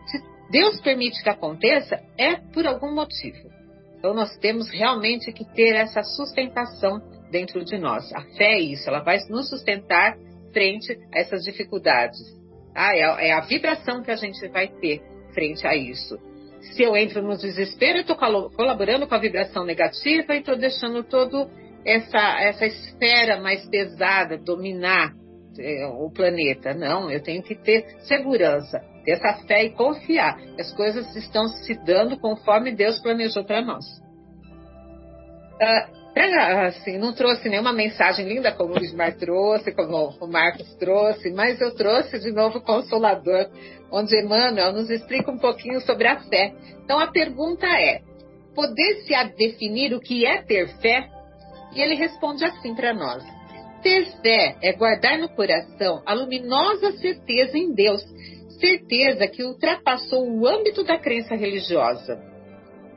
Se 0.07 0.23
Deus 0.51 0.81
permite 0.81 1.23
que 1.23 1.29
aconteça, 1.31 2.01
é 2.19 2.37
por 2.37 2.67
algum 2.67 2.95
motivo. 2.95 3.49
Então 3.97 4.13
nós 4.13 4.37
temos 4.39 4.69
realmente 4.69 5.33
que 5.33 5.45
ter 5.55 5.75
essa 5.75 6.03
sustentação 6.03 7.01
dentro 7.31 7.65
de 7.65 7.79
nós. 7.79 8.13
A 8.13 8.21
fé 8.37 8.55
é 8.55 8.61
isso, 8.61 8.89
ela 8.89 9.01
vai 9.01 9.19
nos 9.31 9.49
sustentar 9.49 10.17
frente 10.53 10.93
a 11.13 11.19
essas 11.19 11.43
dificuldades. 11.43 12.19
Ah, 12.75 12.95
é, 12.95 13.29
é 13.29 13.33
a 13.33 13.41
vibração 13.41 14.03
que 14.03 14.11
a 14.11 14.17
gente 14.17 14.47
vai 14.49 14.69
ter 14.69 15.01
frente 15.33 15.67
a 15.67 15.75
isso. 15.75 16.19
Se 16.73 16.83
eu 16.83 16.97
entro 16.97 17.23
no 17.23 17.37
desespero, 17.37 17.99
eu 17.99 18.03
estou 18.03 18.17
colaborando 18.17 19.07
com 19.07 19.15
a 19.15 19.19
vibração 19.19 19.65
negativa 19.65 20.35
e 20.35 20.39
estou 20.39 20.57
deixando 20.57 21.05
todo 21.05 21.49
essa, 21.85 22.41
essa 22.41 22.67
esfera 22.67 23.41
mais 23.41 23.67
pesada 23.69 24.39
dominar 24.39 25.13
é, 25.59 25.87
o 25.87 26.11
planeta. 26.11 26.75
Não, 26.75 27.11
eu 27.11 27.23
tenho 27.23 27.43
que 27.43 27.55
ter 27.55 27.85
segurança, 28.07 28.81
ter 29.05 29.13
essa 29.13 29.47
fé 29.47 29.65
e 29.65 29.71
confiar. 29.71 30.39
As 30.59 30.73
coisas 30.73 31.15
estão 31.15 31.47
se 31.49 31.75
dando 31.85 32.19
conforme 32.19 32.73
Deus 32.73 33.01
planejou 33.01 33.45
para 33.45 33.63
nós. 33.63 33.85
Uh, 35.55 36.05
assim, 36.67 36.99
não 36.99 37.13
trouxe 37.13 37.49
nenhuma 37.49 37.73
mensagem 37.73 38.27
linda 38.27 38.53
como 38.53 38.75
o 38.75 38.83
Ismar 38.83 39.17
trouxe, 39.17 39.73
como 39.73 40.11
o 40.21 40.27
Marcos 40.27 40.75
trouxe, 40.77 41.31
mas 41.33 41.61
eu 41.61 41.75
trouxe 41.75 42.19
de 42.21 42.33
novo 42.33 42.59
o 42.59 42.63
Consolador, 42.63 43.49
onde 43.91 44.19
Emmanuel 44.19 44.73
nos 44.73 44.91
explica 44.91 45.31
um 45.31 45.39
pouquinho 45.39 45.81
sobre 45.81 46.07
a 46.07 46.21
fé. 46.21 46.55
Então 46.85 46.99
a 46.99 47.09
pergunta 47.09 47.67
é: 47.67 48.01
poder-se 48.55 49.13
definir 49.37 49.93
o 49.95 50.01
que 50.01 50.25
é 50.25 50.43
ter 50.43 50.69
fé? 50.81 51.09
E 51.75 51.81
ele 51.81 51.95
responde 51.95 52.45
assim 52.45 52.75
para 52.75 52.95
nós: 52.95 53.25
ter 53.83 54.07
fé 54.23 54.57
é 54.63 54.73
guardar 54.73 55.19
no 55.19 55.29
coração 55.29 56.03
a 56.07 56.15
luminosa 56.15 56.93
certeza 56.99 57.59
em 57.59 57.75
Deus, 57.75 58.03
certeza 58.61 59.27
que 59.27 59.43
ultrapassou 59.43 60.29
o 60.29 60.47
âmbito 60.47 60.85
da 60.85 60.99
crença 60.99 61.35
religiosa 61.35 62.35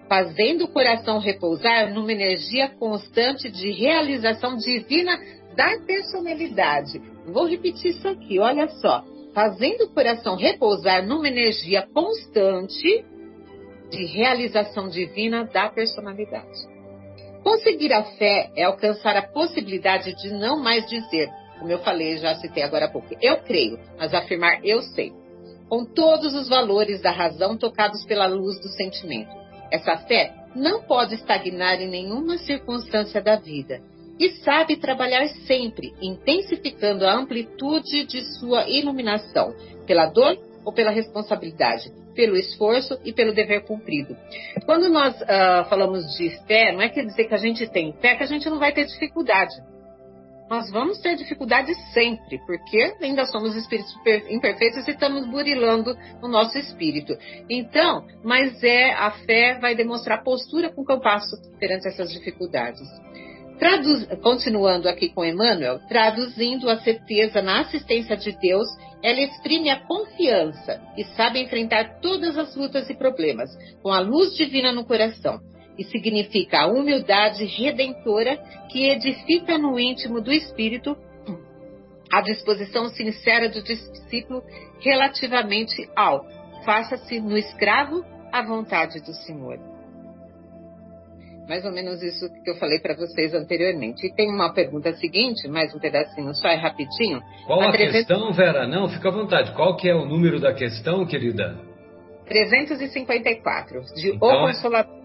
fazendo 0.07 0.65
o 0.65 0.67
coração 0.67 1.19
repousar 1.19 1.93
numa 1.93 2.11
energia 2.11 2.69
constante 2.69 3.49
de 3.49 3.71
realização 3.71 4.57
divina 4.57 5.19
da 5.55 5.79
personalidade. 5.85 7.01
Vou 7.25 7.45
repetir 7.45 7.91
isso 7.91 8.07
aqui, 8.07 8.39
olha 8.39 8.67
só. 8.67 9.03
Fazendo 9.33 9.83
o 9.83 9.93
coração 9.93 10.35
repousar 10.35 11.05
numa 11.05 11.27
energia 11.27 11.85
constante 11.93 13.05
de 13.91 14.05
realização 14.05 14.89
divina 14.89 15.43
da 15.45 15.69
personalidade. 15.69 16.76
Conseguir 17.47 17.93
a 17.93 18.03
fé 18.03 18.51
é 18.57 18.65
alcançar 18.65 19.15
a 19.15 19.21
possibilidade 19.21 20.13
de 20.15 20.33
não 20.33 20.61
mais 20.61 20.85
dizer, 20.85 21.29
como 21.57 21.71
eu 21.71 21.79
falei, 21.79 22.17
já 22.17 22.35
citei 22.35 22.61
agora 22.61 22.87
há 22.87 22.89
pouco, 22.89 23.07
eu 23.21 23.37
creio, 23.37 23.79
mas 23.97 24.13
afirmar 24.13 24.59
eu 24.65 24.81
sei, 24.81 25.13
com 25.69 25.85
todos 25.85 26.33
os 26.33 26.49
valores 26.49 27.01
da 27.01 27.09
razão 27.09 27.55
tocados 27.55 28.03
pela 28.03 28.27
luz 28.27 28.59
do 28.59 28.67
sentimento. 28.67 29.33
Essa 29.71 29.95
fé 29.95 30.33
não 30.53 30.83
pode 30.83 31.15
estagnar 31.15 31.79
em 31.79 31.87
nenhuma 31.87 32.37
circunstância 32.37 33.21
da 33.21 33.37
vida 33.37 33.81
e 34.19 34.29
sabe 34.43 34.75
trabalhar 34.75 35.25
sempre, 35.47 35.93
intensificando 36.01 37.07
a 37.07 37.13
amplitude 37.13 38.03
de 38.07 38.25
sua 38.37 38.67
iluminação, 38.67 39.55
pela 39.85 40.07
dor 40.07 40.37
ou 40.67 40.73
pela 40.73 40.91
responsabilidade, 40.91 41.89
pelo 42.13 42.35
esforço 42.35 42.99
e 43.05 43.13
pelo 43.13 43.33
dever 43.33 43.63
cumprido. 43.63 44.17
Quando 44.65 44.89
nós 44.89 45.15
uh, 45.21 45.69
falamos 45.69 46.03
de 46.17 46.29
fé, 46.45 46.73
não 46.73 46.81
é 46.81 46.89
quer 46.89 47.05
dizer 47.05 47.23
que 47.23 47.33
a 47.33 47.37
gente 47.37 47.65
tem 47.71 47.93
fé 48.01 48.17
que 48.17 48.23
a 48.23 48.27
gente 48.27 48.49
não 48.49 48.59
vai 48.59 48.73
ter 48.73 48.83
dificuldade 48.83 49.55
nós 50.49 50.71
vamos 50.71 50.99
ter 50.99 51.15
dificuldades 51.17 51.77
sempre, 51.91 52.39
porque 52.45 52.95
ainda 53.01 53.25
somos 53.25 53.53
espíritos 53.53 53.93
imperfeitos 54.29 54.87
e 54.87 54.91
estamos 54.91 55.25
burilando 55.27 55.93
o 56.21 56.27
nosso 56.29 56.57
espírito. 56.57 57.13
Então, 57.49 58.05
mas 58.23 58.63
é 58.63 58.93
a 58.93 59.11
fé 59.11 59.57
vai 59.59 59.75
demonstrar 59.75 60.23
postura 60.23 60.69
com 60.69 60.85
que 60.85 60.91
eu 60.93 61.01
passo 61.01 61.35
perante 61.59 61.89
essas 61.89 62.13
dificuldades. 62.13 62.87
Traduz, 63.59 64.07
continuando 64.21 64.87
aqui 64.87 65.09
com 65.09 65.25
Emmanuel, 65.25 65.79
traduzindo 65.89 66.69
a 66.69 66.77
certeza 66.77 67.41
na 67.41 67.61
assistência 67.61 68.15
de 68.15 68.31
Deus, 68.39 68.67
ela 69.03 69.21
exprime 69.21 69.69
a 69.69 69.79
confiança 69.79 70.81
e 70.97 71.03
sabe 71.15 71.39
enfrentar 71.39 71.99
todas 72.01 72.37
as 72.37 72.55
lutas 72.55 72.89
e 72.89 72.95
problemas 72.95 73.49
com 73.81 73.91
a 73.91 73.99
luz 73.99 74.35
divina 74.35 74.71
no 74.71 74.85
coração 74.85 75.39
e 75.77 75.83
significa 75.83 76.61
a 76.61 76.67
humildade 76.67 77.45
redentora 77.45 78.37
que 78.69 78.89
edifica 78.89 79.57
no 79.57 79.79
íntimo 79.79 80.19
do 80.19 80.33
espírito 80.33 80.97
a 82.11 82.21
disposição 82.21 82.89
sincera 82.89 83.49
do 83.49 83.61
discípulo 83.61 84.41
relativamente 84.79 85.89
ao 85.95 86.25
faça-se 86.63 87.19
no 87.19 87.37
escravo 87.37 88.03
a 88.31 88.41
vontade 88.41 88.99
do 89.01 89.13
Senhor. 89.13 89.76
Mais 91.47 91.63
ou 91.63 91.71
menos 91.71 92.03
isso 92.03 92.29
que 92.43 92.49
eu 92.49 92.57
falei 92.57 92.79
para 92.79 92.95
vocês 92.95 93.33
anteriormente. 93.33 94.05
E 94.05 94.13
tem 94.13 94.29
uma 94.29 94.53
pergunta 94.53 94.93
seguinte, 94.97 95.47
mais 95.47 95.73
um 95.73 95.79
pedacinho 95.79 96.33
só, 96.35 96.49
é 96.49 96.55
rapidinho. 96.55 97.21
Qual 97.45 97.61
a, 97.61 97.69
a 97.69 97.71
questão, 97.71 98.33
Vera? 98.33 98.67
Não, 98.67 98.89
fica 98.89 99.07
à 99.07 99.11
vontade. 99.11 99.53
Qual 99.53 99.77
que 99.77 99.89
é 99.89 99.95
o 99.95 100.05
número 100.05 100.39
da 100.39 100.53
questão, 100.53 101.05
querida? 101.05 101.57
354, 102.27 103.81
de 103.95 104.09
então, 104.09 104.27
O 104.27 104.47
Consolador. 104.47 104.97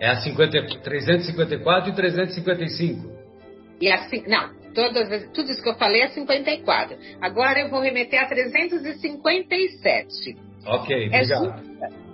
É 0.00 0.08
a 0.08 0.16
50, 0.16 0.80
354 0.82 1.90
e 1.90 1.94
355. 1.94 3.16
E 3.80 3.88
assim, 3.90 4.24
não, 4.26 4.50
todas, 4.74 5.08
tudo 5.32 5.50
isso 5.50 5.62
que 5.62 5.68
eu 5.68 5.76
falei 5.76 6.02
é 6.02 6.08
54. 6.08 6.96
Agora 7.20 7.60
eu 7.60 7.70
vou 7.70 7.80
remeter 7.80 8.20
a 8.20 8.26
357. 8.26 10.36
Ok, 10.66 10.96
é 10.96 11.06
obrigado. 11.06 11.44
Justa, 11.44 11.62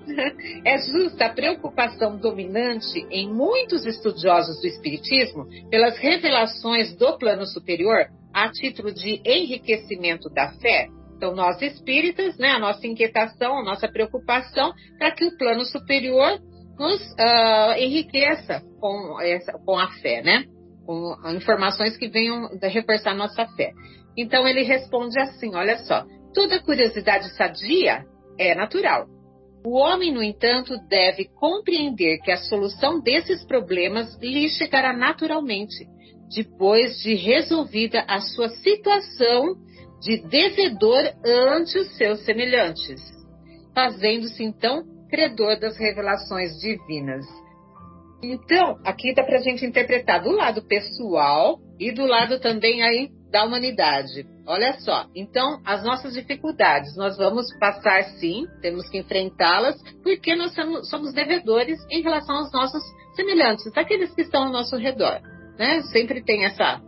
é 0.64 0.78
justa 0.78 1.26
a 1.26 1.32
preocupação 1.32 2.16
dominante 2.16 3.06
em 3.10 3.32
muitos 3.32 3.84
estudiosos 3.86 4.60
do 4.60 4.66
Espiritismo 4.66 5.46
pelas 5.70 5.98
revelações 5.98 6.96
do 6.96 7.18
plano 7.18 7.46
superior 7.46 8.06
a 8.32 8.50
título 8.50 8.92
de 8.92 9.20
enriquecimento 9.24 10.28
da 10.30 10.52
fé. 10.52 10.88
Então, 11.16 11.34
nós 11.34 11.60
espíritas, 11.62 12.36
né, 12.38 12.48
a 12.48 12.58
nossa 12.58 12.86
inquietação, 12.86 13.58
a 13.58 13.62
nossa 13.62 13.86
preocupação 13.86 14.72
para 14.98 15.12
que 15.12 15.24
o 15.24 15.36
plano 15.36 15.64
superior 15.64 16.40
nos 16.78 17.00
uh, 17.12 17.78
enriqueça 17.78 18.62
com, 18.80 19.20
essa, 19.20 19.52
com 19.64 19.78
a 19.78 19.88
fé, 20.00 20.22
né? 20.22 20.44
Com 20.84 21.14
informações 21.36 21.96
que 21.96 22.08
venham 22.08 22.48
reforçar 22.60 23.14
nossa 23.14 23.46
fé. 23.54 23.72
Então 24.16 24.48
ele 24.48 24.62
responde 24.62 25.18
assim: 25.20 25.54
olha 25.54 25.78
só, 25.78 26.04
toda 26.34 26.62
curiosidade 26.62 27.34
sadia 27.36 28.04
é 28.38 28.54
natural. 28.54 29.06
O 29.64 29.78
homem, 29.78 30.12
no 30.12 30.22
entanto, 30.22 30.76
deve 30.88 31.26
compreender 31.36 32.18
que 32.18 32.32
a 32.32 32.36
solução 32.36 33.00
desses 33.00 33.44
problemas 33.44 34.18
lhe 34.20 34.48
chegará 34.48 34.92
naturalmente, 34.92 35.86
depois 36.34 36.98
de 37.00 37.14
resolvida 37.14 38.04
a 38.08 38.20
sua 38.20 38.48
situação 38.48 39.54
de 40.00 40.18
devedor 40.26 41.04
ante 41.24 41.78
os 41.78 41.96
seus 41.96 42.24
semelhantes, 42.24 43.00
fazendo-se 43.72 44.42
então 44.42 44.82
credor 45.08 45.60
das 45.60 45.78
revelações 45.78 46.58
divinas. 46.58 47.24
Então, 48.20 48.78
aqui 48.84 49.14
dá 49.14 49.22
para 49.22 49.38
a 49.38 49.42
gente 49.42 49.64
interpretar 49.64 50.22
do 50.22 50.32
lado 50.32 50.62
pessoal 50.62 51.58
e 51.78 51.92
do 51.92 52.04
lado 52.04 52.40
também 52.40 52.82
aí 52.82 53.10
da 53.32 53.44
humanidade. 53.44 54.26
Olha 54.46 54.78
só, 54.80 55.06
então 55.16 55.60
as 55.64 55.82
nossas 55.82 56.12
dificuldades 56.12 56.94
nós 56.96 57.16
vamos 57.16 57.46
passar 57.58 58.04
sim, 58.20 58.46
temos 58.60 58.88
que 58.90 58.98
enfrentá-las, 58.98 59.82
porque 60.02 60.36
nós 60.36 60.54
somos 60.88 61.14
devedores 61.14 61.78
em 61.90 62.02
relação 62.02 62.36
aos 62.36 62.52
nossos 62.52 62.82
semelhantes, 63.16 63.72
daqueles 63.72 64.14
que 64.14 64.20
estão 64.20 64.44
ao 64.44 64.52
nosso 64.52 64.76
redor. 64.76 65.20
Né? 65.58 65.80
Sempre 65.84 66.22
tem 66.22 66.44
essa, 66.44 66.80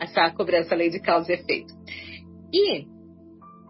essa 0.00 0.28
cobrança 0.30 0.74
lei 0.74 0.90
de 0.90 1.00
causa 1.00 1.30
e 1.30 1.36
efeito. 1.36 1.72
E 2.52 2.80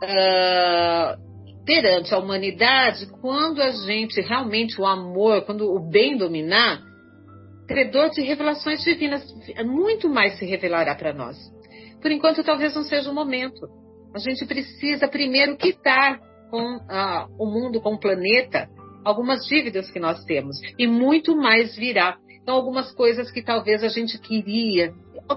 uh, 0.02 1.64
perante 1.66 2.14
a 2.14 2.18
humanidade, 2.18 3.06
quando 3.20 3.60
a 3.60 3.72
gente 3.72 4.22
realmente 4.22 4.80
o 4.80 4.86
amor, 4.86 5.42
quando 5.42 5.70
o 5.70 5.90
bem 5.90 6.16
dominar, 6.16 6.80
credor 7.68 8.08
de 8.10 8.22
revelações 8.22 8.82
divinas 8.82 9.22
muito 9.64 10.08
mais 10.08 10.38
se 10.38 10.46
revelará 10.46 10.94
para 10.94 11.12
nós. 11.12 11.36
Por 12.02 12.10
enquanto, 12.10 12.42
talvez 12.42 12.74
não 12.74 12.82
seja 12.82 13.10
o 13.10 13.14
momento. 13.14 13.68
A 14.14 14.18
gente 14.18 14.44
precisa 14.44 15.08
primeiro 15.08 15.56
quitar 15.56 16.20
com 16.50 16.80
ah, 16.90 17.28
o 17.38 17.46
mundo, 17.46 17.80
com 17.80 17.94
o 17.94 17.98
planeta, 17.98 18.68
algumas 19.04 19.46
dívidas 19.46 19.90
que 19.90 19.98
nós 19.98 20.22
temos 20.24 20.56
e 20.78 20.86
muito 20.86 21.34
mais 21.34 21.74
virá. 21.76 22.18
Então, 22.42 22.56
algumas 22.56 22.92
coisas 22.92 23.30
que 23.30 23.40
talvez 23.40 23.82
a 23.84 23.88
gente 23.88 24.18
queria, 24.18 24.92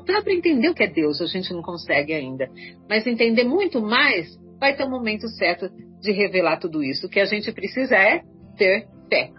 para 0.05 0.33
entender 0.33 0.69
o 0.69 0.73
que 0.73 0.83
é 0.83 0.87
Deus, 0.87 1.21
a 1.21 1.27
gente 1.27 1.53
não 1.53 1.61
consegue 1.61 2.13
ainda, 2.13 2.49
mas 2.89 3.05
entender 3.05 3.43
muito 3.43 3.79
mais 3.79 4.27
vai 4.59 4.75
ter 4.75 4.85
um 4.85 4.89
momento 4.89 5.27
certo 5.29 5.69
de 6.01 6.11
revelar 6.11 6.57
tudo 6.57 6.83
isso. 6.83 7.05
O 7.05 7.09
que 7.09 7.19
a 7.19 7.25
gente 7.25 7.51
precisa 7.51 7.95
é 7.95 8.23
ter 8.57 8.87
fé. 9.07 9.31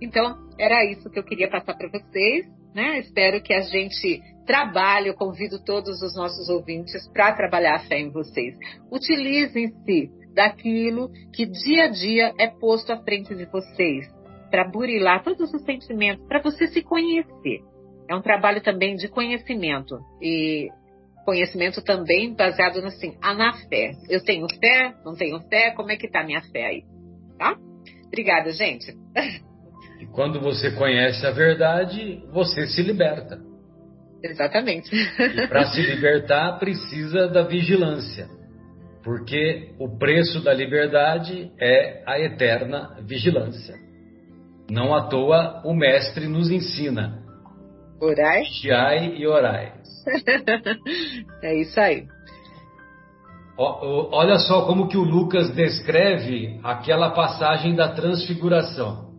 Então, 0.00 0.36
era 0.58 0.84
isso 0.84 1.08
que 1.08 1.18
eu 1.18 1.24
queria 1.24 1.48
passar 1.48 1.74
para 1.74 1.88
vocês. 1.88 2.46
Né? 2.74 2.98
Espero 3.00 3.42
que 3.42 3.52
a 3.52 3.60
gente 3.60 4.20
trabalhe. 4.46 5.08
Eu 5.08 5.14
convido 5.14 5.62
todos 5.64 6.02
os 6.02 6.14
nossos 6.16 6.48
ouvintes 6.48 7.08
para 7.12 7.32
trabalhar 7.32 7.76
a 7.76 7.80
fé 7.80 7.98
em 7.98 8.10
vocês. 8.10 8.54
Utilizem-se 8.90 10.10
daquilo 10.34 11.10
que 11.32 11.46
dia 11.46 11.84
a 11.84 11.88
dia 11.88 12.32
é 12.38 12.46
posto 12.48 12.92
à 12.92 12.96
frente 13.02 13.34
de 13.34 13.44
vocês 13.46 14.08
para 14.50 14.68
burilar 14.68 15.24
todos 15.24 15.52
os 15.52 15.62
sentimentos, 15.64 16.26
para 16.26 16.42
você 16.42 16.66
se 16.66 16.82
conhecer. 16.82 17.60
É 18.08 18.14
um 18.14 18.20
trabalho 18.20 18.60
também 18.60 18.96
de 18.96 19.08
conhecimento. 19.08 19.98
E 20.20 20.68
conhecimento 21.24 21.82
também 21.82 22.34
baseado 22.34 22.78
assim, 22.84 23.16
ah, 23.22 23.34
na 23.34 23.52
fé. 23.68 23.92
Eu 24.10 24.22
tenho 24.22 24.46
fé, 24.60 24.94
não 25.04 25.14
tenho 25.14 25.40
fé, 25.48 25.70
como 25.70 25.90
é 25.90 25.96
que 25.96 26.10
tá 26.10 26.20
a 26.20 26.24
minha 26.24 26.42
fé 26.42 26.66
aí? 26.66 26.82
Tá? 27.38 27.56
Obrigada, 28.06 28.52
gente. 28.52 28.92
E 30.00 30.06
quando 30.06 30.40
você 30.40 30.72
conhece 30.72 31.24
a 31.24 31.30
verdade, 31.30 32.26
você 32.32 32.66
se 32.66 32.82
liberta. 32.82 33.40
Exatamente. 34.22 34.94
E 34.94 35.46
para 35.48 35.66
se 35.66 35.80
libertar 35.82 36.58
precisa 36.58 37.28
da 37.28 37.42
vigilância. 37.42 38.28
Porque 39.02 39.74
o 39.80 39.98
preço 39.98 40.42
da 40.44 40.54
liberdade 40.54 41.50
é 41.60 42.02
a 42.06 42.20
eterna 42.20 42.96
vigilância. 43.02 43.74
Não 44.70 44.94
à 44.94 45.08
toa 45.08 45.60
o 45.64 45.74
mestre 45.74 46.28
nos 46.28 46.50
ensina 46.50 47.22
Orai. 48.02 48.42
Vigiai 48.42 49.14
e 49.16 49.26
orai. 49.28 49.72
é 51.40 51.54
isso 51.60 51.78
aí. 51.78 52.08
Olha 53.56 54.38
só 54.38 54.66
como 54.66 54.88
que 54.88 54.96
o 54.96 55.04
Lucas 55.04 55.54
descreve 55.54 56.58
aquela 56.64 57.10
passagem 57.10 57.76
da 57.76 57.90
transfiguração. 57.90 59.11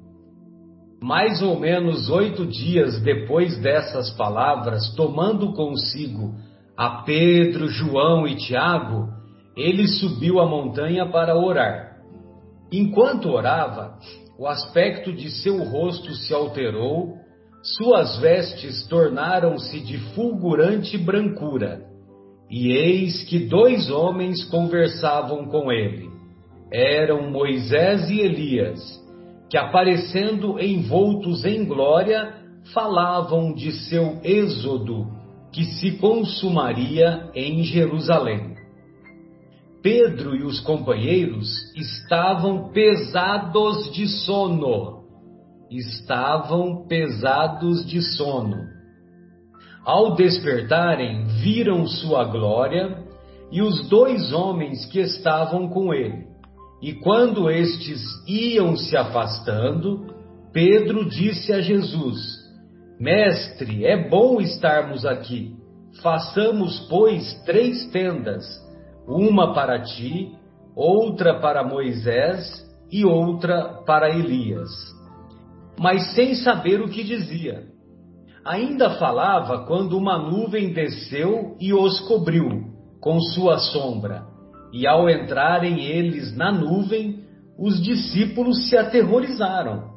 Mais 1.04 1.42
ou 1.42 1.60
menos 1.60 2.10
oito 2.10 2.46
dias 2.46 3.02
depois 3.02 3.60
dessas 3.60 4.10
palavras, 4.12 4.96
tomando 4.96 5.52
consigo 5.52 6.34
a 6.78 7.04
Pedro, 7.04 7.68
João 7.68 8.26
e 8.26 8.38
Tiago, 8.38 9.10
ele 9.58 9.86
subiu 9.86 10.40
a 10.40 10.46
montanha 10.46 11.06
para 11.06 11.36
orar. 11.36 11.98
Enquanto 12.72 13.28
orava, 13.28 13.98
o 14.40 14.48
aspecto 14.48 15.12
de 15.12 15.30
seu 15.30 15.62
rosto 15.66 16.14
se 16.14 16.34
alterou, 16.34 17.18
suas 17.62 18.18
vestes 18.20 18.88
tornaram-se 18.88 19.82
de 19.82 19.98
fulgurante 20.16 20.98
brancura 20.98 21.82
e 22.50 22.72
eis 22.72 23.24
que 23.24 23.40
dois 23.40 23.92
homens 23.92 24.46
conversavam 24.46 25.48
com 25.48 25.70
ele. 25.70 26.10
Eram 26.72 27.30
Moisés 27.30 28.10
e 28.10 28.22
Elias, 28.22 29.03
que 29.54 29.58
aparecendo 29.60 30.60
envoltos 30.60 31.46
em 31.46 31.64
glória, 31.64 32.34
falavam 32.74 33.54
de 33.54 33.72
seu 33.72 34.20
êxodo, 34.24 35.06
que 35.52 35.64
se 35.64 35.92
consumaria 35.98 37.30
em 37.36 37.62
Jerusalém. 37.62 38.56
Pedro 39.84 40.36
e 40.36 40.42
os 40.42 40.60
companheiros 40.62 41.48
estavam 41.76 42.72
pesados 42.72 43.94
de 43.94 44.08
sono. 44.26 45.04
Estavam 45.70 46.88
pesados 46.88 47.86
de 47.86 48.02
sono 48.02 48.58
ao 49.86 50.16
despertarem, 50.16 51.26
viram 51.44 51.86
sua 51.86 52.24
glória 52.24 53.04
e 53.52 53.62
os 53.62 53.88
dois 53.88 54.34
homens 54.34 54.84
que 54.88 55.00
estavam 55.00 55.70
com 55.70 55.94
ele. 55.94 56.33
E 56.84 56.92
quando 56.96 57.50
estes 57.50 58.02
iam 58.28 58.76
se 58.76 58.98
afastando, 58.98 60.06
Pedro 60.52 61.06
disse 61.06 61.54
a 61.54 61.62
Jesus: 61.62 62.20
Mestre, 63.00 63.86
é 63.86 64.10
bom 64.10 64.42
estarmos 64.42 65.06
aqui. 65.06 65.56
Façamos, 66.02 66.82
pois, 66.90 67.42
três 67.46 67.86
tendas: 67.86 68.44
uma 69.08 69.54
para 69.54 69.82
ti, 69.82 70.36
outra 70.76 71.40
para 71.40 71.64
Moisés 71.64 72.70
e 72.92 73.06
outra 73.06 73.82
para 73.86 74.10
Elias. 74.10 74.70
Mas 75.80 76.14
sem 76.14 76.36
saber 76.36 76.82
o 76.82 76.90
que 76.90 77.02
dizia. 77.02 77.64
Ainda 78.44 78.90
falava 79.00 79.66
quando 79.66 79.98
uma 79.98 80.18
nuvem 80.18 80.74
desceu 80.74 81.56
e 81.62 81.74
os 81.74 82.02
cobriu 82.02 82.50
com 83.00 83.22
sua 83.22 83.58
sombra. 83.58 84.33
E 84.74 84.88
ao 84.88 85.08
entrarem 85.08 85.86
eles 85.86 86.36
na 86.36 86.52
nuvem, 86.52 87.24
os 87.60 87.80
discípulos 87.80 88.68
se 88.68 88.76
aterrorizaram. 88.76 89.94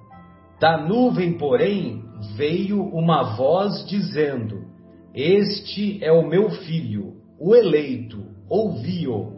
Da 0.60 0.76
nuvem, 0.76 1.38
porém, 1.38 2.04
veio 2.36 2.82
uma 2.82 3.34
voz 3.36 3.86
dizendo: 3.88 4.66
Este 5.14 6.04
é 6.04 6.12
o 6.12 6.28
meu 6.28 6.50
filho, 6.50 7.14
o 7.40 7.54
eleito, 7.54 8.22
ouvi-o. 8.50 9.34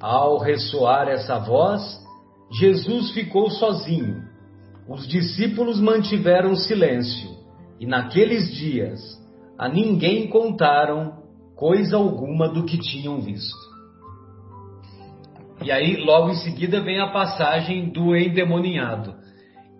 Ao 0.00 0.38
ressoar 0.38 1.08
essa 1.08 1.38
voz, 1.40 1.82
Jesus 2.58 3.10
ficou 3.10 3.50
sozinho. 3.50 4.22
Os 4.88 5.06
discípulos 5.06 5.80
mantiveram 5.80 6.54
silêncio 6.54 7.30
e 7.78 7.86
naqueles 7.86 8.52
dias 8.54 9.00
a 9.58 9.68
ninguém 9.68 10.28
contaram 10.28 11.20
coisa 11.54 11.96
alguma 11.96 12.48
do 12.48 12.64
que 12.64 12.78
tinham 12.78 13.20
visto. 13.20 13.69
E 15.62 15.70
aí, 15.70 15.96
logo 15.96 16.30
em 16.30 16.36
seguida, 16.36 16.80
vem 16.80 17.00
a 17.00 17.08
passagem 17.08 17.90
do 17.90 18.16
endemoninhado. 18.16 19.14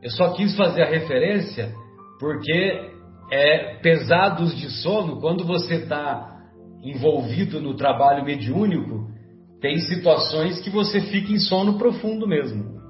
Eu 0.03 0.11
só 0.11 0.33
quis 0.33 0.57
fazer 0.57 0.83
a 0.83 0.91
referência 0.91 1.73
porque 2.19 2.91
é 3.31 3.77
pesados 3.77 4.55
de 4.57 4.69
sono, 4.83 5.21
quando 5.21 5.45
você 5.45 5.77
está 5.77 6.39
envolvido 6.83 7.61
no 7.61 7.75
trabalho 7.75 8.25
mediúnico, 8.25 9.09
tem 9.61 9.79
situações 9.79 10.61
que 10.61 10.71
você 10.71 11.01
fica 11.01 11.33
em 11.33 11.39
sono 11.39 11.79
profundo 11.79 12.27
mesmo. 12.27 12.81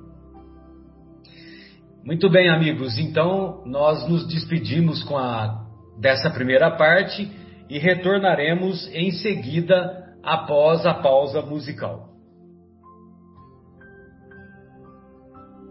Muito 2.05 2.31
bem, 2.31 2.49
amigos. 2.49 2.99
Então, 2.99 3.63
nós 3.67 4.09
nos 4.09 4.27
despedimos 4.27 5.03
com 5.05 5.19
a 5.19 5.67
dessa 5.99 6.31
primeira 6.31 6.71
parte 6.71 7.31
e 7.69 7.79
retornaremos 7.79 8.89
em 8.95 9.11
seguida 9.11 10.07
após 10.23 10.87
a 10.87 10.95
pausa 10.95 11.43
musical. 11.43 12.10